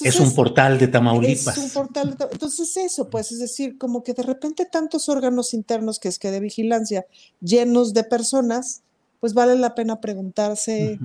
es 0.01 0.19
un 0.19 0.35
portal 0.35 0.79
de 0.79 0.89
Tamaulipas. 0.89 1.57
Es 1.57 1.65
un 1.65 1.71
portal 1.71 2.17
de, 2.17 2.27
entonces 2.33 2.77
eso, 2.77 3.09
pues, 3.09 3.33
es 3.33 3.39
decir, 3.39 3.79
como 3.79 4.03
que 4.03 4.13
de 4.13 4.23
repente 4.23 4.67
tantos 4.67 5.09
órganos 5.09 5.55
internos 5.55 5.99
que 5.99 6.09
es 6.09 6.19
que 6.19 6.31
de 6.31 6.41
vigilancia 6.41 7.07
llenos 7.41 7.95
de 7.95 8.05
personas, 8.05 8.83
pues 9.21 9.35
vale 9.35 9.57
la 9.57 9.75
pena 9.75 10.01
preguntarse 10.01 10.99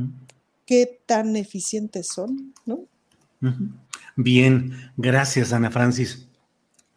qué 0.65 1.01
tan 1.05 1.35
eficientes 1.35 2.07
son, 2.07 2.53
¿no? 2.65 2.81
Bien, 4.15 4.91
gracias 4.97 5.53
Ana 5.53 5.71
Francis. 5.71 6.27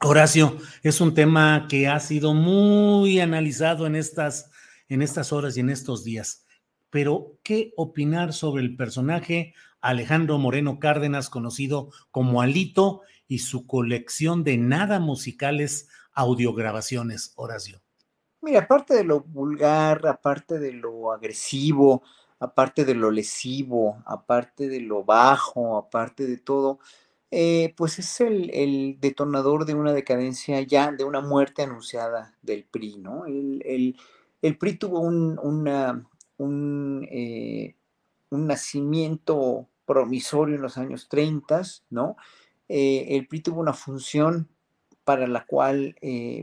Horacio, 0.01 0.59
es 0.83 1.01
un 1.01 1.15
tema 1.15 1.67
que 1.69 1.87
ha 1.87 2.01
sido 2.01 2.35
muy 2.35 3.21
analizado 3.21 3.87
en 3.87 3.95
estas, 3.95 4.51
en 4.89 5.01
estas 5.01 5.33
horas 5.33 5.57
y 5.57 5.61
en 5.61 5.71
estos 5.71 6.03
días. 6.03 6.45
Pero, 6.93 7.39
¿qué 7.43 7.73
opinar 7.79 8.35
sobre 8.35 8.63
el 8.63 8.77
personaje 8.77 9.55
Alejandro 9.81 10.37
Moreno 10.37 10.79
Cárdenas, 10.79 11.31
conocido 11.31 11.91
como 12.11 12.43
Alito, 12.43 13.01
y 13.27 13.39
su 13.39 13.67
colección 13.67 14.45
de 14.45 14.59
nada 14.59 15.01
musicales 15.01 15.89
audiograbaciones, 16.13 17.33
Horacio? 17.37 17.81
Mira, 18.43 18.61
aparte 18.61 18.93
de 18.93 19.05
lo 19.05 19.21
vulgar, 19.21 20.07
aparte 20.07 20.59
de 20.59 20.75
lo 20.75 21.13
agresivo, 21.13 22.03
aparte 22.39 22.85
de 22.85 22.95
lo 22.95 23.11
lesivo, 23.11 24.03
aparte 24.05 24.69
de 24.69 24.81
lo 24.81 25.03
bajo, 25.03 25.79
aparte 25.79 26.27
de 26.27 26.37
todo, 26.37 26.79
eh, 27.31 27.73
pues 27.75 27.99
es 28.01 28.21
el, 28.21 28.99
detonador 29.01 29.65
de 29.65 29.73
una 29.73 29.95
decadencia 29.95 30.61
ya, 30.61 30.93
de 30.93 31.05
una 31.05 31.23
muerte 31.23 31.63
anunciada 31.63 32.37
del 32.43 32.65
PRI, 32.65 32.99
¿no? 32.99 33.25
El, 33.25 33.97
PRI 34.59 34.77
tuvo 34.77 35.01
un, 35.01 35.39
un, 36.39 37.07
eh, 37.11 37.75
un, 38.31 38.47
nacimiento 38.47 39.69
promisorio 39.85 40.57
en 40.57 40.63
los 40.63 40.79
años 40.79 41.09
30, 41.09 41.63
¿no? 41.91 42.17
Eh, 42.69 43.17
el 43.17 43.27
PRI 43.27 43.41
tuvo 43.41 43.61
una 43.61 43.75
función 43.75 44.49
para 45.05 45.27
la 45.27 45.45
cual, 45.47 45.97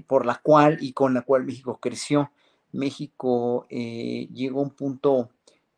por 0.05 0.25
la 0.25 0.35
cual 0.35 0.79
y 0.81 0.91
con 0.91 1.13
la 1.13 1.21
cual 1.21 1.45
México 1.45 1.79
creció. 1.81 2.31
México 2.73 3.65
llegó 3.69 4.59
a 4.59 4.63
un 4.63 4.71
punto 4.71 5.29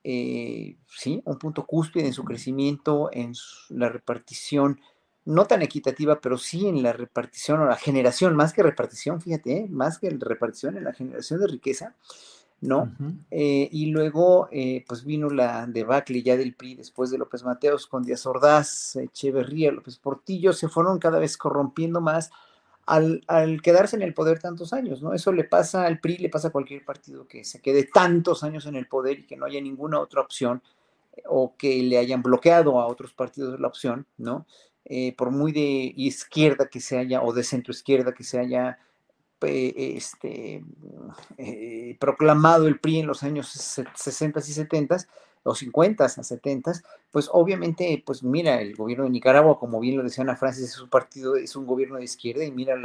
sí, 0.03 1.21
un 1.23 1.37
punto 1.37 1.67
cúspide 1.67 2.07
en 2.07 2.13
su 2.13 2.23
crecimiento, 2.23 3.11
en 3.13 3.33
la 3.69 3.87
repartición 3.89 4.79
no 5.25 5.45
tan 5.45 5.61
equitativa, 5.61 6.19
pero 6.19 6.37
sí 6.37 6.67
en 6.67 6.81
la 6.81 6.93
repartición 6.93 7.59
o 7.59 7.65
la 7.65 7.75
generación, 7.75 8.35
más 8.35 8.53
que 8.53 8.63
repartición, 8.63 9.21
fíjate, 9.21 9.57
¿eh? 9.57 9.67
más 9.69 9.99
que 9.99 10.09
repartición, 10.09 10.77
en 10.77 10.83
la 10.83 10.93
generación 10.93 11.39
de 11.39 11.47
riqueza, 11.47 11.95
¿no? 12.61 12.91
Eh, 13.31 13.67
y 13.71 13.87
luego, 13.87 14.47
eh, 14.51 14.85
pues 14.87 15.03
vino 15.03 15.29
la 15.29 15.65
debacle 15.65 16.21
ya 16.21 16.37
del 16.37 16.53
PRI 16.53 16.75
después 16.75 17.09
de 17.09 17.17
López 17.17 17.43
Mateos 17.43 17.87
con 17.87 18.03
Díaz 18.03 18.25
Ordaz, 18.25 18.95
Echeverría, 18.95 19.71
López 19.71 19.97
Portillo, 19.97 20.53
se 20.53 20.69
fueron 20.69 20.99
cada 20.99 21.19
vez 21.19 21.37
corrompiendo 21.37 22.01
más 22.01 22.31
al, 22.85 23.23
al, 23.27 23.61
quedarse 23.61 23.95
en 23.95 24.03
el 24.03 24.13
poder 24.13 24.39
tantos 24.39 24.73
años, 24.73 25.01
¿no? 25.01 25.13
Eso 25.13 25.31
le 25.31 25.43
pasa 25.43 25.85
al 25.85 25.99
PRI, 25.99 26.17
le 26.17 26.29
pasa 26.29 26.49
a 26.49 26.51
cualquier 26.51 26.85
partido 26.85 27.27
que 27.27 27.43
se 27.43 27.61
quede 27.61 27.83
tantos 27.83 28.43
años 28.43 28.65
en 28.67 28.75
el 28.75 28.87
poder 28.87 29.19
y 29.19 29.25
que 29.25 29.37
no 29.37 29.45
haya 29.45 29.59
ninguna 29.59 29.99
otra 29.99 30.21
opción 30.21 30.61
o 31.25 31.55
que 31.57 31.81
le 31.83 31.97
hayan 31.97 32.21
bloqueado 32.21 32.79
a 32.79 32.87
otros 32.87 33.13
partidos 33.13 33.59
la 33.59 33.67
opción, 33.67 34.05
¿no? 34.17 34.45
Eh, 34.85 35.15
por 35.15 35.31
muy 35.31 35.51
de 35.51 35.93
izquierda 35.95 36.67
que 36.67 36.79
se 36.79 36.97
haya, 36.97 37.21
o 37.23 37.33
de 37.33 37.43
centro 37.43 37.71
izquierda 37.71 38.13
que 38.13 38.23
se 38.23 38.39
haya 38.39 38.79
este, 39.41 40.63
eh, 41.37 41.97
proclamado 41.99 42.67
el 42.67 42.79
PRI 42.79 42.99
en 42.99 43.07
los 43.07 43.23
años 43.23 43.47
60 43.47 44.39
y 44.39 44.43
70 44.43 44.97
o 45.43 45.55
50 45.55 46.05
a 46.05 46.09
70, 46.09 46.71
pues 47.11 47.27
obviamente, 47.31 48.01
pues 48.05 48.21
mira, 48.21 48.61
el 48.61 48.75
gobierno 48.75 49.05
de 49.05 49.09
Nicaragua, 49.09 49.57
como 49.57 49.79
bien 49.79 49.97
lo 49.97 50.03
decía 50.03 50.23
Ana 50.23 50.35
Francis, 50.35 50.65
es 50.65 50.79
un 50.79 50.89
partido, 50.89 51.35
es 51.35 51.55
un 51.55 51.65
gobierno 51.65 51.97
de 51.97 52.03
izquierda 52.03 52.43
y 52.45 52.51
mira 52.51 52.75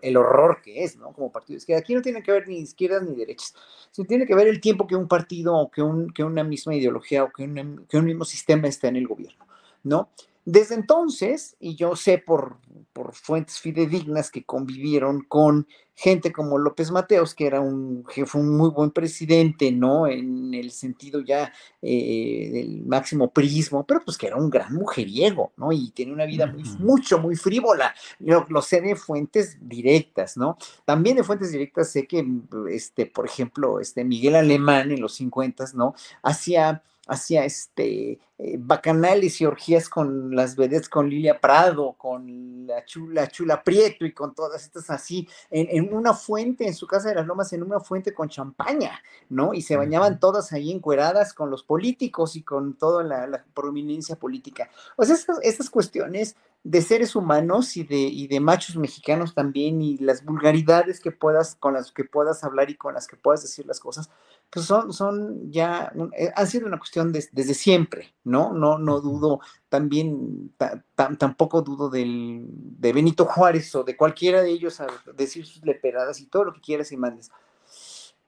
el 0.00 0.16
horror 0.16 0.62
que 0.62 0.84
es, 0.84 0.96
¿no? 0.96 1.12
Como 1.12 1.30
partido 1.30 1.56
de 1.56 1.58
izquierda. 1.58 1.80
Aquí 1.80 1.94
no 1.94 2.02
tiene 2.02 2.22
que 2.22 2.32
ver 2.32 2.48
ni 2.48 2.60
izquierdas 2.60 3.02
ni 3.02 3.14
derechas, 3.14 3.54
sino 3.90 4.08
tiene 4.08 4.26
que 4.26 4.34
ver 4.34 4.48
el 4.48 4.60
tiempo 4.60 4.86
que 4.86 4.96
un 4.96 5.06
partido 5.06 5.54
o 5.54 5.70
que, 5.70 5.82
un, 5.82 6.10
que 6.10 6.24
una 6.24 6.44
misma 6.44 6.74
ideología 6.74 7.24
o 7.24 7.30
que 7.30 7.44
un 7.44 8.04
mismo 8.04 8.24
sistema 8.24 8.66
está 8.66 8.88
en 8.88 8.96
el 8.96 9.06
gobierno, 9.06 9.46
¿no? 9.84 10.08
Desde 10.44 10.74
entonces, 10.74 11.56
y 11.60 11.76
yo 11.76 11.96
sé 11.96 12.18
por, 12.18 12.56
por, 12.92 13.14
fuentes 13.14 13.58
fidedignas 13.58 14.30
que 14.30 14.44
convivieron 14.44 15.22
con 15.22 15.66
gente 15.94 16.32
como 16.32 16.56
López 16.56 16.90
Mateos, 16.90 17.34
que 17.34 17.46
era 17.46 17.60
un, 17.60 18.06
jefe 18.06 18.38
un 18.38 18.56
muy 18.56 18.70
buen 18.70 18.90
presidente, 18.90 19.70
¿no? 19.70 20.06
En 20.06 20.54
el 20.54 20.70
sentido 20.70 21.20
ya 21.20 21.52
eh, 21.82 22.48
del 22.50 22.86
máximo 22.86 23.30
prismo, 23.30 23.84
pero 23.84 24.00
pues 24.02 24.16
que 24.16 24.28
era 24.28 24.36
un 24.36 24.48
gran 24.48 24.72
mujeriego, 24.74 25.52
¿no? 25.58 25.72
Y 25.72 25.90
tiene 25.90 26.14
una 26.14 26.24
vida 26.24 26.46
muy, 26.46 26.64
mucho, 26.78 27.18
muy 27.18 27.36
frívola. 27.36 27.94
Yo 28.18 28.46
lo 28.48 28.62
sé 28.62 28.80
de 28.80 28.96
fuentes 28.96 29.58
directas, 29.60 30.38
¿no? 30.38 30.56
También 30.86 31.16
de 31.16 31.24
fuentes 31.24 31.52
directas 31.52 31.90
sé 31.90 32.06
que, 32.06 32.26
este, 32.70 33.04
por 33.04 33.26
ejemplo, 33.26 33.78
este 33.78 34.02
Miguel 34.02 34.36
Alemán 34.36 34.90
en 34.90 35.02
los 35.02 35.12
50, 35.14 35.66
¿no? 35.74 35.94
Hacía 36.22 36.82
hacía 37.10 37.44
este, 37.44 38.20
eh, 38.38 38.56
bacanales 38.56 39.40
y 39.40 39.44
orgías 39.44 39.88
con 39.88 40.34
las 40.34 40.54
vedettes, 40.54 40.88
con 40.88 41.10
Lilia 41.10 41.40
Prado, 41.40 41.94
con 41.98 42.68
la 42.68 42.84
chula, 42.84 43.26
chula 43.26 43.64
Prieto 43.64 44.06
y 44.06 44.12
con 44.12 44.32
todas 44.32 44.64
estas 44.64 44.90
así, 44.90 45.28
en, 45.50 45.92
una 45.92 46.14
fuente, 46.14 46.66
en 46.68 46.74
su 46.74 46.86
casa 46.86 47.08
de 47.08 47.16
las 47.16 47.26
lomas, 47.26 47.52
en 47.52 47.64
una 47.64 47.80
fuente 47.80 48.14
con 48.14 48.28
champaña, 48.28 49.02
¿no? 49.28 49.54
Y 49.54 49.62
se 49.62 49.76
bañaban 49.76 50.20
todas 50.20 50.52
ahí 50.52 50.70
encueradas 50.70 51.34
con 51.34 51.50
los 51.50 51.64
políticos 51.64 52.36
y 52.36 52.42
con 52.42 52.74
toda 52.74 53.02
la, 53.02 53.44
prominencia 53.54 54.14
política. 54.14 54.70
O 54.96 55.04
sea, 55.04 55.16
estas 55.42 55.68
cuestiones 55.68 56.36
de 56.62 56.82
seres 56.82 57.16
humanos 57.16 57.76
y 57.76 57.84
de, 57.84 57.96
y 57.96 58.28
de 58.28 58.38
machos 58.38 58.76
mexicanos 58.76 59.34
también 59.34 59.80
y 59.80 59.96
las 59.98 60.24
vulgaridades 60.24 61.00
que 61.00 61.10
puedas, 61.10 61.56
con 61.56 61.74
las 61.74 61.90
que 61.90 62.04
puedas 62.04 62.44
hablar 62.44 62.70
y 62.70 62.76
con 62.76 62.94
las 62.94 63.06
que 63.06 63.16
puedas 63.16 63.42
decir 63.42 63.66
las 63.66 63.80
cosas, 63.80 64.10
pues 64.50 64.66
son, 64.66 64.92
son 64.92 65.50
ya, 65.52 65.92
eh, 66.18 66.32
han 66.34 66.46
sido 66.48 66.66
una 66.66 66.78
cuestión 66.78 67.12
desde 67.12 67.54
siempre, 67.54 68.14
¿no? 68.24 68.52
No, 68.52 68.78
no 68.78 69.00
dudo, 69.00 69.40
también 69.68 70.52
tampoco 70.96 71.62
dudo 71.62 71.88
del, 71.88 72.46
de 72.48 72.92
Benito 72.92 73.24
Juárez 73.26 73.72
o 73.76 73.84
de 73.84 73.96
cualquiera 73.96 74.42
de 74.42 74.50
ellos 74.50 74.80
a 74.80 74.88
decir 75.16 75.46
sus 75.46 75.64
leperadas 75.64 76.20
y 76.20 76.26
todo 76.26 76.44
lo 76.44 76.52
que 76.52 76.60
quieras 76.60 76.90
y 76.90 76.96
mandes. 76.96 77.30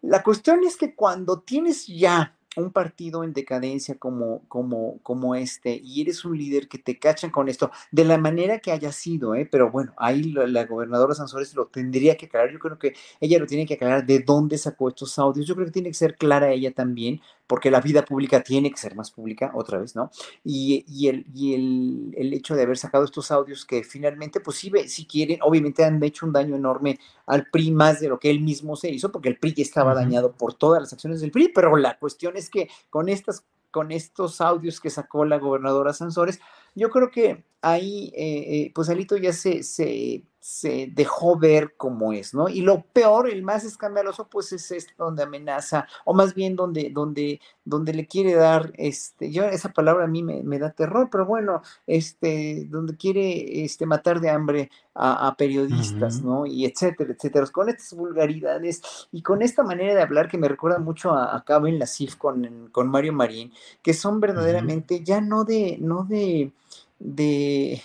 La 0.00 0.22
cuestión 0.22 0.62
es 0.64 0.76
que 0.76 0.94
cuando 0.94 1.40
tienes 1.40 1.88
ya 1.88 2.36
un 2.56 2.72
partido 2.72 3.24
en 3.24 3.32
decadencia 3.32 3.96
como, 3.98 4.42
como, 4.48 4.98
como 5.02 5.34
este 5.34 5.80
y 5.82 6.02
eres 6.02 6.24
un 6.24 6.36
líder 6.36 6.68
que 6.68 6.78
te 6.78 6.98
cachan 6.98 7.30
con 7.30 7.48
esto, 7.48 7.70
de 7.90 8.04
la 8.04 8.18
manera 8.18 8.58
que 8.58 8.72
haya 8.72 8.92
sido, 8.92 9.34
¿eh? 9.34 9.48
pero 9.50 9.70
bueno, 9.70 9.92
ahí 9.96 10.32
la, 10.32 10.64
gobernadora 10.66 11.14
Sansores 11.14 11.54
lo 11.54 11.66
tendría 11.66 12.16
que 12.16 12.26
aclarar, 12.26 12.52
yo 12.52 12.58
creo 12.58 12.78
que 12.78 12.94
ella 13.20 13.38
lo 13.38 13.46
tiene 13.46 13.66
que 13.66 13.74
aclarar 13.74 14.06
de 14.06 14.20
dónde 14.20 14.58
sacó 14.58 14.88
estos 14.88 15.18
audios, 15.18 15.46
yo 15.46 15.54
creo 15.54 15.66
que 15.66 15.72
tiene 15.72 15.88
que 15.90 15.94
ser 15.94 16.16
clara 16.16 16.52
ella 16.52 16.72
también, 16.72 17.20
porque 17.52 17.70
la 17.70 17.82
vida 17.82 18.02
pública 18.02 18.42
tiene 18.42 18.70
que 18.70 18.78
ser 18.78 18.94
más 18.94 19.10
pública, 19.10 19.52
otra 19.54 19.76
vez, 19.76 19.94
¿no? 19.94 20.10
Y, 20.42 20.86
y, 20.88 21.08
el, 21.08 21.26
y 21.34 21.52
el, 21.54 22.14
el, 22.16 22.32
hecho 22.32 22.54
de 22.54 22.62
haber 22.62 22.78
sacado 22.78 23.04
estos 23.04 23.30
audios 23.30 23.66
que 23.66 23.84
finalmente, 23.84 24.40
pues 24.40 24.56
sí, 24.56 24.72
si 24.86 25.04
quieren, 25.04 25.38
obviamente 25.42 25.84
han 25.84 26.02
hecho 26.02 26.24
un 26.24 26.32
daño 26.32 26.56
enorme 26.56 26.98
al 27.26 27.48
PRI 27.50 27.70
más 27.72 28.00
de 28.00 28.08
lo 28.08 28.18
que 28.18 28.30
él 28.30 28.40
mismo 28.40 28.74
se 28.74 28.90
hizo, 28.90 29.12
porque 29.12 29.28
el 29.28 29.36
PRI 29.38 29.52
ya 29.52 29.64
estaba 29.64 29.94
dañado 29.94 30.32
por 30.32 30.54
todas 30.54 30.80
las 30.80 30.94
acciones 30.94 31.20
del 31.20 31.30
PRI, 31.30 31.48
pero 31.48 31.76
la 31.76 31.98
cuestión 31.98 32.38
es 32.38 32.48
que 32.48 32.70
con 32.88 33.10
estas 33.10 33.44
con 33.70 33.92
estos 33.92 34.40
audios 34.40 34.80
que 34.80 34.88
sacó 34.88 35.26
la 35.26 35.38
gobernadora 35.38 35.92
Sansores, 35.92 36.40
yo 36.74 36.88
creo 36.88 37.10
que 37.10 37.44
ahí, 37.60 38.14
eh, 38.16 38.44
eh, 38.48 38.72
pues 38.74 38.88
Alito 38.88 39.18
ya 39.18 39.34
se, 39.34 39.62
se, 39.62 40.24
se 40.42 40.90
dejó 40.92 41.38
ver 41.38 41.74
cómo 41.76 42.12
es, 42.12 42.34
¿no? 42.34 42.48
Y 42.48 42.62
lo 42.62 42.82
peor, 42.82 43.30
el 43.30 43.44
más 43.44 43.62
escandaloso, 43.62 44.26
pues 44.26 44.52
es 44.52 44.72
esto 44.72 44.92
donde 44.98 45.22
amenaza, 45.22 45.86
o 46.04 46.14
más 46.14 46.34
bien 46.34 46.56
donde, 46.56 46.90
donde, 46.90 47.40
donde 47.64 47.94
le 47.94 48.08
quiere 48.08 48.34
dar, 48.34 48.72
este, 48.76 49.30
yo 49.30 49.44
esa 49.44 49.68
palabra 49.68 50.04
a 50.04 50.08
mí 50.08 50.24
me, 50.24 50.58
da 50.58 50.72
terror, 50.72 51.08
pero 51.12 51.26
bueno, 51.26 51.62
este, 51.86 52.66
donde 52.68 52.96
quiere 52.96 53.64
este, 53.64 53.86
matar 53.86 54.20
de 54.20 54.30
hambre 54.30 54.70
a, 54.96 55.32
periodistas, 55.38 56.22
¿no? 56.22 56.44
Y 56.44 56.66
etcétera, 56.66 57.12
etcétera, 57.12 57.46
con 57.46 57.68
estas 57.68 57.94
vulgaridades 57.94 58.82
y 59.12 59.22
con 59.22 59.42
esta 59.42 59.62
manera 59.62 59.94
de 59.94 60.02
hablar 60.02 60.28
que 60.28 60.38
me 60.38 60.48
recuerda 60.48 60.80
mucho 60.80 61.12
a, 61.12 61.36
a 61.36 61.44
Cabo 61.44 61.68
en 61.68 61.78
la 61.78 61.86
CIF 61.86 62.16
con, 62.16 62.68
con 62.72 62.88
Mario 62.88 63.12
Marín, 63.12 63.52
que 63.80 63.94
son 63.94 64.18
verdaderamente 64.18 65.04
ya 65.04 65.20
no 65.20 65.44
de, 65.44 65.78
no 65.80 66.02
de, 66.02 66.50
de 66.98 67.80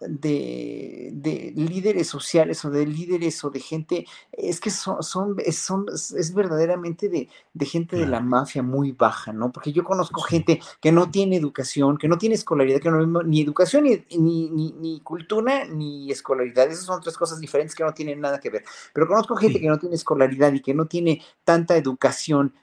de, 0.00 1.10
de, 1.12 1.52
líderes 1.54 2.08
sociales 2.08 2.64
o 2.64 2.70
de 2.70 2.86
líderes 2.86 3.42
o 3.44 3.50
de 3.50 3.60
gente, 3.60 4.06
es 4.32 4.60
que 4.60 4.70
son, 4.70 5.02
son, 5.02 5.36
son 5.52 5.86
es 5.88 6.34
verdaderamente 6.34 7.08
de, 7.08 7.28
de 7.54 7.66
gente 7.66 7.96
de 7.96 8.06
la 8.06 8.20
mafia 8.20 8.62
muy 8.62 8.92
baja, 8.92 9.32
¿no? 9.32 9.50
Porque 9.52 9.72
yo 9.72 9.84
conozco 9.84 10.20
gente 10.20 10.60
que 10.80 10.92
no 10.92 11.10
tiene 11.10 11.36
educación, 11.36 11.96
que 11.98 12.08
no 12.08 12.18
tiene 12.18 12.34
escolaridad, 12.34 12.80
que 12.80 12.90
no 12.90 13.22
ni 13.22 13.40
educación, 13.40 13.84
ni, 13.84 14.04
ni, 14.18 14.72
ni, 14.72 15.00
cultura, 15.00 15.64
ni 15.64 16.10
escolaridad. 16.10 16.70
Esas 16.70 16.84
son 16.84 17.00
tres 17.00 17.16
cosas 17.16 17.40
diferentes 17.40 17.74
que 17.74 17.84
no 17.84 17.94
tienen 17.94 18.20
nada 18.20 18.40
que 18.40 18.50
ver. 18.50 18.64
Pero 18.92 19.06
conozco 19.06 19.36
gente 19.36 19.60
que 19.60 19.68
no 19.68 19.78
tiene 19.78 19.94
escolaridad 19.94 20.52
y 20.52 20.60
que 20.60 20.74
no 20.74 20.86
tiene 20.86 21.22
tanta 21.44 21.76
educación 21.76 22.54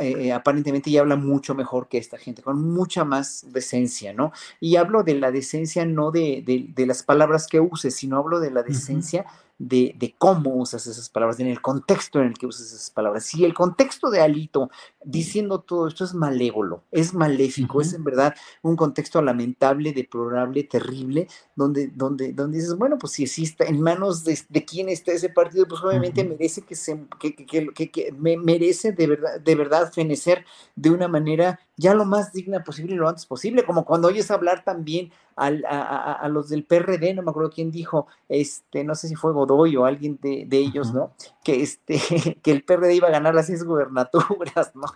eh, 0.00 0.32
aparentemente 0.32 0.90
ya 0.90 1.00
habla 1.00 1.16
mucho 1.16 1.54
mejor 1.54 1.88
que 1.88 1.98
esta 1.98 2.18
gente, 2.18 2.42
con 2.42 2.62
mucha 2.72 3.04
más 3.04 3.46
decencia, 3.52 4.12
¿no? 4.12 4.32
Y 4.60 4.76
hablo 4.76 5.02
de 5.02 5.14
la 5.14 5.32
decencia 5.32 5.84
no 5.84 6.12
de, 6.12 6.42
de, 6.74 6.86
las 6.86 7.02
palabras 7.02 7.48
que 7.48 7.60
uses, 7.60 7.94
sino 7.96 8.18
hablo 8.18 8.38
de 8.38 8.50
la 8.50 8.62
decencia 8.62 9.26
de, 9.58 10.14
cómo 10.18 10.54
usas 10.54 10.86
esas 10.86 11.08
palabras, 11.08 11.40
en 11.40 11.46
el 11.46 11.60
contexto 11.60 12.20
en 12.20 12.28
el 12.28 12.34
que 12.34 12.46
usas 12.46 12.66
esas 12.66 12.90
palabras. 12.90 13.24
Si 13.24 13.44
el 13.44 13.54
contexto 13.54 14.10
de 14.10 14.20
Alito 14.20 14.70
diciendo 15.02 15.60
todo 15.60 15.88
esto 15.88 16.04
es 16.04 16.14
malévolo, 16.14 16.82
es 16.90 17.14
maléfico, 17.14 17.80
es 17.80 17.94
en 17.94 18.04
verdad 18.04 18.34
un 18.62 18.76
contexto 18.76 19.22
lamentable, 19.22 19.92
deplorable, 19.92 20.64
terrible, 20.64 21.28
donde, 21.54 21.88
donde, 21.88 22.32
donde 22.32 22.58
dices, 22.58 22.76
bueno, 22.76 22.98
pues 22.98 23.14
si 23.14 23.22
existe 23.22 23.68
en 23.68 23.80
manos 23.80 24.24
de, 24.24 24.38
de 24.48 24.64
quién 24.64 24.88
está 24.88 25.12
ese 25.12 25.30
partido, 25.30 25.66
pues 25.66 25.82
obviamente 25.82 26.24
merece 26.24 26.62
que 26.62 26.74
se 26.74 27.04
que, 27.18 27.34
que, 27.34 27.90
que, 27.90 28.12
merece 28.12 28.92
de 28.92 29.06
verdad, 29.06 29.40
de 29.40 29.54
verdad 29.54 29.92
fenecer 29.92 30.44
de 30.74 30.90
una 30.90 31.08
manera 31.08 31.60
ya 31.76 31.94
lo 31.94 32.04
más 32.04 32.32
digna 32.32 32.64
posible 32.64 32.94
y 32.94 32.98
lo 32.98 33.08
antes 33.08 33.26
posible, 33.26 33.64
como 33.64 33.84
cuando 33.84 34.08
oyes 34.08 34.30
hablar 34.30 34.64
también 34.64 35.10
a, 35.36 36.28
los 36.30 36.48
del 36.48 36.64
PRD, 36.64 37.12
no 37.12 37.22
me 37.22 37.30
acuerdo 37.30 37.50
quién 37.50 37.70
dijo, 37.70 38.06
este, 38.28 38.84
no 38.84 38.94
sé 38.94 39.08
si 39.08 39.14
fue 39.14 39.32
Godoy 39.32 39.76
o 39.76 39.84
alguien 39.84 40.18
de, 40.22 40.46
ellos, 40.50 40.94
¿no? 40.94 41.12
Que, 41.44 41.62
este, 41.62 41.98
que 42.42 42.50
el 42.52 42.62
PRD 42.62 42.94
iba 42.94 43.08
a 43.08 43.10
ganar 43.12 43.34
las 43.34 43.46
seis 43.46 43.62
gubernaturas, 43.62 44.74
¿no? 44.74 44.86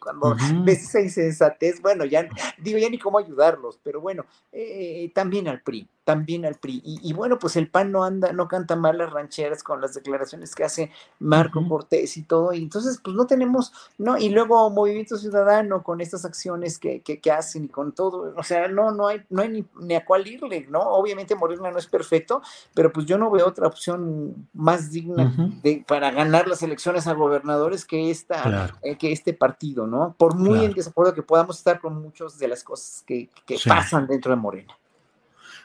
Cuando 0.00 0.36
ves 0.64 0.82
esa 0.82 1.00
insensatez, 1.00 1.80
bueno, 1.80 2.04
ya 2.04 2.28
digo, 2.58 2.78
ya 2.78 2.90
ni 2.90 2.98
cómo 2.98 3.18
ayudarlos, 3.18 3.78
pero 3.84 4.00
bueno, 4.00 4.24
eh, 4.50 5.12
también 5.14 5.46
al 5.46 5.60
PRI, 5.60 5.88
también 6.04 6.44
al 6.44 6.56
PRI. 6.56 6.82
Y, 6.84 7.12
bueno, 7.14 7.38
pues 7.38 7.56
el 7.56 7.68
PAN 7.68 7.90
no 7.90 8.04
anda, 8.04 8.32
no 8.32 8.46
canta 8.46 8.76
mal 8.76 8.98
las 8.98 9.12
rancheras 9.12 9.62
con 9.62 9.80
las 9.80 9.94
declaraciones 9.94 10.54
que 10.54 10.64
hace 10.64 10.90
Marco 11.18 11.66
Cortés 11.66 12.16
y 12.16 12.22
todo, 12.22 12.52
y 12.52 12.62
entonces 12.62 13.00
pues 13.02 13.16
no 13.16 13.26
tenemos, 13.26 13.72
¿no? 13.98 14.18
Y 14.18 14.28
luego 14.28 14.68
Movimiento 14.70 15.16
Ciudadano 15.16 15.82
con 15.82 16.00
estas 16.00 16.24
acciones 16.24 16.78
que, 16.78 17.00
que, 17.00 17.32
hacen 17.32 17.64
y 17.64 17.68
con 17.68 17.92
todo, 17.92 18.34
o 18.36 18.42
sea, 18.42 18.68
no, 18.68 18.92
no 18.92 19.08
hay, 19.08 19.22
no 19.30 19.42
hay 19.42 19.48
ni, 19.48 19.64
ni, 19.80 19.94
a 19.94 20.04
cuál 20.04 20.26
irle, 20.26 20.66
¿no? 20.68 20.80
Obviamente 20.80 21.34
Morena 21.34 21.70
no 21.70 21.78
es 21.78 21.86
perfecto, 21.86 22.42
pero 22.74 22.92
pues 22.92 23.06
yo 23.06 23.16
no 23.18 23.30
veo 23.30 23.46
otra 23.46 23.66
opción 23.66 24.48
más 24.52 24.90
digna 24.90 25.34
de, 25.62 25.84
para 25.86 26.10
ganar 26.10 26.46
las 26.46 26.62
elecciones 26.62 27.06
a 27.06 27.14
gobernadores 27.14 27.84
que 27.84 28.10
esta, 28.10 28.72
eh, 28.82 28.96
que 28.96 29.10
este 29.10 29.32
partido, 29.32 29.86
¿no? 29.86 30.14
Por 30.18 30.36
muy 30.36 30.64
en 30.64 30.72
desacuerdo 30.72 31.14
que 31.14 31.22
podamos 31.22 31.58
estar 31.58 31.80
con 31.80 32.00
muchas 32.00 32.38
de 32.38 32.48
las 32.48 32.62
cosas 32.62 33.02
que, 33.06 33.30
que 33.46 33.58
pasan 33.66 34.06
dentro 34.06 34.30
de 34.30 34.36
Morena. 34.36 34.76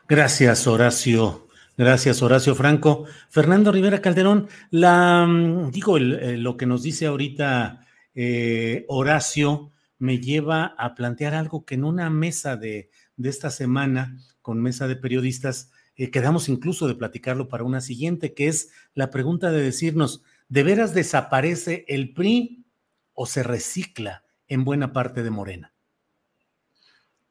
Gracias, 0.10 0.66
Horacio. 0.66 1.48
Gracias, 1.78 2.24
Horacio 2.24 2.56
Franco. 2.56 3.06
Fernando 3.30 3.72
Rivera 3.72 4.02
Calderón, 4.02 4.48
la, 4.72 5.28
mm, 5.28 5.70
digo, 5.70 5.98
eh, 6.00 6.36
lo 6.36 6.58
que 6.58 6.66
nos 6.66 6.82
dice 6.82 7.06
ahorita 7.06 7.86
eh, 8.16 8.86
Horacio 8.88 9.72
me 10.00 10.18
lleva 10.20 10.74
a 10.80 10.96
plantear 10.96 11.36
algo 11.36 11.64
que 11.64 11.76
en 11.76 11.84
una 11.84 12.10
mesa 12.10 12.58
de, 12.58 12.90
esta 13.24 13.52
semana, 13.52 14.18
con 14.42 14.60
mesa 14.64 14.88
de 14.88 14.96
periodistas, 14.96 15.70
eh, 15.96 16.10
quedamos 16.10 16.50
incluso 16.50 16.88
de 16.88 16.96
platicarlo 16.96 17.48
para 17.48 17.64
una 17.64 17.80
siguiente, 17.80 18.34
que 18.34 18.48
es 18.48 18.72
la 18.96 19.12
pregunta 19.12 19.52
de 19.52 19.62
decirnos, 19.62 20.24
¿de 20.48 20.64
veras 20.64 20.96
desaparece 20.96 21.86
el 21.88 22.14
PRI 22.14 22.66
o 23.14 23.28
se 23.28 23.44
recicla 23.44 24.24
en 24.48 24.64
buena 24.66 24.92
parte 24.92 25.22
de 25.22 25.30
Morena? 25.30 25.72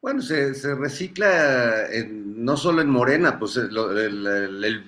Bueno, 0.01 0.23
se, 0.23 0.53
recicla 0.77 1.89
no 2.07 2.57
solo 2.57 2.83
en 2.83 2.89
Morena, 2.89 3.39
pues 3.39 3.57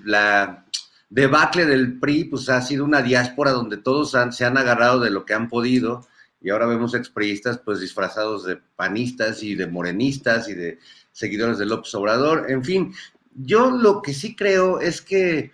la 0.04 0.64
debacle 1.08 1.66
del 1.66 1.98
PRI 1.98 2.24
pues 2.24 2.48
ha 2.48 2.62
sido 2.62 2.84
una 2.84 3.02
diáspora 3.02 3.50
donde 3.50 3.76
todos 3.76 4.16
se 4.30 4.44
han 4.44 4.56
agarrado 4.56 5.00
de 5.00 5.10
lo 5.10 5.24
que 5.24 5.34
han 5.34 5.48
podido 5.48 6.06
y 6.40 6.50
ahora 6.50 6.66
vemos 6.66 6.94
expriistas 6.94 7.58
pues 7.58 7.80
disfrazados 7.80 8.44
de 8.44 8.56
panistas 8.76 9.42
y 9.42 9.56
de 9.56 9.66
morenistas 9.66 10.48
y 10.48 10.54
de 10.54 10.78
seguidores 11.10 11.58
de 11.58 11.66
López 11.66 11.92
Obrador. 11.96 12.48
En 12.48 12.64
fin, 12.64 12.94
yo 13.34 13.72
lo 13.72 14.02
que 14.02 14.14
sí 14.14 14.36
creo 14.36 14.80
es 14.80 15.02
que 15.02 15.50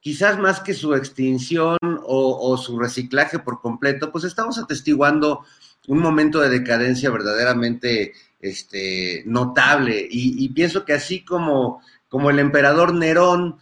quizás 0.00 0.38
más 0.38 0.60
que 0.60 0.74
su 0.74 0.94
extinción 0.94 1.78
o 1.80 2.56
su 2.58 2.78
reciclaje 2.78 3.38
por 3.38 3.60
completo, 3.62 4.12
pues 4.12 4.24
estamos 4.24 4.58
atestiguando 4.58 5.44
un 5.88 5.98
momento 5.98 6.40
de 6.40 6.48
decadencia 6.48 7.10
verdaderamente 7.10 8.12
este, 8.42 9.22
notable. 9.24 10.06
Y, 10.10 10.48
pienso 10.50 10.84
que 10.84 10.92
así 10.92 11.24
como, 11.24 11.80
como 12.08 12.28
el 12.28 12.40
emperador 12.40 12.92
Nerón, 12.94 13.58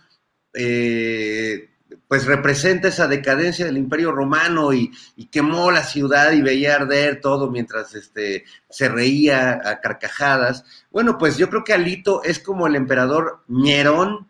eh, 0.54 1.68
pues 2.08 2.26
representa 2.26 2.88
esa 2.88 3.06
decadencia 3.06 3.66
del 3.66 3.76
imperio 3.76 4.10
romano 4.10 4.72
y, 4.72 4.90
quemó 5.30 5.70
la 5.70 5.84
ciudad 5.84 6.32
y 6.32 6.42
veía 6.42 6.74
arder 6.74 7.20
todo 7.20 7.50
mientras 7.50 7.94
este, 7.94 8.44
se 8.68 8.88
reía 8.88 9.60
a 9.64 9.80
carcajadas. 9.80 10.64
Bueno, 10.90 11.18
pues 11.18 11.36
yo 11.36 11.48
creo 11.48 11.62
que 11.62 11.74
Alito 11.74 12.24
es 12.24 12.40
como 12.40 12.66
el 12.66 12.74
emperador 12.74 13.44
Nerón, 13.46 14.28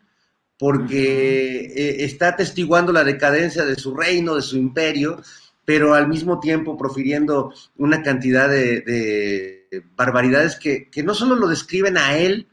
porque 0.58 1.72
eh, 1.74 2.04
está 2.04 2.28
atestiguando 2.28 2.92
la 2.92 3.02
decadencia 3.02 3.64
de 3.64 3.76
su 3.76 3.96
reino, 3.96 4.34
de 4.34 4.42
su 4.42 4.58
imperio, 4.58 5.22
pero 5.64 5.94
al 5.94 6.06
mismo 6.06 6.38
tiempo 6.38 6.76
profiriendo 6.76 7.54
una 7.78 8.02
cantidad 8.02 8.46
de, 8.50 9.59
barbaridades 9.96 10.56
que, 10.56 10.88
no 11.04 11.14
solo 11.14 11.36
lo 11.36 11.48
describen 11.48 11.96
a 11.96 12.16
él, 12.16 12.48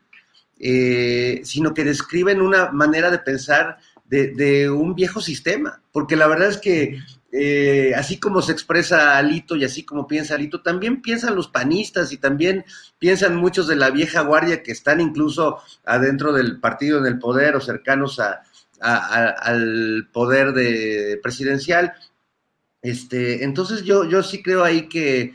eh, 0.59 1.41
sino 1.43 1.74
que 1.74 1.84
describen 1.84 2.41
una 2.41 2.72
manera 2.72 3.11
de 3.11 3.20
pensar 3.20 3.78
de, 4.05 4.70
un 4.70 4.95
viejo 4.95 5.20
sistema, 5.22 5.82
porque 5.91 6.15
la 6.15 6.28
verdad 6.28 6.49
es 6.49 6.57
que 6.57 6.99
eh, 7.32 7.93
así 7.95 8.20
como 8.20 8.41
se 8.41 8.53
expresa 8.53 9.18
Alito 9.18 9.55
y 9.55 9.65
así 9.65 9.84
como 9.84 10.07
piensa 10.07 10.36
Alito, 10.36 10.61
también 10.61 11.01
piensan 11.01 11.36
los 11.36 11.49
panistas 11.49 12.11
y 12.13 12.18
también 12.18 12.63
piensan 12.99 13.36
muchos 13.36 13.68
de 13.68 13.76
la 13.76 13.89
vieja 13.89 14.22
guardia 14.22 14.63
que 14.63 14.72
están 14.72 15.01
incluso 15.01 15.59
adentro 15.86 16.32
del 16.32 16.59
partido 16.59 16.99
en 16.99 17.05
el 17.05 17.20
poder 17.20 17.55
o 17.55 17.61
cercanos 17.61 18.22
al 18.80 20.09
poder 20.13 20.53
de, 20.53 21.20
presidencial. 21.22 21.93
Este, 22.82 23.43
entonces 23.43 23.84
yo, 23.84 24.05
yo 24.05 24.24
sí 24.24 24.41
creo 24.41 24.63
ahí 24.63 24.88
que, 24.88 25.34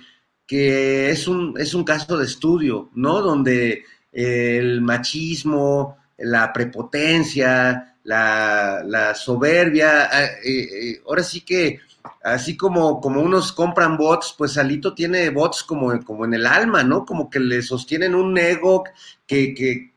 es, 0.58 1.28
un, 1.28 1.54
es 1.58 1.74
un 1.74 1.84
caso 1.84 2.16
de 2.16 2.26
estudio, 2.26 2.90
¿no? 2.94 3.20
Donde 3.20 3.84
el 4.12 4.80
machismo, 4.82 5.96
la 6.18 6.52
prepotencia, 6.52 7.96
la, 8.04 9.14
soberbia, 9.14 10.08
ah, 10.10 10.24
eh, 10.44 10.90
eh, 10.90 11.02
ahora 11.06 11.22
sí 11.22 11.42
que 11.42 11.80
así 12.24 12.56
como, 12.56 13.00
como 13.00 13.20
unos 13.20 13.52
compran 13.52 13.96
bots, 13.96 14.34
pues 14.36 14.58
Alito 14.58 14.94
tiene 14.94 15.30
bots 15.30 15.62
como, 15.62 15.98
como 16.04 16.24
en 16.24 16.34
el 16.34 16.46
alma, 16.46 16.82
¿no? 16.82 17.04
Como 17.04 17.30
que 17.30 17.40
le 17.40 17.62
sostienen 17.62 18.14
un 18.14 18.36
ego 18.38 18.84
que, 19.26 19.54
que, 19.54 19.90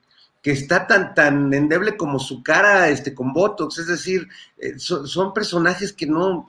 está 0.43 0.85
tan, 0.85 1.15
tan 1.15 1.51
endeble 1.53 1.97
como 1.97 2.19
su 2.19 2.43
cara 2.43 2.89
este, 2.89 3.15
con 3.15 3.33
Botox, 3.33 3.79
es 3.79 3.87
decir, 3.87 4.27
eh, 4.59 4.77
son 4.77 5.33
personajes 5.33 5.91
que 5.91 6.05
no, 6.05 6.47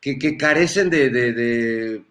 que, 0.00 0.36
carecen 0.36 0.90
de, 0.90 1.08
de, 1.08 2.04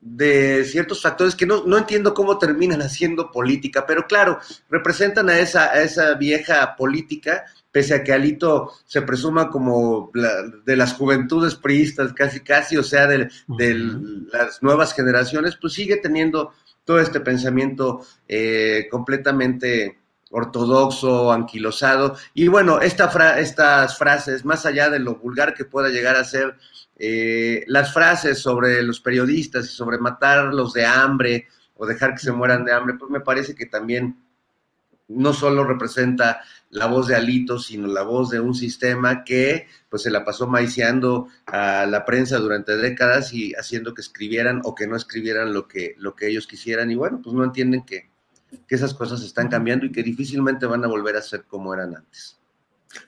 ciertos 0.00 1.02
factores 1.02 1.34
que 1.34 1.46
no, 1.46 1.64
no, 1.64 1.76
entiendo 1.76 2.14
cómo 2.14 2.38
terminan 2.38 2.82
haciendo 2.82 3.32
política, 3.32 3.84
pero 3.86 4.06
claro, 4.06 4.38
representan 4.70 5.28
a 5.28 5.38
esa, 5.38 5.70
a 5.70 5.82
esa 5.82 6.14
vieja 6.14 6.76
política, 6.76 7.44
pese 7.72 7.94
a 7.94 8.04
que 8.04 8.12
Alito 8.12 8.72
se 8.86 9.02
presuma 9.02 9.50
como 9.50 10.10
de 10.64 10.76
las 10.76 10.94
juventudes 10.94 11.56
priistas, 11.56 12.12
casi 12.12 12.40
casi, 12.40 12.76
o 12.76 12.82
sea, 12.82 13.06
de, 13.06 13.28
las 14.32 14.62
nuevas 14.62 14.94
generaciones, 14.94 15.56
pues 15.60 15.72
sigue 15.72 15.96
teniendo 15.96 16.52
todo 16.84 17.00
este 17.00 17.20
pensamiento 17.20 18.00
eh, 18.26 18.86
completamente 18.90 19.98
ortodoxo, 20.30 21.32
anquilosado. 21.32 22.16
Y 22.34 22.48
bueno, 22.48 22.80
esta 22.80 23.38
estas 23.38 23.98
frases, 23.98 24.44
más 24.44 24.64
allá 24.66 24.90
de 24.90 24.98
lo 24.98 25.16
vulgar 25.16 25.54
que 25.54 25.64
pueda 25.64 25.88
llegar 25.88 26.16
a 26.16 26.24
ser, 26.24 26.56
eh, 26.98 27.64
las 27.68 27.92
frases 27.92 28.40
sobre 28.40 28.82
los 28.82 29.00
periodistas 29.00 29.66
y 29.66 29.68
sobre 29.68 29.98
matarlos 29.98 30.72
de 30.72 30.84
hambre 30.84 31.46
o 31.76 31.86
dejar 31.86 32.14
que 32.14 32.20
se 32.20 32.32
mueran 32.32 32.64
de 32.64 32.72
hambre, 32.72 32.96
pues 32.98 33.10
me 33.10 33.20
parece 33.20 33.54
que 33.54 33.66
también 33.66 34.16
no 35.06 35.32
solo 35.32 35.64
representa 35.64 36.42
la 36.70 36.86
voz 36.86 37.06
de 37.06 37.16
Alito, 37.16 37.58
sino 37.58 37.86
la 37.86 38.02
voz 38.02 38.30
de 38.30 38.40
un 38.40 38.54
sistema 38.54 39.24
que 39.24 39.66
pues 39.88 40.02
se 40.02 40.10
la 40.10 40.24
pasó 40.24 40.46
maiciando 40.46 41.28
a 41.46 41.86
la 41.86 42.04
prensa 42.04 42.38
durante 42.38 42.76
décadas 42.76 43.32
y 43.32 43.54
haciendo 43.54 43.94
que 43.94 44.02
escribieran 44.02 44.60
o 44.64 44.74
que 44.74 44.86
no 44.86 44.96
escribieran 44.96 45.54
lo 45.54 45.66
que, 45.66 45.94
lo 45.98 46.14
que 46.14 46.28
ellos 46.28 46.46
quisieran. 46.46 46.90
Y 46.90 46.96
bueno, 46.96 47.20
pues 47.22 47.34
no 47.34 47.42
entienden 47.42 47.84
que, 47.84 48.10
que 48.66 48.74
esas 48.74 48.92
cosas 48.92 49.22
están 49.22 49.48
cambiando 49.48 49.86
y 49.86 49.92
que 49.92 50.02
difícilmente 50.02 50.66
van 50.66 50.84
a 50.84 50.88
volver 50.88 51.16
a 51.16 51.22
ser 51.22 51.44
como 51.44 51.72
eran 51.72 51.96
antes. 51.96 52.38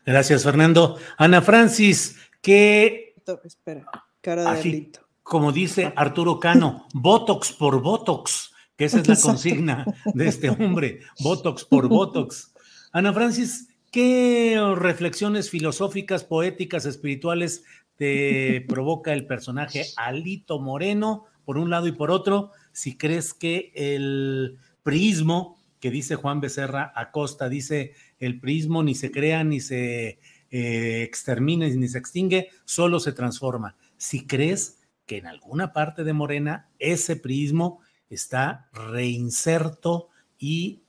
Gracias, 0.07 0.45
Fernando. 0.45 0.99
Ana 1.18 1.43
Francis, 1.43 2.16
que... 2.41 3.09
Espera, 3.44 3.86
cara 4.20 4.42
de 4.42 4.60
Alito. 4.60 5.00
Como 5.22 5.52
dice 5.52 5.92
Arturo 5.96 6.40
Cano, 6.40 6.86
Botox 6.92 7.52
por 7.52 7.80
Botox, 7.80 8.52
que 8.76 8.86
esa 8.86 9.00
es 9.00 9.08
la 9.08 9.16
consigna 9.16 9.84
de 10.14 10.26
este 10.26 10.50
hombre, 10.50 11.00
Botox 11.20 11.64
por 11.64 11.88
Botox. 11.88 12.52
Ana 12.92 13.12
Francis, 13.12 13.68
¿qué 13.92 14.58
reflexiones 14.76 15.50
filosóficas, 15.50 16.24
poéticas, 16.24 16.86
espirituales 16.86 17.62
te 17.96 18.64
provoca 18.68 19.12
el 19.12 19.26
personaje 19.26 19.84
Alito 19.96 20.58
Moreno, 20.58 21.26
por 21.44 21.58
un 21.58 21.70
lado 21.70 21.86
y 21.86 21.92
por 21.92 22.10
otro? 22.10 22.50
Si 22.72 22.96
crees 22.96 23.34
que 23.34 23.72
el 23.74 24.58
prismo 24.82 25.58
que 25.80 25.90
dice 25.90 26.16
Juan 26.16 26.40
Becerra 26.40 26.92
Acosta, 26.94 27.48
dice 27.48 27.94
el 28.18 28.40
prismo 28.40 28.82
ni 28.82 28.94
se 28.94 29.10
crea, 29.10 29.44
ni 29.44 29.60
se 29.60 30.18
eh, 30.51 31.03
extermina, 31.03 31.68
ni 31.68 31.88
se 31.88 31.98
extingue, 31.98 32.48
solo 32.64 33.01
se 33.01 33.12
transforma. 33.12 33.76
Si 33.96 34.26
crees 34.26 34.78
que 35.07 35.18
en 35.18 35.26
alguna 35.26 35.72
parte 35.72 36.05
de 36.05 36.12
Morena 36.12 36.68
ese 36.78 37.16
prismo 37.16 37.80
está 38.09 38.68
reinserto 38.72 40.09
y 40.38 40.80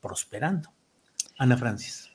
prosperando. 0.00 0.72
Ana 1.38 1.56
Francis. 1.56 2.10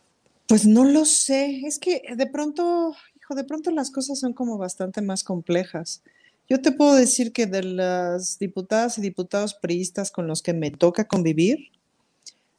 Pues 0.47 0.65
no 0.65 0.85
lo 0.85 1.05
sé, 1.05 1.61
es 1.65 1.79
que 1.79 2.01
de 2.15 2.27
pronto, 2.27 2.95
hijo, 3.15 3.35
de 3.35 3.43
pronto 3.43 3.71
las 3.71 3.91
cosas 3.91 4.19
son 4.19 4.33
como 4.33 4.57
bastante 4.57 5.01
más 5.01 5.23
complejas. 5.23 6.01
Yo 6.49 6.61
te 6.61 6.71
puedo 6.71 6.95
decir 6.95 7.33
que 7.33 7.45
de 7.45 7.63
las 7.63 8.39
diputadas 8.39 8.97
y 8.97 9.01
diputados 9.01 9.53
priistas 9.55 10.11
con 10.11 10.27
los 10.27 10.41
que 10.41 10.53
me 10.53 10.71
toca 10.71 11.05
convivir, 11.05 11.71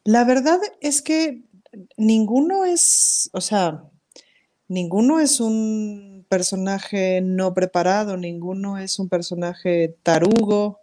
la 0.05 0.25
verdad 0.25 0.59
es 0.81 1.01
que 1.01 1.43
ninguno 1.97 2.65
es, 2.65 3.31
o 3.33 3.41
sea, 3.41 3.85
ninguno 4.69 5.21
es 5.21 5.41
un 5.41 6.25
personaje 6.29 7.21
no 7.21 7.55
preparado, 7.55 8.17
ninguno 8.17 8.79
es 8.79 8.99
un 8.99 9.09
personaje 9.09 9.97
tarugo, 10.03 10.79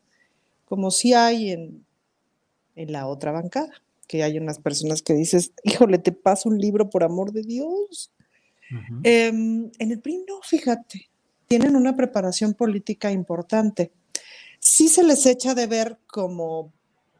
como 0.66 0.92
si 0.92 1.14
hay 1.14 1.52
en, 1.52 1.86
en 2.76 2.92
la 2.92 3.08
otra 3.08 3.32
bancada 3.32 3.72
que 4.08 4.24
hay 4.24 4.38
unas 4.38 4.60
personas 4.60 5.02
que 5.02 5.14
dices, 5.14 5.52
híjole, 5.64 5.98
te 5.98 6.12
paso 6.12 6.50
un 6.50 6.60
libro 6.60 6.90
por 6.90 7.04
amor 7.04 7.32
de 7.32 7.42
Dios. 7.42 8.12
Em, 9.04 9.72
en 9.78 9.92
el 9.92 10.00
PRI 10.00 10.26
no, 10.28 10.42
fíjate, 10.42 11.10
tienen 11.48 11.76
una 11.76 11.96
preparación 11.96 12.54
política 12.54 13.12
importante. 13.12 13.92
Sí 14.60 14.90
se 14.90 15.04
les 15.04 15.26
echa 15.26 15.54
de 15.54 15.68
ver 15.68 15.98
como, 16.08 16.72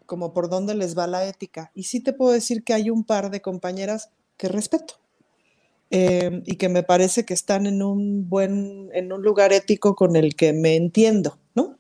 como 0.06 0.34
por 0.34 0.50
dónde 0.50 0.76
les 0.76 0.98
va 0.98 1.08
la 1.08 1.26
ética. 1.26 1.72
Y 1.76 1.84
sí 1.84 2.00
te 2.00 2.14
puedo 2.14 2.32
decir 2.32 2.64
que 2.64 2.74
hay 2.74 2.90
un 2.90 3.04
par 3.04 3.30
de 3.30 3.42
compañeras 3.42 4.10
que 4.38 4.48
respeto. 4.48 4.96
Em, 5.92 6.42
y 6.46 6.56
que 6.56 6.68
me 6.68 6.82
parece 6.82 7.26
que 7.26 7.36
están 7.36 7.68
en 7.68 7.84
un 7.84 8.28
buen, 8.28 8.90
en 8.94 9.14
un 9.14 9.22
lugar 9.22 9.54
ético 9.54 9.96
con 9.96 10.16
el 10.16 10.36
que 10.36 10.52
me 10.52 10.76
entiendo, 10.76 11.38
¿no? 11.54 11.78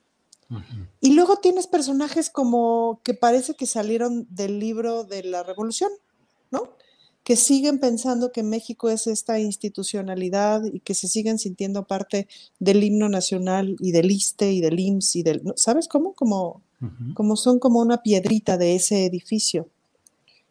Y 1.02 1.14
luego 1.14 1.38
tienes 1.38 1.66
personajes 1.66 2.30
como 2.30 3.02
que 3.04 3.16
parece 3.16 3.56
que 3.56 3.66
salieron 3.66 4.28
del 4.30 4.60
libro 4.60 5.06
de 5.06 5.24
la 5.24 5.42
revolución, 5.42 5.90
¿no? 6.52 6.76
Que 7.24 7.36
siguen 7.36 7.80
pensando 7.80 8.32
que 8.32 8.44
México 8.44 8.92
es 8.92 9.08
esta 9.08 9.40
institucionalidad 9.40 10.64
y 10.66 10.82
que 10.82 10.94
se 10.94 11.08
siguen 11.08 11.40
sintiendo 11.40 11.88
parte 11.88 12.28
del 12.60 12.84
himno 12.84 13.10
nacional 13.10 13.76
y 13.80 13.92
del 13.92 14.12
ISTE 14.12 14.54
y 14.54 14.62
del 14.62 14.80
IMSS 14.80 15.16
y 15.16 15.24
del, 15.24 15.42
¿sabes 15.56 15.88
cómo? 15.88 16.14
Como, 16.14 16.62
como 17.16 17.36
son 17.36 17.58
como 17.58 17.80
una 17.80 18.04
piedrita 18.04 18.58
de 18.58 18.76
ese 18.76 19.06
edificio 19.06 19.68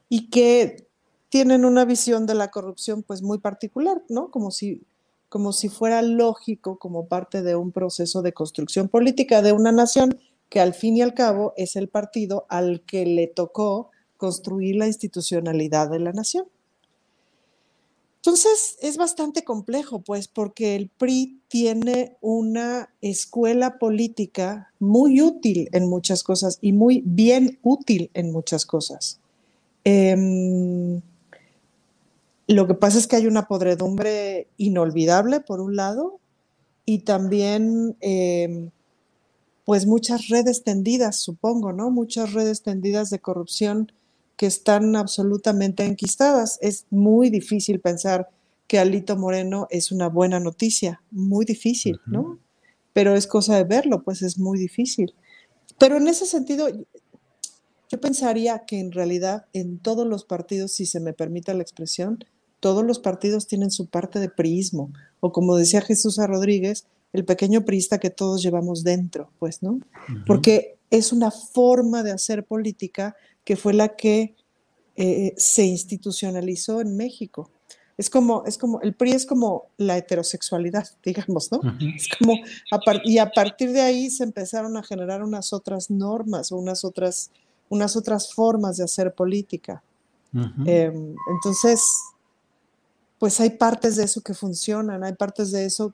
y 0.09 0.29
que 0.29 0.89
tienen 1.35 1.65
una 1.65 1.85
visión 1.85 2.27
de 2.27 2.35
la 2.37 2.53
corrupción 2.53 3.03
pues 3.03 3.21
muy 3.21 3.39
particular, 3.39 4.01
¿no? 4.09 4.31
Como 4.31 4.53
si 4.53 4.83
como 5.29 5.53
si 5.53 5.69
fuera 5.69 6.01
lógico 6.01 6.79
como 6.79 7.09
parte 7.09 7.43
de 7.43 7.57
un 7.57 7.73
proceso 7.73 8.23
de 8.23 8.33
construcción 8.33 8.87
política 8.87 9.43
de 9.43 9.51
una 9.51 9.73
nación 9.73 10.17
que 10.49 10.61
al 10.61 10.75
fin 10.75 10.97
y 10.97 11.03
al 11.03 11.13
cabo 11.13 11.53
es 11.57 11.75
el 11.75 11.89
partido 11.89 12.47
al 12.49 12.83
que 12.83 13.05
le 13.05 13.27
tocó 13.27 13.91
construir 14.17 14.77
la 14.77 14.87
institucionalidad 14.87 15.91
de 15.91 15.99
la 15.99 16.13
nación. 16.13 16.47
Entonces 18.19 18.77
es 18.81 18.97
bastante 18.97 19.43
complejo, 19.43 20.03
pues, 20.03 20.29
porque 20.29 20.77
el 20.77 20.89
PRI 20.89 21.41
tiene 21.49 22.17
una 22.21 22.95
escuela 23.01 23.81
política 23.81 24.73
muy 24.79 25.21
útil 25.21 25.69
en 25.73 25.89
muchas 25.89 26.23
cosas 26.23 26.59
y 26.61 26.73
muy 26.73 27.03
bien 27.05 27.59
útil 27.65 28.13
en 28.15 28.31
muchas 28.31 28.65
cosas. 28.65 29.19
Em, 29.83 31.03
lo 32.47 32.67
que 32.67 32.75
pasa 32.75 32.99
es 32.99 33.07
que 33.07 33.17
hay 33.17 33.27
una 33.27 33.49
podredumbre 33.49 34.49
inolvidable, 34.57 35.41
por 35.41 35.61
un 35.61 35.77
lado, 35.77 36.21
y 36.85 37.01
también, 37.01 37.97
em, 38.01 38.71
pues, 39.65 39.87
muchas 39.87 40.29
redes 40.29 40.63
tendidas, 40.63 41.17
supongo, 41.17 41.73
¿no? 41.73 41.91
Muchas 41.91 42.35
redes 42.35 42.63
tendidas 42.63 43.09
de 43.11 43.21
corrupción 43.21 43.93
que 44.37 44.47
están 44.47 44.95
absolutamente 44.97 45.85
enquistadas. 45.85 46.59
Es 46.61 46.87
muy 46.91 47.31
difícil 47.31 47.81
pensar 47.81 48.29
que 48.67 48.79
Alito 48.79 49.17
Moreno 49.17 49.67
es 49.71 49.93
una 49.93 50.09
buena 50.09 50.41
noticia, 50.41 51.03
muy 51.11 51.45
difícil, 51.45 52.01
¿no? 52.07 52.39
Pero 52.93 53.15
es 53.15 53.27
cosa 53.27 53.57
de 53.57 53.65
verlo, 53.65 54.03
pues 54.03 54.23
es 54.23 54.39
muy 54.39 54.59
difícil. 54.59 55.15
Pero 55.79 55.97
en 55.97 56.09
ese 56.09 56.27
sentido, 56.27 56.69
yo 57.91 58.01
pensaría 58.01 58.65
que 58.67 58.81
en 58.81 58.93
realidad 58.93 59.47
en 59.53 59.79
todos 59.79 60.07
los 60.07 60.25
partidos, 60.25 60.73
si 60.73 60.87
se 60.87 61.01
me 61.01 61.13
permite 61.13 61.55
la 61.55 61.63
expresión, 61.63 62.25
todos 62.65 62.83
los 62.83 62.99
partidos 62.99 63.47
tienen 63.47 63.71
su 63.71 63.89
parte 63.89 64.19
de 64.21 64.31
priismo, 64.31 64.91
o 65.21 65.33
como 65.33 65.55
decía 65.55 65.83
Jesús 65.83 66.19
a 66.19 66.27
Rodríguez, 66.27 66.87
el 67.13 67.27
pequeño 67.27 67.67
priista 67.67 67.99
que 67.99 68.09
todos 68.09 68.43
llevamos 68.43 68.83
dentro, 68.83 69.29
pues, 69.39 69.63
¿no? 69.63 69.81
Porque 70.27 70.79
es 70.89 71.13
una 71.13 71.31
forma 71.31 72.03
de 72.03 72.13
hacer 72.13 72.47
política 72.47 73.17
que 73.45 73.57
fue 73.57 73.75
la 73.75 73.97
que 73.97 74.35
eh, 74.97 75.35
se 75.37 75.67
institucionalizó 75.67 76.81
en 76.81 76.97
México. 76.97 77.51
Es 77.99 78.09
como, 78.09 78.47
es 78.47 78.57
como, 78.57 78.81
el 78.81 78.95
PRI 78.95 79.13
es 79.13 79.27
como 79.27 79.67
la 79.77 79.99
heterosexualidad, 79.99 80.89
digamos, 81.05 81.53
¿no? 81.53 81.61
Es 81.95 82.09
como, 82.19 82.33
y 83.05 83.19
a 83.19 83.31
partir 83.31 83.73
de 83.73 83.83
ahí 83.83 84.09
se 84.09 84.25
empezaron 84.25 84.79
a 84.79 84.83
generar 84.83 85.23
unas 85.23 85.53
otras 85.53 85.91
normas 85.91 86.51
o 86.51 86.57
unas 86.57 86.83
otras, 86.83 87.31
unas 87.69 87.95
otras 87.95 88.33
formas 88.33 88.79
de 88.79 88.85
hacer 88.85 89.13
política. 89.13 89.83
Em, 90.65 91.15
entonces, 91.31 91.83
pues 93.19 93.41
hay 93.41 93.51
partes 93.51 93.97
de 93.97 94.05
eso 94.05 94.21
que 94.21 94.35
funcionan, 94.35 95.05
hay 95.05 95.15
partes 95.15 95.51
de 95.51 95.65
eso 95.65 95.93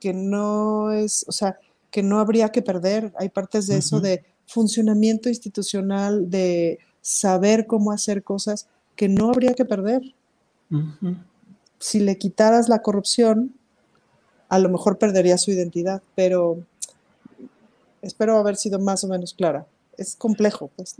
que 0.00 0.12
no 0.12 0.92
es, 0.92 1.24
o 1.28 1.32
sea, 1.32 1.58
que 1.90 2.02
no 2.02 2.18
habría 2.18 2.50
que 2.50 2.62
perder, 2.62 3.12
hay 3.18 3.28
partes 3.28 3.66
de 3.66 3.78
eso 3.78 4.00
de 4.00 4.24
funcionamiento 4.46 5.28
institucional, 5.28 6.30
de 6.30 6.78
saber 7.00 7.66
cómo 7.66 7.92
hacer 7.92 8.22
cosas 8.22 8.68
que 8.96 9.08
no 9.08 9.30
habría 9.30 9.54
que 9.54 9.64
perder. 9.64 10.02
Si 11.78 12.00
le 12.00 12.18
quitaras 12.18 12.68
la 12.68 12.82
corrupción, 12.82 13.54
a 14.48 14.58
lo 14.58 14.68
mejor 14.68 14.98
perdería 14.98 15.38
su 15.38 15.50
identidad, 15.50 16.02
pero 16.14 16.58
espero 18.02 18.38
haber 18.38 18.56
sido 18.56 18.78
más 18.78 19.04
o 19.04 19.08
menos 19.08 19.34
clara. 19.34 19.66
Es 19.96 20.16
complejo, 20.16 20.70
pues. 20.76 20.96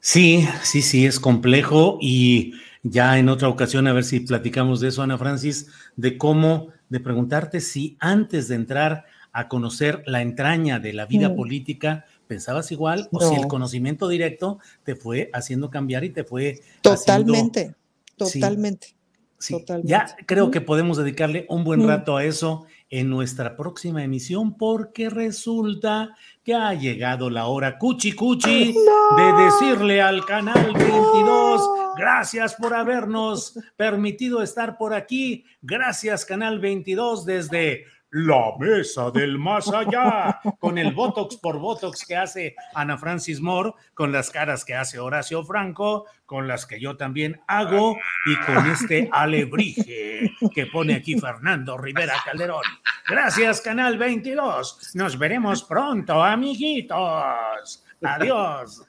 Sí, 0.00 0.46
sí, 0.62 0.82
sí, 0.82 1.06
es 1.06 1.18
complejo 1.18 1.98
y 2.00 2.54
ya 2.84 3.18
en 3.18 3.30
otra 3.30 3.48
ocasión 3.48 3.88
a 3.88 3.92
ver 3.92 4.04
si 4.04 4.20
platicamos 4.20 4.78
de 4.78 4.88
eso, 4.88 5.02
Ana 5.02 5.18
Francis, 5.18 5.68
de 5.96 6.18
cómo, 6.18 6.68
de 6.90 7.00
preguntarte 7.00 7.60
si 7.60 7.96
antes 7.98 8.46
de 8.46 8.56
entrar 8.56 9.06
a 9.32 9.48
conocer 9.48 10.02
la 10.06 10.22
entraña 10.22 10.78
de 10.78 10.92
la 10.92 11.06
vida 11.06 11.30
mm. 11.30 11.34
política, 11.36 12.04
pensabas 12.28 12.70
igual 12.72 13.08
o 13.10 13.20
si 13.20 13.34
el 13.34 13.48
conocimiento 13.48 14.06
directo 14.06 14.58
te 14.84 14.94
fue 14.94 15.30
haciendo 15.32 15.70
cambiar 15.70 16.04
y 16.04 16.10
te 16.10 16.24
fue... 16.24 16.60
Totalmente, 16.82 17.74
totalmente. 18.16 18.94
totalmente. 19.48 19.88
Ya 19.90 20.14
creo 20.26 20.50
que 20.50 20.60
podemos 20.60 20.98
dedicarle 20.98 21.46
un 21.48 21.64
buen 21.64 21.80
mm. 21.80 21.88
rato 21.88 22.16
a 22.18 22.24
eso 22.24 22.66
en 22.90 23.08
nuestra 23.08 23.56
próxima 23.56 24.04
emisión 24.04 24.56
porque 24.58 25.08
resulta 25.08 26.14
que 26.44 26.54
ha 26.54 26.74
llegado 26.74 27.30
la 27.30 27.46
hora 27.46 27.78
cuchi 27.78 28.12
cuchi 28.12 28.74
de 28.74 29.32
decirle 29.44 30.02
al 30.02 30.26
canal 30.26 30.72
22 30.74 31.70
gracias 31.96 32.54
por 32.54 32.74
habernos 32.74 33.58
permitido 33.76 34.42
estar 34.42 34.76
por 34.76 34.92
aquí. 34.92 35.44
Gracias 35.62 36.24
canal 36.24 36.60
22 36.60 37.24
desde 37.24 37.86
la 38.14 38.56
mesa 38.60 39.10
del 39.10 39.38
más 39.38 39.68
allá, 39.72 40.40
con 40.60 40.78
el 40.78 40.92
Botox 40.92 41.36
por 41.36 41.58
Botox 41.58 42.06
que 42.06 42.14
hace 42.14 42.54
Ana 42.72 42.96
Francis 42.96 43.40
Moore, 43.40 43.72
con 43.92 44.12
las 44.12 44.30
caras 44.30 44.64
que 44.64 44.76
hace 44.76 45.00
Horacio 45.00 45.42
Franco, 45.44 46.06
con 46.24 46.46
las 46.46 46.64
que 46.64 46.78
yo 46.78 46.96
también 46.96 47.40
hago 47.48 47.96
y 48.24 48.36
con 48.46 48.70
este 48.70 49.08
alebrije 49.12 50.30
que 50.54 50.66
pone 50.66 50.94
aquí 50.94 51.18
Fernando 51.18 51.76
Rivera 51.76 52.14
Calderón. 52.24 52.62
Gracias, 53.08 53.60
Canal 53.60 53.98
22. 53.98 54.92
Nos 54.94 55.18
veremos 55.18 55.64
pronto, 55.64 56.22
amiguitos. 56.22 57.84
Adiós. 58.00 58.86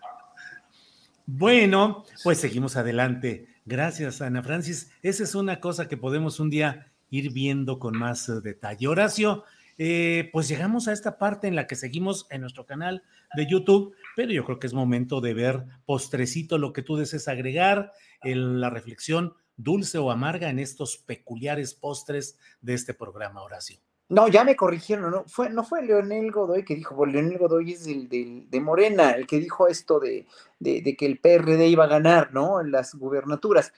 Bueno, 1.26 2.06
pues 2.24 2.40
seguimos 2.40 2.76
adelante. 2.76 3.48
Gracias, 3.66 4.22
Ana 4.22 4.44
Francis. 4.44 4.92
Esa 5.02 5.24
es 5.24 5.34
una 5.34 5.60
cosa 5.60 5.88
que 5.88 5.98
podemos 5.98 6.40
un 6.40 6.52
día 6.52 6.92
ir 7.16 7.32
viendo 7.32 7.80
con 7.80 7.98
más 7.98 8.30
eh, 8.30 8.42
detalle. 8.42 8.88
Horacio, 8.88 9.44
eh, 9.78 10.30
pues 10.32 10.48
llegamos 10.48 10.88
a 10.88 10.94
esta 10.94 11.18
parte 11.18 11.48
en 11.48 11.56
la 11.56 11.68
que 11.68 11.76
seguimos 11.76 12.28
en 12.30 12.42
nuestro 12.42 12.66
canal 12.66 13.04
de 13.36 13.48
YouTube, 13.48 13.96
pero 14.16 14.32
yo 14.32 14.46
creo 14.46 14.60
que 14.60 14.68
es 14.68 14.74
momento 14.74 15.22
de 15.22 15.34
ver 15.34 15.66
postrecito 15.86 16.58
lo 16.58 16.72
que 16.74 16.82
tú 16.82 16.96
desees 16.96 17.28
agregar, 17.28 17.92
en 18.22 18.60
la 18.60 18.70
reflexión 18.70 19.34
dulce 19.58 19.98
o 19.98 20.12
amarga 20.12 20.50
en 20.50 20.60
estos 20.60 20.98
peculiares 20.98 21.74
postres 21.74 22.38
de 22.62 22.74
este 22.74 22.94
programa, 22.94 23.42
Horacio. 23.42 23.80
No, 24.08 24.28
ya 24.28 24.44
me 24.44 24.56
corrigieron, 24.56 25.10
no 25.10 25.24
fue, 25.26 25.50
no 25.50 25.64
fue 25.64 25.82
Leonel 25.82 26.32
Godoy 26.32 26.64
que 26.64 26.76
dijo, 26.76 26.96
pues 26.96 27.12
Leonel 27.12 27.40
Godoy 27.40 27.72
es 27.72 27.86
del, 27.86 28.48
de 28.52 28.60
Morena, 28.62 29.12
el 29.12 29.26
que 29.26 29.40
dijo 29.40 29.68
esto 29.68 30.00
de, 30.00 30.28
de, 30.60 30.96
que 30.96 31.08
el 31.08 31.20
PRD 31.20 31.68
iba 31.68 31.86
a 31.86 31.88
ganar, 31.88 32.32
¿no? 32.32 32.62
En 32.62 32.72
las 32.72 32.94
gubernaturas. 32.94 33.74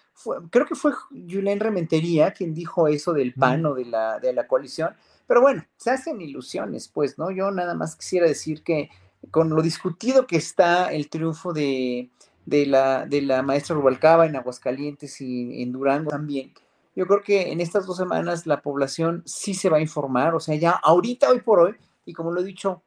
creo 0.49 0.65
que 0.65 0.75
fue 0.75 0.91
Julián 0.91 1.61
Rementería 1.61 2.31
quien 2.31 2.53
dijo 2.53 2.89
eso 2.89 3.13
del 3.13 3.33
PAN 3.35 3.65
o 3.67 3.73
de 3.73 3.85
la, 3.85 4.19
de 4.19 4.33
la 4.33 4.47
coalición, 4.47 4.93
pero 5.27 5.39
bueno, 5.41 5.65
se 5.77 5.91
hacen 5.91 6.19
ilusiones, 6.21 6.89
pues, 6.89 7.17
¿no? 7.17 7.31
Yo 7.31 7.49
nada 7.51 7.73
más 7.73 7.95
quisiera 7.95 8.27
decir 8.27 8.63
que 8.63 8.89
con 9.31 9.49
lo 9.49 9.61
discutido 9.61 10.27
que 10.27 10.37
está 10.37 10.91
el 10.91 11.09
triunfo 11.09 11.53
de, 11.53 12.09
de, 12.45 12.65
la, 12.65 13.05
de 13.05 13.21
la 13.21 13.43
maestra 13.43 13.75
Rubalcaba 13.75 14.25
en 14.25 14.35
Aguascalientes 14.35 15.21
y 15.21 15.61
en 15.61 15.71
Durango 15.71 16.09
también, 16.09 16.53
yo 16.97 17.05
creo 17.05 17.21
que 17.21 17.51
en 17.51 17.61
estas 17.61 17.85
dos 17.85 17.95
semanas 17.95 18.47
la 18.47 18.63
población 18.63 19.21
sí 19.23 19.53
se 19.53 19.69
va 19.69 19.77
a 19.77 19.81
informar, 19.81 20.33
o 20.33 20.39
sea, 20.39 20.55
ya 20.55 20.71
ahorita, 20.71 21.29
hoy 21.29 21.41
por 21.41 21.59
hoy, 21.59 21.75
y 22.05 22.13
como 22.13 22.31
lo 22.31 22.41
he 22.41 22.43
dicho, 22.43 22.81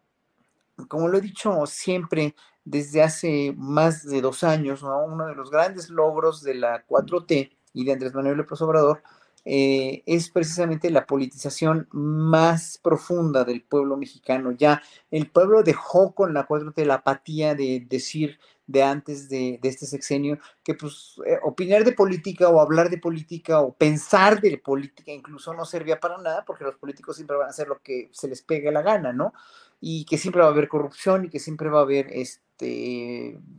como 0.88 1.06
lo 1.06 1.18
he 1.18 1.20
dicho 1.20 1.64
siempre 1.66 2.34
desde 2.64 3.04
hace 3.04 3.54
más 3.56 4.02
de 4.04 4.20
dos 4.20 4.42
años, 4.42 4.82
uno 4.82 5.28
de 5.28 5.36
los 5.36 5.52
grandes 5.52 5.90
logros 5.90 6.42
de 6.42 6.54
la 6.54 6.84
4T 6.88 7.52
y 7.72 7.84
de 7.84 7.92
Andrés 7.92 8.12
Manuel 8.12 8.38
López 8.38 8.60
Obrador 8.62 9.00
eh, 9.44 10.02
es 10.06 10.28
precisamente 10.28 10.90
la 10.90 11.06
politización 11.06 11.86
más 11.92 12.80
profunda 12.82 13.44
del 13.44 13.62
pueblo 13.62 13.96
mexicano. 13.96 14.50
Ya 14.50 14.82
el 15.12 15.30
pueblo 15.30 15.62
dejó 15.62 16.16
con 16.16 16.34
la 16.34 16.48
4T 16.48 16.84
la 16.84 16.94
apatía 16.94 17.54
de 17.54 17.86
decir 17.88 18.40
de 18.70 18.82
antes 18.84 19.28
de, 19.28 19.58
este 19.62 19.86
sexenio, 19.86 20.38
que 20.62 20.74
pues 20.74 21.16
eh, 21.26 21.38
opinar 21.42 21.82
de 21.82 21.92
política 21.92 22.48
o 22.48 22.60
hablar 22.60 22.88
de 22.88 22.98
política 22.98 23.60
o 23.60 23.72
pensar 23.72 24.40
de 24.40 24.58
política 24.58 25.10
incluso 25.10 25.52
no 25.54 25.64
servía 25.64 25.98
para 25.98 26.18
nada 26.18 26.44
porque 26.44 26.64
los 26.64 26.76
políticos 26.76 27.16
siempre 27.16 27.36
van 27.36 27.48
a 27.48 27.50
hacer 27.50 27.66
lo 27.66 27.80
que 27.80 28.08
se 28.12 28.28
les 28.28 28.42
pegue 28.42 28.70
la 28.70 28.82
gana, 28.82 29.12
¿no? 29.12 29.32
Y 29.80 30.04
que 30.04 30.18
siempre 30.18 30.42
va 30.42 30.48
a 30.48 30.50
haber 30.50 30.68
corrupción 30.68 31.24
y 31.24 31.30
que 31.30 31.38
siempre 31.38 31.68
va 31.70 31.80
a 31.80 31.82
haber 31.82 32.08
este 32.12 32.50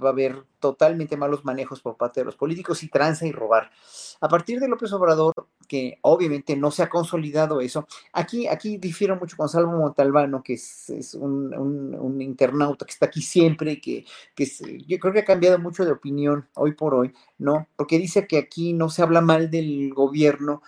va 0.02 0.10
a 0.10 0.12
haber 0.12 0.44
totalmente 0.60 1.18
malos 1.18 1.44
manejos 1.44 1.82
por 1.82 1.98
parte 1.98 2.22
de 2.22 2.26
los 2.26 2.36
políticos 2.36 2.84
y 2.84 2.90
tranza 2.90 3.26
y 3.26 3.32
robar. 3.32 3.72
A 4.20 4.28
partir 4.28 4.60
de 4.60 4.68
López 4.68 4.92
Obrador, 4.94 5.34
que 5.68 5.98
obviamente 6.02 6.56
no 6.56 6.70
se 6.70 6.84
ha 6.84 6.90
consolidado 6.90 7.62
eso, 7.62 7.88
aquí, 8.14 8.48
aquí 8.48 8.78
difiero 8.78 9.16
mucho 9.16 9.38
con 9.38 9.50
Salvo 9.50 9.72
Montalbano, 9.72 10.44
que 10.44 10.54
es, 10.54 11.18
un, 11.20 12.18
internauta 12.22 12.86
que 12.86 12.92
está 12.92 13.08
aquí 13.08 13.22
siempre, 13.22 13.82
que, 13.82 14.06
que 14.36 14.48
yo 14.88 15.00
creo 15.00 15.14
que 15.14 15.20
ha 15.20 15.26
cambiado 15.26 15.58
mucho 15.58 15.86
de 15.86 15.92
opinión 15.92 16.48
hoy 16.56 16.74
por 16.74 16.94
hoy, 16.94 17.14
¿no? 17.40 17.68
Porque 17.76 17.98
dice 17.98 18.28
que 18.28 18.38
aquí 18.38 18.74
no 18.74 18.90
se 18.90 19.02
habla 19.02 19.22
mal 19.22 19.50
del 19.50 19.94
gobierno, 19.94 20.62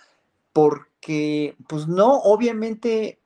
porque, 0.52 1.56
pues 1.68 1.86
no, 1.86 2.14
obviamente, 2.20 3.20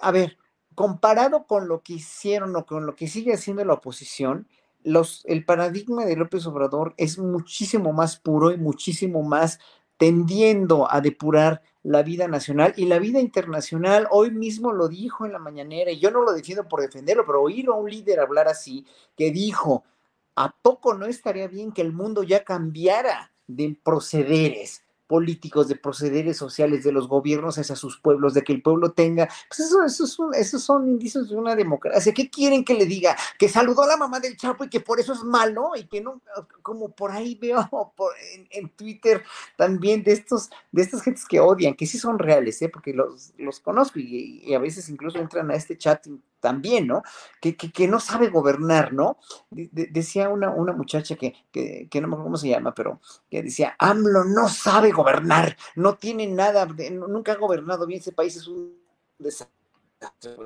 a 0.00 0.10
ver, 0.10 0.36
comparado 0.76 1.46
con 1.46 1.66
lo 1.66 1.82
que 1.82 1.94
hicieron 1.94 2.54
o 2.54 2.64
con 2.64 2.86
lo 2.86 2.94
que 2.94 3.08
sigue 3.08 3.32
haciendo 3.32 3.64
la 3.64 3.72
oposición, 3.72 4.46
los, 4.84 5.24
el 5.24 5.44
paradigma 5.44 6.04
de 6.04 6.14
López 6.14 6.46
Obrador 6.46 6.94
es 6.96 7.18
muchísimo 7.18 7.92
más 7.92 8.18
puro 8.18 8.52
y 8.52 8.56
muchísimo 8.56 9.24
más 9.24 9.58
tendiendo 9.96 10.92
a 10.92 11.00
depurar 11.00 11.62
la 11.82 12.02
vida 12.02 12.28
nacional 12.28 12.74
y 12.76 12.84
la 12.84 12.98
vida 12.98 13.18
internacional. 13.18 14.06
Hoy 14.10 14.30
mismo 14.30 14.72
lo 14.72 14.88
dijo 14.88 15.24
en 15.24 15.32
la 15.32 15.38
mañanera, 15.38 15.90
y 15.90 15.98
yo 15.98 16.10
no 16.10 16.22
lo 16.22 16.32
defiendo 16.32 16.68
por 16.68 16.82
defenderlo, 16.82 17.24
pero 17.26 17.42
oír 17.42 17.66
a 17.68 17.72
un 17.72 17.90
líder 17.90 18.20
hablar 18.20 18.46
así, 18.46 18.84
que 19.16 19.30
dijo, 19.30 19.82
¿a 20.36 20.54
poco 20.62 20.94
no 20.94 21.06
estaría 21.06 21.48
bien 21.48 21.72
que 21.72 21.82
el 21.82 21.92
mundo 21.92 22.22
ya 22.22 22.44
cambiara 22.44 23.32
de 23.46 23.76
procederes? 23.82 24.84
Políticos, 25.06 25.68
de 25.68 25.76
procederes 25.76 26.36
sociales 26.36 26.84
de 26.84 26.92
los 26.92 27.08
gobiernos 27.08 27.58
hacia 27.58 27.76
sus 27.76 27.98
pueblos, 27.98 28.34
de 28.34 28.42
que 28.42 28.52
el 28.52 28.62
pueblo 28.62 28.92
tenga, 28.92 29.28
pues 29.48 29.60
eso, 29.60 29.84
eso, 29.84 30.32
esos 30.32 30.62
son 30.62 30.88
indicios 30.88 31.28
de 31.28 31.36
una 31.36 31.54
democracia. 31.54 32.12
¿Qué 32.12 32.28
quieren 32.28 32.64
que 32.64 32.74
le 32.74 32.86
diga? 32.86 33.16
Que 33.38 33.48
saludó 33.48 33.82
a 33.82 33.86
la 33.86 33.96
mamá 33.96 34.20
del 34.20 34.36
Chapo 34.36 34.64
y 34.64 34.68
que 34.68 34.80
por 34.80 35.00
eso 35.00 35.12
es 35.12 35.22
malo 35.22 35.70
y 35.76 35.84
que 35.84 36.00
no, 36.00 36.20
como 36.62 36.90
por 36.90 37.12
ahí 37.12 37.34
veo 37.34 37.68
en, 38.50 38.68
Twitter 38.70 39.22
también 39.56 40.02
de 40.02 40.12
estos, 40.12 40.50
de 40.72 40.82
estas 40.82 41.02
gentes 41.02 41.24
que 41.26 41.40
odian, 41.40 41.74
que 41.74 41.86
sí 41.86 41.98
son 41.98 42.18
reales, 42.18 42.60
¿eh? 42.62 42.68
porque 42.68 42.92
los, 42.92 43.32
los 43.38 43.60
conozco 43.60 43.98
y, 43.98 44.52
a 44.54 44.58
veces 44.58 44.88
incluso 44.88 45.18
entran 45.18 45.50
a 45.50 45.54
este 45.54 45.78
chat 45.78 46.06
también, 46.46 46.86
¿no? 46.86 47.02
Que, 47.40 47.56
que, 47.56 47.88
no 47.88 47.98
sabe 47.98 48.28
gobernar, 48.28 48.92
¿no? 48.92 49.18
decía 49.50 50.28
una, 50.28 50.48
una 50.50 50.72
muchacha 50.72 51.16
que, 51.16 51.34
que, 51.50 52.00
no 52.00 52.06
me 52.06 52.14
acuerdo 52.14 52.22
cómo 52.22 52.36
se 52.36 52.50
llama, 52.50 52.72
pero 52.72 53.00
que 53.28 53.42
decía, 53.42 53.74
AMLO 53.80 54.22
no 54.22 54.48
sabe 54.48 54.92
gobernar, 54.92 55.56
no 55.74 55.96
tiene 55.96 56.28
nada, 56.28 56.64
nunca 56.92 57.32
ha 57.32 57.36
gobernado 57.36 57.84
bien 57.84 57.98
ese 57.98 58.12
país, 58.12 58.36
es 58.36 58.46
un 58.46 58.78
desastre. 59.18 60.36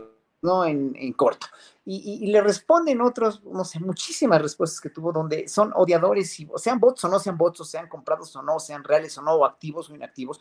¿no? 0.40 0.64
En, 0.64 0.96
en 0.96 1.12
corto. 1.12 1.48
Y, 1.84 2.24
y, 2.24 2.32
le 2.32 2.40
responden 2.40 3.02
otros, 3.02 3.44
no 3.44 3.66
sé, 3.66 3.78
muchísimas 3.78 4.40
respuestas 4.40 4.80
que 4.80 4.88
tuvo 4.88 5.12
donde 5.12 5.48
son 5.48 5.70
odiadores, 5.74 6.40
y, 6.40 6.48
sean 6.56 6.80
bots 6.80 7.04
o 7.04 7.08
no 7.10 7.18
sean 7.18 7.36
bots, 7.36 7.60
o 7.60 7.64
sean 7.64 7.90
comprados 7.90 8.34
o 8.36 8.42
no, 8.42 8.58
sean 8.58 8.82
reales 8.84 9.18
o 9.18 9.22
no, 9.22 9.34
o 9.34 9.44
activos 9.44 9.90
o 9.90 9.94
inactivos. 9.94 10.40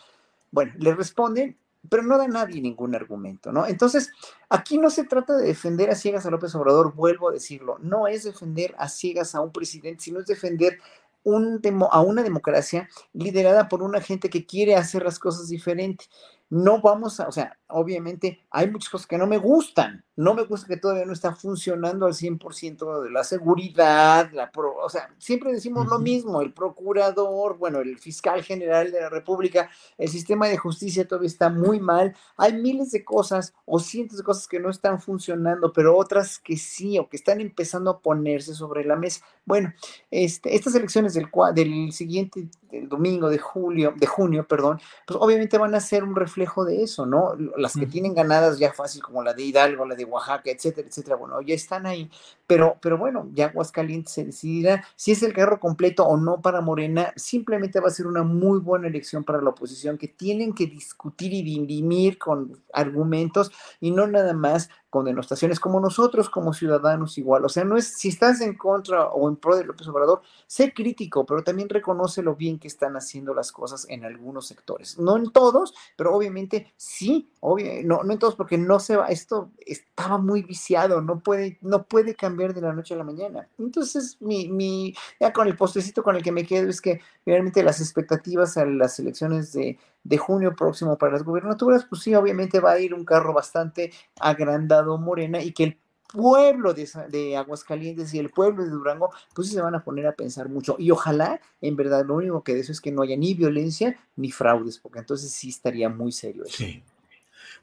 Bueno, 0.52 0.72
le 0.78 0.96
responden 0.96 1.58
pero 1.88 2.04
no 2.04 2.18
da 2.18 2.28
nadie 2.28 2.62
ningún 2.62 2.96
argumento, 2.96 3.52
¿no? 3.52 3.66
Entonces, 3.66 4.12
aquí 4.50 4.78
no 4.78 4.90
se 4.90 5.06
trata 5.06 5.38
de 5.38 5.48
defender 5.48 5.90
a 5.90 5.96
ciegas 5.96 6.26
a 6.26 6.32
López 6.32 6.54
Obrador, 6.56 6.94
vuelvo 6.94 7.30
a 7.30 7.34
decirlo, 7.34 7.78
no 7.80 8.08
es 8.08 8.24
defender 8.24 8.76
a 8.78 8.90
ciegas 8.90 9.36
a 9.36 9.42
un 9.42 9.52
presidente, 9.52 10.04
sino 10.04 10.20
es 10.20 10.26
defender 10.26 10.80
un 11.24 11.62
a 11.92 12.02
una 12.02 12.24
democracia 12.24 12.90
liderada 13.14 13.68
por 13.68 13.84
una 13.84 14.02
gente 14.02 14.30
que 14.30 14.46
quiere 14.46 14.76
hacer 14.76 15.04
las 15.04 15.20
cosas 15.20 15.50
diferentes 15.50 16.10
no 16.50 16.82
vamos 16.82 17.20
a, 17.20 17.28
o 17.28 17.32
sea, 17.32 17.58
obviamente 17.70 18.42
hay 18.52 18.70
muchas 18.70 18.90
cosas 18.90 19.08
que 19.08 19.18
no 19.18 19.28
me 19.28 19.38
gustan. 19.38 20.04
No 20.16 20.34
me 20.34 20.44
gusta 20.44 20.68
que 20.68 20.76
todavía 20.76 21.06
no 21.06 21.14
está 21.14 21.34
funcionando 21.34 22.06
al 22.06 22.14
100% 22.14 23.04
de 23.04 23.10
la 23.10 23.24
seguridad, 23.24 24.30
la 24.34 24.52
o 24.54 24.90
sea, 24.90 25.14
siempre 25.18 25.54
decimos 25.54 25.88
lo 25.88 25.98
mismo, 25.98 26.42
el 26.42 26.52
procurador, 26.52 27.58
bueno, 27.58 27.80
el 27.80 27.98
fiscal 27.98 28.44
general 28.44 28.92
de 28.92 29.00
la 29.00 29.10
República, 29.10 29.70
el 29.98 30.10
sistema 30.10 30.48
de 30.48 30.58
justicia 30.58 31.08
todavía 31.08 31.28
está 31.28 31.50
muy 31.50 31.80
mal. 31.80 32.16
Hay 32.36 32.54
miles 32.54 32.92
de 32.92 33.06
cosas 33.06 33.54
o 33.66 33.80
cientos 33.80 34.18
de 34.18 34.24
cosas 34.26 34.48
que 34.48 34.60
no 34.60 34.70
están 34.70 35.00
funcionando, 35.00 35.72
pero 35.72 35.96
otras 35.96 36.38
que 36.38 36.58
sí 36.58 37.00
o 37.00 37.08
que 37.08 37.16
están 37.16 37.40
empezando 37.40 37.90
a 37.90 38.00
ponerse 38.02 38.54
sobre 38.54 38.84
la 38.84 38.98
mesa. 38.98 39.24
Bueno, 39.46 39.74
este, 40.12 40.54
estas 40.54 40.76
elecciones 40.76 41.14
del, 41.14 41.30
del 41.54 41.94
siguiente 41.94 42.50
domingo 42.88 43.30
de 43.30 43.40
julio, 43.40 43.94
de 43.96 44.06
junio, 44.06 44.48
perdón, 44.48 44.80
pues 45.08 45.18
obviamente 45.22 45.58
van 45.58 45.76
a 45.76 45.80
ser 45.80 46.04
un 46.04 46.16
reflejo 46.16 46.66
de 46.66 46.84
eso, 46.84 47.06
¿no? 47.06 47.36
Las 47.60 47.74
que 47.74 47.86
tienen 47.86 48.14
ganadas 48.14 48.58
ya 48.58 48.74
fácil, 48.74 49.02
como 49.02 49.22
la 49.22 49.34
de 49.34 49.44
Hidalgo, 49.44 49.86
la 49.86 49.96
de 49.96 50.06
Oaxaca, 50.06 50.50
etcétera, 50.50 50.88
etcétera, 50.88 51.16
bueno, 51.16 51.42
ya 51.42 51.54
están 51.54 51.86
ahí, 51.86 52.10
pero, 52.50 52.78
pero 52.82 52.98
bueno, 52.98 53.30
ya 53.36 53.46
Aguascalientes 53.46 54.12
se 54.12 54.26
decidirá 54.26 54.84
si 54.96 55.12
es 55.12 55.22
el 55.22 55.34
carro 55.34 55.60
completo 55.60 56.04
o 56.04 56.18
no 56.18 56.42
para 56.42 56.62
Morena, 56.62 57.14
simplemente 57.16 57.80
va 57.80 57.90
a 57.90 57.92
ser 57.92 58.08
una 58.08 58.24
muy 58.24 58.58
buena 58.58 58.88
elección 58.88 59.24
para 59.24 59.40
la 59.40 59.52
oposición, 59.52 60.00
que 60.00 60.08
tienen 60.08 60.56
que 60.56 60.66
discutir 60.66 61.32
y 61.32 61.44
dirimir 61.44 62.18
con 62.18 62.60
argumentos 62.74 63.52
y 63.80 63.92
no 63.92 64.08
nada 64.08 64.34
más 64.34 64.68
con 64.90 65.06
denostaciones, 65.06 65.60
como 65.60 65.80
nosotros 65.80 66.30
como 66.32 66.52
ciudadanos 66.52 67.20
igual. 67.20 67.46
O 67.46 67.50
sea, 67.50 67.64
no 67.64 67.78
es 67.78 67.88
si 67.88 68.10
estás 68.10 68.42
en 68.42 68.58
contra 68.58 69.10
o 69.10 69.30
en 69.30 69.36
pro 69.36 69.56
de 69.56 69.64
López 69.64 69.88
Obrador, 69.88 70.24
sé 70.48 70.74
crítico, 70.74 71.28
pero 71.28 71.44
también 71.44 71.70
reconoce 71.70 72.24
lo 72.24 72.36
bien 72.36 72.58
que 72.58 72.68
están 72.68 72.96
haciendo 72.96 73.36
las 73.36 73.52
cosas 73.52 73.86
en 73.90 74.04
algunos 74.06 74.48
sectores. 74.48 74.98
No 74.98 75.18
en 75.18 75.32
todos, 75.32 75.76
pero 75.96 76.16
obviamente 76.16 76.74
sí, 76.76 77.30
obvio, 77.42 77.72
no, 77.84 78.04
no 78.04 78.14
en 78.14 78.18
todos, 78.18 78.36
porque 78.36 78.58
no 78.58 78.80
se 78.80 78.96
va, 78.96 79.08
esto 79.10 79.52
estaba 79.60 80.18
muy 80.18 80.42
viciado, 80.42 81.02
no 81.02 81.20
puede, 81.20 81.60
no 81.62 81.84
puede 81.84 82.16
cambiar 82.16 82.39
de 82.48 82.62
la 82.62 82.74
noche 82.74 82.94
a 82.94 82.98
la 82.98 83.04
mañana. 83.04 83.48
Entonces, 83.58 84.18
mi, 84.20 84.48
mi, 84.48 84.94
ya 85.20 85.34
con 85.34 85.48
el 85.48 85.56
postecito 85.56 86.02
con 86.02 86.16
el 86.16 86.24
que 86.24 86.32
me 86.32 86.46
quedo 86.46 86.70
es 86.70 86.82
que 86.82 87.02
realmente 87.26 87.64
las 87.64 87.82
expectativas 87.82 88.58
a 88.58 88.66
las 88.66 89.00
elecciones 89.00 89.52
de 89.54 89.78
de 90.04 90.18
junio 90.18 90.56
próximo 90.56 90.98
para 90.98 91.14
las 91.14 91.24
gubernaturas, 91.24 91.86
pues 91.86 92.02
sí, 92.02 92.16
obviamente 92.16 92.60
va 92.60 92.72
a 92.72 92.80
ir 92.80 92.94
un 92.94 93.06
carro 93.06 93.34
bastante 93.34 93.92
agrandado 94.20 94.98
Morena 94.98 95.42
y 95.42 95.52
que 95.52 95.64
el 95.66 95.78
pueblo 96.12 96.74
de, 96.74 96.90
de, 97.10 97.38
Aguascalientes 97.38 98.14
y 98.14 98.20
el 98.20 98.30
pueblo 98.30 98.64
de 98.64 98.70
Durango, 98.72 99.12
pues 99.36 99.50
sí 99.50 99.54
se 99.54 99.62
van 99.62 99.76
a 99.76 99.84
poner 99.84 100.08
a 100.08 100.14
pensar 100.14 100.50
mucho. 100.50 100.76
Y 100.80 100.90
ojalá, 100.90 101.40
en 101.62 101.76
verdad, 101.76 102.04
lo 102.06 102.16
único 102.16 102.44
que 102.44 102.56
de 102.56 102.62
eso 102.62 102.72
es 102.72 102.82
que 102.82 102.92
no 102.92 103.04
haya 103.04 103.16
ni 103.16 103.36
violencia 103.36 103.96
ni 104.16 104.32
fraudes, 104.32 104.80
porque 104.80 105.00
entonces 105.00 105.32
sí 105.32 105.50
estaría 105.50 105.90
muy 105.90 106.12
serio 106.12 106.44
eso. 106.46 106.58
Sí. 106.58 106.84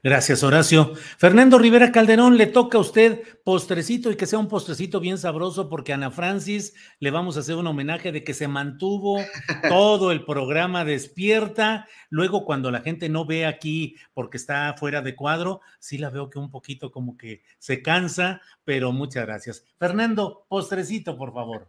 Gracias, 0.07 0.45
Horacio. 0.45 0.95
Fernando 1.19 1.59
Rivera 1.59 1.91
Calderón, 1.91 2.37
le 2.37 2.47
toca 2.47 2.79
a 2.79 2.81
usted 2.81 3.23
postrecito 3.43 4.13
y 4.13 4.15
que 4.15 4.27
sea 4.27 4.39
un 4.39 4.47
postrecito 4.47 5.01
bien 5.01 5.19
sabroso 5.19 5.69
porque 5.69 5.91
a 5.91 5.97
Ana 5.97 6.13
Francis 6.13 6.75
le 7.01 7.11
vamos 7.11 7.37
a 7.37 7.41
hacer 7.41 7.57
un 7.57 7.67
homenaje 7.67 8.13
de 8.13 8.23
que 8.23 8.33
se 8.33 8.47
mantuvo 8.47 9.19
todo 9.69 10.13
el 10.13 10.25
programa 10.25 10.85
despierta. 10.85 11.89
Luego, 12.09 12.45
cuando 12.45 12.71
la 12.71 12.83
gente 12.83 13.09
no 13.09 13.27
ve 13.27 13.47
aquí 13.47 13.97
porque 14.15 14.37
está 14.37 14.77
fuera 14.79 15.03
de 15.03 15.17
cuadro, 15.17 15.61
sí 15.81 15.99
la 15.99 16.11
veo 16.11 16.31
que 16.31 16.39
un 16.39 16.53
poquito 16.53 16.93
como 16.93 17.17
que 17.17 17.43
se 17.59 17.83
cansa, 17.83 18.41
pero 18.65 18.93
muchas 18.93 19.27
gracias. 19.27 19.65
Fernando, 19.77 20.47
postrecito, 20.49 21.17
por 21.17 21.35
favor. 21.35 21.69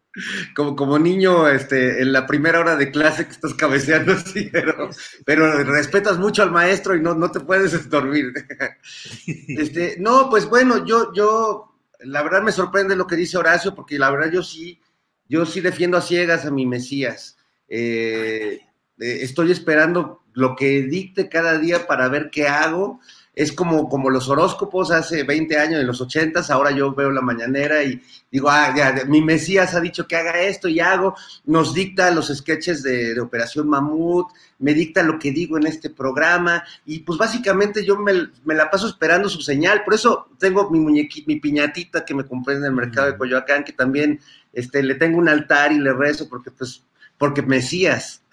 Como, 0.55 0.75
como 0.75 0.99
niño, 0.99 1.47
este, 1.47 2.03
en 2.03 2.13
la 2.13 2.27
primera 2.27 2.59
hora 2.59 2.75
de 2.75 2.91
clase 2.91 3.25
que 3.25 3.31
estás 3.31 3.55
cabeceando, 3.55 4.15
sí, 4.25 4.49
pero, 4.51 4.91
pero 5.25 5.63
respetas 5.63 6.19
mucho 6.19 6.43
al 6.43 6.51
maestro 6.51 6.95
y 6.95 7.01
no, 7.01 7.15
no 7.15 7.31
te 7.31 7.39
puedes 7.39 7.89
dormir. 7.89 8.26
Este, 9.47 9.95
no, 9.99 10.29
pues 10.29 10.45
bueno, 10.45 10.85
yo, 10.85 11.13
yo, 11.13 11.75
la 11.99 12.23
verdad 12.23 12.41
me 12.41 12.51
sorprende 12.51 12.95
lo 12.95 13.07
que 13.07 13.15
dice 13.15 13.37
Horacio, 13.37 13.75
porque 13.75 13.99
la 13.99 14.09
verdad 14.11 14.31
yo 14.31 14.43
sí, 14.43 14.81
yo 15.27 15.45
sí 15.45 15.61
defiendo 15.61 15.97
a 15.97 16.01
ciegas 16.01 16.45
a 16.45 16.51
mi 16.51 16.65
Mesías. 16.65 17.37
Eh, 17.67 18.61
eh, 18.99 19.19
estoy 19.21 19.51
esperando 19.51 20.23
lo 20.33 20.55
que 20.55 20.83
dicte 20.83 21.29
cada 21.29 21.57
día 21.57 21.87
para 21.87 22.07
ver 22.09 22.29
qué 22.31 22.47
hago 22.47 22.99
es 23.37 23.53
como, 23.53 23.87
como 23.87 24.09
los 24.09 24.27
horóscopos 24.29 24.89
hace 24.89 25.21
20 25.21 25.59
años, 25.59 25.79
en 25.79 25.85
los 25.85 26.01
80, 26.01 26.41
ahora 26.49 26.71
yo 26.71 26.95
veo 26.95 27.11
la 27.11 27.21
mañanera 27.21 27.83
y 27.83 28.01
digo, 28.31 28.49
ah, 28.49 28.73
ya, 28.75 29.05
mi 29.05 29.21
Mesías 29.21 29.75
ha 29.75 29.79
dicho 29.79 30.07
que 30.07 30.15
haga 30.15 30.41
esto 30.41 30.67
y 30.67 30.79
hago, 30.79 31.15
nos 31.45 31.71
dicta 31.75 32.09
los 32.09 32.35
sketches 32.35 32.81
de, 32.81 33.21
Operación 33.21 33.69
Mamut, 33.69 34.29
me 34.57 34.73
dicta 34.73 35.03
lo 35.03 35.19
que 35.19 35.31
digo 35.31 35.55
en 35.55 35.67
este 35.67 35.91
programa 35.91 36.63
y 36.83 37.01
pues 37.01 37.19
básicamente 37.19 37.85
yo 37.85 37.95
me, 37.99 38.13
la 38.55 38.71
paso 38.71 38.87
esperando 38.87 39.29
su 39.29 39.41
señal, 39.41 39.83
por 39.83 39.93
eso 39.93 40.29
tengo 40.39 40.71
mi 40.71 40.79
muñequita, 40.79 41.25
mi 41.27 41.39
piñatita 41.39 42.03
que 42.03 42.15
me 42.15 42.25
compré 42.25 42.55
en 42.55 42.65
el 42.65 42.73
mercado 42.73 43.11
de 43.11 43.17
Coyoacán, 43.17 43.63
que 43.63 43.73
también 43.73 44.19
este, 44.51 44.81
le 44.81 44.95
tengo 44.95 45.19
un 45.19 45.29
altar 45.29 45.71
y 45.71 45.77
le 45.77 45.93
rezo 45.93 46.27
porque 46.27 46.49
pues, 46.49 46.81
porque 47.19 47.43
Mesías. 47.43 48.23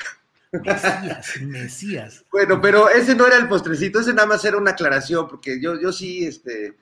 Mesías, 0.62 1.40
Mesías. 1.42 2.24
Bueno, 2.30 2.60
pero 2.60 2.88
ese 2.88 3.14
no 3.14 3.26
era 3.26 3.36
el 3.36 3.48
postrecito, 3.48 4.00
ese 4.00 4.12
nada 4.12 4.28
más 4.28 4.44
era 4.44 4.56
una 4.56 4.72
aclaración, 4.72 5.28
porque 5.28 5.60
yo, 5.60 5.80
yo 5.80 5.92
sí, 5.92 6.26
este, 6.26 6.76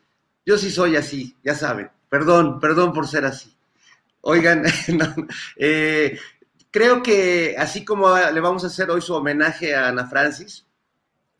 yo 0.45 0.59
sí 0.59 0.71
soy 0.71 0.97
así, 0.97 1.37
ya 1.43 1.55
saben. 1.55 1.91
Perdón, 2.09 2.61
perdón 2.61 2.93
por 2.93 3.07
ser 3.09 3.25
así. 3.25 3.57
Oigan, 4.21 4.65
eh, 5.57 6.19
creo 6.71 7.03
que 7.03 7.55
así 7.59 7.85
como 7.85 8.15
le 8.17 8.41
vamos 8.41 8.65
a 8.65 8.69
hacer 8.69 8.91
hoy 8.91 9.01
su 9.01 9.15
homenaje 9.15 9.75
a 9.75 9.89
Ana 9.89 10.07
Francis, 10.07 10.67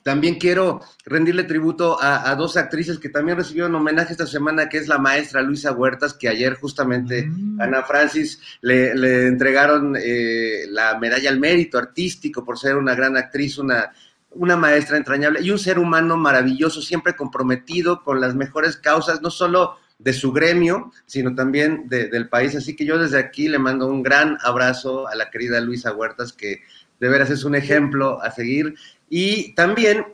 también 0.03 0.37
quiero 0.37 0.81
rendirle 1.05 1.45
tributo 1.45 1.97
a, 2.01 2.35
dos 2.35 2.57
actrices 2.57 2.99
que 2.99 3.09
también 3.09 3.37
recibieron 3.37 3.75
homenaje 3.75 4.13
esta 4.13 4.27
semana, 4.27 4.69
que 4.69 4.79
es 4.79 4.89
la 4.89 4.99
maestra 4.99 5.43
Luisa 5.43 5.73
Huertas, 5.73 6.15
que 6.15 6.29
ayer 6.29 6.55
justamente 6.55 7.27
mm. 7.27 7.61
Ana 7.61 7.83
Francis 7.83 8.41
le, 8.61 9.27
entregaron 9.27 9.97
eh, 9.97 10.67
la 10.69 10.99
medalla 10.99 11.31
al 11.31 11.39
mérito 11.39 11.79
artístico 11.79 12.45
por 12.45 12.59
ser 12.59 12.77
una 12.77 12.95
gran 12.95 13.17
actriz, 13.17 13.59
una, 13.59 13.93
una 14.31 14.57
maestra 14.57 14.97
entrañable 14.97 15.41
y 15.41 15.51
un 15.51 15.59
ser 15.59 15.79
humano 15.79 16.17
maravilloso, 16.17 16.83
siempre 16.83 17.15
comprometido 17.15 18.03
con 18.03 18.21
las 18.21 18.35
mejores 18.35 18.77
causas, 18.77 19.23
no 19.23 19.31
solo 19.31 19.77
de 19.99 20.13
su 20.13 20.33
gremio, 20.33 20.91
sino 21.07 21.35
también 21.35 21.89
del 21.89 22.29
país. 22.29 22.57
Así 22.57 22.75
que 22.75 22.85
yo 22.85 22.99
desde 22.99 23.19
aquí 23.19 23.49
le 23.49 23.59
mando 23.59 23.87
un 23.87 24.03
gran 24.03 24.37
abrazo 24.43 25.07
a 25.07 25.15
la 25.15 25.31
querida 25.31 25.61
Luisa 25.61 25.93
Huertas, 25.93 26.33
que 26.33 26.63
de 26.99 27.09
veras 27.09 27.31
es 27.31 27.45
un 27.45 27.55
ejemplo 27.55 28.21
a 28.23 28.31
seguir 28.31 28.75
y 29.15 29.53
también 29.53 30.07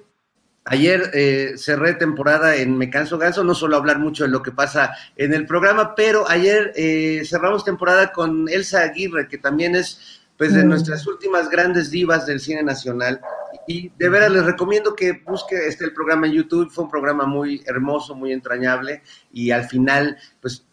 ayer 0.64 1.12
eh, 1.14 1.52
cerré 1.56 1.94
temporada 1.94 2.56
en 2.56 2.76
Me 2.76 2.90
Canso 2.90 3.16
Ganso, 3.16 3.44
no 3.44 3.54
solo 3.54 3.76
hablar 3.76 4.00
mucho 4.00 4.24
de 4.24 4.30
lo 4.30 4.42
que 4.42 4.50
pasa 4.50 4.92
en 5.14 5.32
el 5.32 5.46
programa, 5.46 5.94
pero 5.94 6.28
ayer 6.28 6.72
eh, 6.74 7.22
cerramos 7.24 7.64
temporada 7.64 8.10
con 8.10 8.48
Elsa 8.48 8.80
Aguirre, 8.80 9.28
que 9.28 9.38
también 9.38 9.76
es 9.76 10.20
pues 10.36 10.52
de 10.52 10.64
mm. 10.64 10.68
nuestras 10.68 11.06
últimas 11.06 11.48
grandes 11.48 11.92
divas 11.92 12.26
del 12.26 12.40
cine 12.40 12.64
nacional. 12.64 13.20
Y 13.68 13.92
de 13.96 14.08
veras 14.08 14.32
les 14.32 14.44
recomiendo 14.44 14.96
que 14.96 15.22
busque 15.24 15.68
este 15.68 15.84
el 15.84 15.92
programa 15.92 16.26
en 16.26 16.32
YouTube, 16.32 16.68
fue 16.68 16.82
un 16.82 16.90
programa 16.90 17.24
muy 17.24 17.62
hermoso, 17.66 18.16
muy 18.16 18.32
entrañable 18.32 19.02
y 19.32 19.52
al 19.52 19.68
final 19.68 20.16
pues 20.40 20.66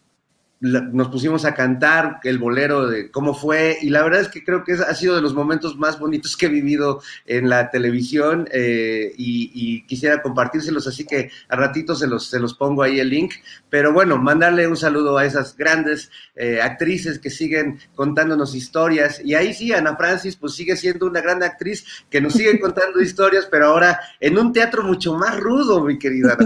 nos 0.60 1.08
pusimos 1.08 1.44
a 1.44 1.54
cantar 1.54 2.18
el 2.24 2.38
bolero 2.38 2.88
de 2.88 3.10
cómo 3.10 3.34
fue 3.34 3.76
y 3.82 3.90
la 3.90 4.02
verdad 4.02 4.22
es 4.22 4.28
que 4.28 4.42
creo 4.42 4.64
que 4.64 4.72
ha 4.72 4.94
sido 4.94 5.14
de 5.14 5.20
los 5.20 5.34
momentos 5.34 5.76
más 5.76 5.98
bonitos 5.98 6.34
que 6.34 6.46
he 6.46 6.48
vivido 6.48 7.02
en 7.26 7.50
la 7.50 7.70
televisión 7.70 8.48
eh, 8.52 9.12
y, 9.16 9.56
quisiera 9.86 10.22
compartírselos, 10.22 10.86
así 10.86 11.04
que 11.04 11.30
a 11.48 11.56
ratito 11.56 11.94
se 11.94 12.06
los, 12.06 12.28
se 12.28 12.40
los 12.40 12.54
pongo 12.54 12.82
ahí 12.82 12.98
el 12.98 13.10
link, 13.10 13.34
pero 13.68 13.92
bueno, 13.92 14.16
mandarle 14.16 14.66
un 14.66 14.76
saludo 14.76 15.18
a 15.18 15.24
esas 15.24 15.56
grandes 15.56 16.10
eh, 16.34 16.60
actrices 16.62 17.18
que 17.18 17.30
siguen 17.30 17.78
contándonos 17.94 18.54
historias 18.54 19.20
y 19.22 19.34
ahí 19.34 19.52
sí, 19.52 19.72
Ana 19.72 19.96
Francis 19.96 20.36
pues 20.36 20.54
sigue 20.54 20.76
siendo 20.76 21.06
una 21.06 21.20
gran 21.20 21.42
actriz 21.42 21.84
que 22.10 22.20
nos 22.20 22.32
sigue 22.32 22.58
contando 22.58 23.00
historias, 23.02 23.46
pero 23.50 23.66
ahora 23.66 24.00
en 24.20 24.38
un 24.38 24.52
teatro 24.52 24.82
mucho 24.82 25.14
más 25.14 25.38
rudo, 25.38 25.84
mi 25.84 25.98
querida. 25.98 26.36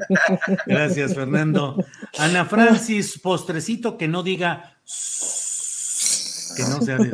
Gracias, 0.66 1.14
Fernando. 1.14 1.76
Ana 2.18 2.44
Francis, 2.44 3.20
postrecito 3.34 3.98
que 3.98 4.06
no 4.06 4.22
diga 4.22 4.78
que 6.56 6.62
no 6.62 6.80
sea 6.82 6.98
de 6.98 7.10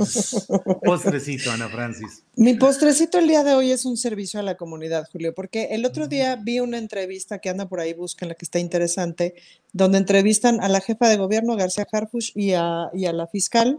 postrecito, 0.84 1.50
Ana 1.50 1.70
Francis. 1.70 2.24
Mi 2.36 2.52
postrecito 2.52 3.18
el 3.18 3.26
día 3.26 3.42
de 3.42 3.54
hoy 3.54 3.70
es 3.70 3.86
un 3.86 3.96
servicio 3.96 4.38
a 4.38 4.42
la 4.42 4.58
comunidad, 4.58 5.08
Julio, 5.10 5.34
porque 5.34 5.68
el 5.70 5.86
otro 5.86 6.08
día 6.08 6.36
vi 6.36 6.60
una 6.60 6.76
entrevista 6.76 7.38
que 7.38 7.48
anda 7.48 7.70
por 7.70 7.80
ahí, 7.80 7.94
busquen 7.94 8.28
la 8.28 8.34
que 8.34 8.44
está 8.44 8.58
interesante, 8.58 9.34
donde 9.72 9.96
entrevistan 9.96 10.60
a 10.60 10.68
la 10.68 10.82
jefa 10.82 11.08
de 11.08 11.16
gobierno, 11.16 11.56
García 11.56 11.86
Harfush, 11.90 12.32
y 12.34 12.52
a, 12.52 12.90
y 12.92 13.06
a 13.06 13.14
la 13.14 13.26
fiscal, 13.26 13.78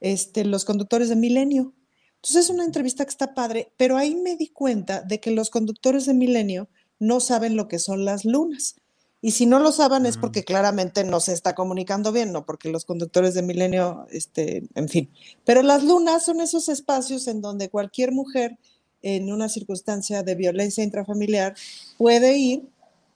este, 0.00 0.46
los 0.46 0.64
conductores 0.64 1.10
de 1.10 1.16
Milenio. 1.16 1.74
Entonces 2.22 2.46
es 2.46 2.50
una 2.50 2.64
entrevista 2.64 3.04
que 3.04 3.10
está 3.10 3.34
padre, 3.34 3.70
pero 3.76 3.98
ahí 3.98 4.14
me 4.14 4.36
di 4.36 4.48
cuenta 4.48 5.02
de 5.02 5.20
que 5.20 5.30
los 5.30 5.50
conductores 5.50 6.06
de 6.06 6.14
Milenio 6.14 6.70
no 6.98 7.20
saben 7.20 7.54
lo 7.54 7.68
que 7.68 7.78
son 7.78 8.06
las 8.06 8.24
lunas. 8.24 8.76
Y 9.24 9.30
si 9.30 9.46
no 9.46 9.60
lo 9.60 9.70
saben 9.70 10.04
es 10.04 10.16
porque 10.16 10.42
claramente 10.42 11.04
no 11.04 11.20
se 11.20 11.32
está 11.32 11.54
comunicando 11.54 12.10
bien, 12.10 12.32
no 12.32 12.44
porque 12.44 12.70
los 12.70 12.84
conductores 12.84 13.34
de 13.34 13.42
Milenio, 13.42 14.04
este, 14.10 14.64
en 14.74 14.88
fin. 14.88 15.08
Pero 15.44 15.62
las 15.62 15.84
lunas 15.84 16.24
son 16.24 16.40
esos 16.40 16.68
espacios 16.68 17.28
en 17.28 17.40
donde 17.40 17.70
cualquier 17.70 18.10
mujer 18.10 18.58
en 19.00 19.32
una 19.32 19.48
circunstancia 19.48 20.24
de 20.24 20.34
violencia 20.34 20.82
intrafamiliar 20.82 21.54
puede 21.98 22.36
ir 22.36 22.62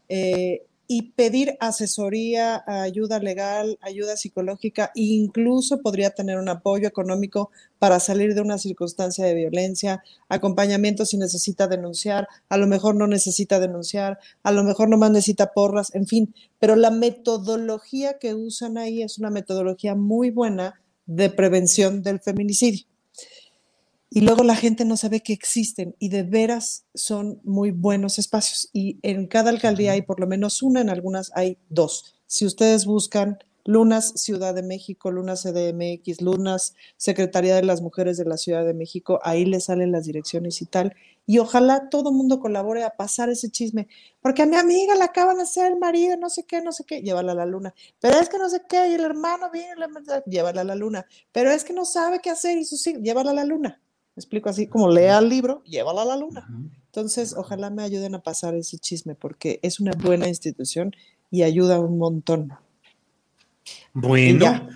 eh, 0.08 0.65
y 0.88 1.12
pedir 1.12 1.56
asesoría, 1.60 2.62
ayuda 2.66 3.18
legal, 3.18 3.78
ayuda 3.80 4.16
psicológica, 4.16 4.90
incluso 4.94 5.80
podría 5.80 6.10
tener 6.10 6.38
un 6.38 6.48
apoyo 6.48 6.88
económico 6.88 7.50
para 7.78 8.00
salir 8.00 8.34
de 8.34 8.40
una 8.40 8.58
circunstancia 8.58 9.24
de 9.24 9.34
violencia, 9.34 10.02
acompañamiento 10.28 11.04
si 11.04 11.16
necesita 11.16 11.66
denunciar, 11.66 12.28
a 12.48 12.56
lo 12.56 12.66
mejor 12.66 12.94
no 12.94 13.06
necesita 13.06 13.60
denunciar, 13.60 14.18
a 14.42 14.52
lo 14.52 14.64
mejor 14.64 14.88
no 14.88 14.96
más 14.96 15.10
necesita 15.10 15.52
porras, 15.52 15.94
en 15.94 16.06
fin, 16.06 16.34
pero 16.58 16.76
la 16.76 16.90
metodología 16.90 18.18
que 18.18 18.34
usan 18.34 18.78
ahí 18.78 19.02
es 19.02 19.18
una 19.18 19.30
metodología 19.30 19.94
muy 19.94 20.30
buena 20.30 20.80
de 21.06 21.30
prevención 21.30 22.02
del 22.02 22.20
feminicidio 22.20 22.86
y 24.08 24.20
luego 24.20 24.44
la 24.44 24.54
gente 24.54 24.84
no 24.84 24.96
sabe 24.96 25.20
que 25.20 25.32
existen 25.32 25.96
y 25.98 26.08
de 26.08 26.22
veras 26.22 26.84
son 26.94 27.40
muy 27.44 27.70
buenos 27.72 28.18
espacios. 28.18 28.70
Y 28.72 28.98
en 29.02 29.26
cada 29.26 29.50
alcaldía 29.50 29.92
hay 29.92 30.02
por 30.02 30.20
lo 30.20 30.26
menos 30.26 30.62
una, 30.62 30.80
en 30.80 30.90
algunas 30.90 31.32
hay 31.34 31.58
dos. 31.68 32.14
Si 32.26 32.46
ustedes 32.46 32.86
buscan 32.86 33.38
Lunas 33.64 34.12
Ciudad 34.16 34.54
de 34.54 34.62
México, 34.62 35.10
Lunas 35.10 35.42
CDMX, 35.42 36.22
Lunas 36.22 36.74
Secretaría 36.96 37.56
de 37.56 37.64
las 37.64 37.82
Mujeres 37.82 38.16
de 38.16 38.24
la 38.24 38.36
Ciudad 38.36 38.64
de 38.64 38.74
México, 38.74 39.18
ahí 39.24 39.44
le 39.44 39.60
salen 39.60 39.90
las 39.90 40.04
direcciones 40.04 40.62
y 40.62 40.66
tal. 40.66 40.94
Y 41.26 41.38
ojalá 41.38 41.88
todo 41.90 42.12
mundo 42.12 42.38
colabore 42.38 42.84
a 42.84 42.90
pasar 42.90 43.28
ese 43.28 43.50
chisme, 43.50 43.88
porque 44.20 44.42
a 44.42 44.46
mi 44.46 44.54
amiga 44.54 44.94
la 44.94 45.06
acaban 45.06 45.38
de 45.38 45.42
hacer 45.42 45.72
el 45.72 45.80
marido, 45.80 46.16
no 46.16 46.30
sé 46.30 46.44
qué, 46.44 46.62
no 46.62 46.70
sé 46.70 46.84
qué, 46.84 47.02
llévala 47.02 47.32
a 47.32 47.34
la 47.34 47.46
luna. 47.46 47.74
Pero 48.00 48.20
es 48.20 48.28
que 48.28 48.38
no 48.38 48.48
sé 48.48 48.62
qué, 48.68 48.88
y 48.88 48.94
el 48.94 49.04
hermano 49.04 49.50
viene, 49.50 49.74
llévala 50.26 50.60
a 50.60 50.64
la 50.64 50.76
luna. 50.76 51.04
Pero 51.32 51.50
es 51.50 51.64
que 51.64 51.72
no 51.72 51.84
sabe 51.84 52.20
qué 52.20 52.30
hacer 52.30 52.56
y 52.56 52.64
sus 52.64 52.86
hijos, 52.86 53.02
llévala 53.02 53.32
a 53.32 53.34
la 53.34 53.44
luna. 53.44 53.80
Me 54.16 54.20
explico 54.22 54.48
así, 54.48 54.66
como 54.66 54.88
lea 54.88 55.18
el 55.18 55.28
libro, 55.28 55.62
llévala 55.64 56.00
a 56.00 56.06
la 56.06 56.16
luna. 56.16 56.48
Entonces, 56.86 57.34
ojalá 57.36 57.68
me 57.68 57.82
ayuden 57.82 58.14
a 58.14 58.22
pasar 58.22 58.54
ese 58.54 58.78
chisme, 58.78 59.14
porque 59.14 59.60
es 59.62 59.78
una 59.78 59.92
buena 59.92 60.26
institución 60.26 60.96
y 61.30 61.42
ayuda 61.42 61.78
un 61.78 61.98
montón. 61.98 62.56
Bueno, 63.92 64.68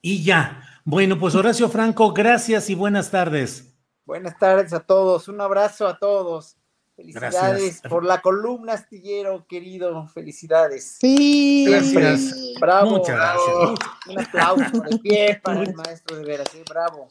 y 0.00 0.24
ya. 0.24 0.64
Bueno, 0.84 1.16
pues 1.16 1.36
Horacio 1.36 1.68
Franco, 1.68 2.12
gracias 2.12 2.70
y 2.70 2.74
buenas 2.74 3.12
tardes. 3.12 3.72
Buenas 4.04 4.36
tardes 4.36 4.72
a 4.72 4.80
todos, 4.80 5.28
un 5.28 5.40
abrazo 5.40 5.86
a 5.86 5.96
todos. 5.96 6.56
Felicidades 6.96 7.80
por 7.88 8.04
la 8.04 8.20
columna 8.20 8.72
astillero, 8.72 9.46
querido. 9.46 10.08
Felicidades. 10.08 10.96
Sí, 11.00 11.66
gracias. 11.68 12.34
Bravo. 12.60 12.90
Muchas 12.90 13.14
bravo. 13.14 13.74
Un 14.08 14.20
aplauso 14.20 14.72
por 14.72 14.92
el 14.92 15.00
pie 15.00 15.40
para 15.42 15.62
el 15.62 15.74
maestro 15.74 16.16
de 16.16 16.24
veras. 16.24 16.54
¿eh? 16.54 16.64
Bravo. 16.68 17.08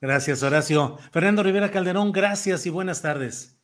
Gracias, 0.00 0.42
Horacio. 0.42 0.98
Fernando 1.12 1.42
Rivera 1.42 1.70
Calderón, 1.70 2.12
gracias 2.12 2.64
y 2.66 2.70
buenas 2.70 3.02
tardes. 3.02 3.58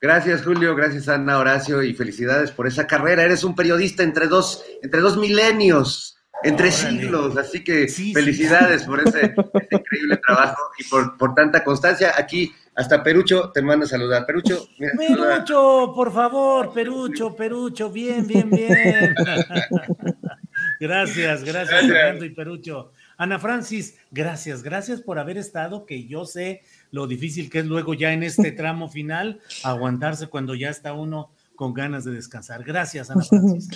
Gracias, 0.00 0.42
Julio. 0.42 0.74
Gracias, 0.74 1.08
Ana, 1.08 1.38
Horacio, 1.38 1.82
y 1.82 1.94
felicidades 1.94 2.50
por 2.50 2.66
esa 2.66 2.86
carrera. 2.86 3.22
Eres 3.22 3.44
un 3.44 3.54
periodista 3.54 4.02
entre 4.02 4.26
dos, 4.26 4.64
entre 4.82 5.00
dos 5.00 5.16
milenios 5.16 6.16
entre 6.42 6.70
siglos, 6.70 7.36
así 7.36 7.64
que 7.64 7.88
felicidades 7.88 8.84
por 8.84 9.00
ese, 9.06 9.34
increíble 9.70 10.18
trabajo 10.26 10.70
y 10.78 10.84
por, 10.84 11.16
por, 11.16 11.34
tanta 11.34 11.64
constancia. 11.64 12.12
Aquí 12.16 12.52
hasta 12.74 13.02
Perucho 13.02 13.50
te 13.52 13.62
manda 13.62 13.86
a 13.86 13.88
saludar. 13.88 14.26
Perucho, 14.26 14.68
mira, 14.78 14.94
Perucho, 14.98 15.92
por 15.94 16.12
favor, 16.12 16.72
Perucho, 16.72 17.34
Perucho, 17.34 17.90
bien, 17.90 18.26
bien, 18.26 18.50
bien. 18.50 19.14
gracias, 20.80 21.42
gracias, 21.42 21.86
Fernando 21.86 22.24
y 22.24 22.30
Perucho. 22.30 22.92
Ana 23.16 23.38
Francis, 23.38 23.96
gracias, 24.10 24.62
gracias 24.62 25.00
por 25.00 25.18
haber 25.18 25.38
estado, 25.38 25.86
que 25.86 26.06
yo 26.06 26.26
sé 26.26 26.62
lo 26.90 27.06
difícil 27.06 27.50
que 27.50 27.60
es 27.60 27.66
luego 27.66 27.94
ya 27.94 28.12
en 28.12 28.22
este 28.22 28.52
tramo 28.52 28.88
final 28.88 29.40
aguantarse 29.62 30.26
cuando 30.26 30.54
ya 30.54 30.70
está 30.70 30.92
uno 30.92 31.30
con 31.54 31.72
ganas 31.72 32.04
de 32.04 32.12
descansar. 32.12 32.64
Gracias, 32.64 33.10
Ana 33.10 33.24
Francis. 33.28 33.68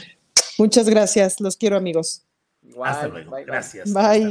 Muchas 0.59 0.89
gracias, 0.89 1.41
los 1.41 1.57
quiero 1.57 1.77
amigos. 1.77 2.27
Hasta 2.85 3.09
luego. 3.09 3.31
Bye, 3.31 3.45
Gracias. 3.45 3.93
Bye. 3.93 4.31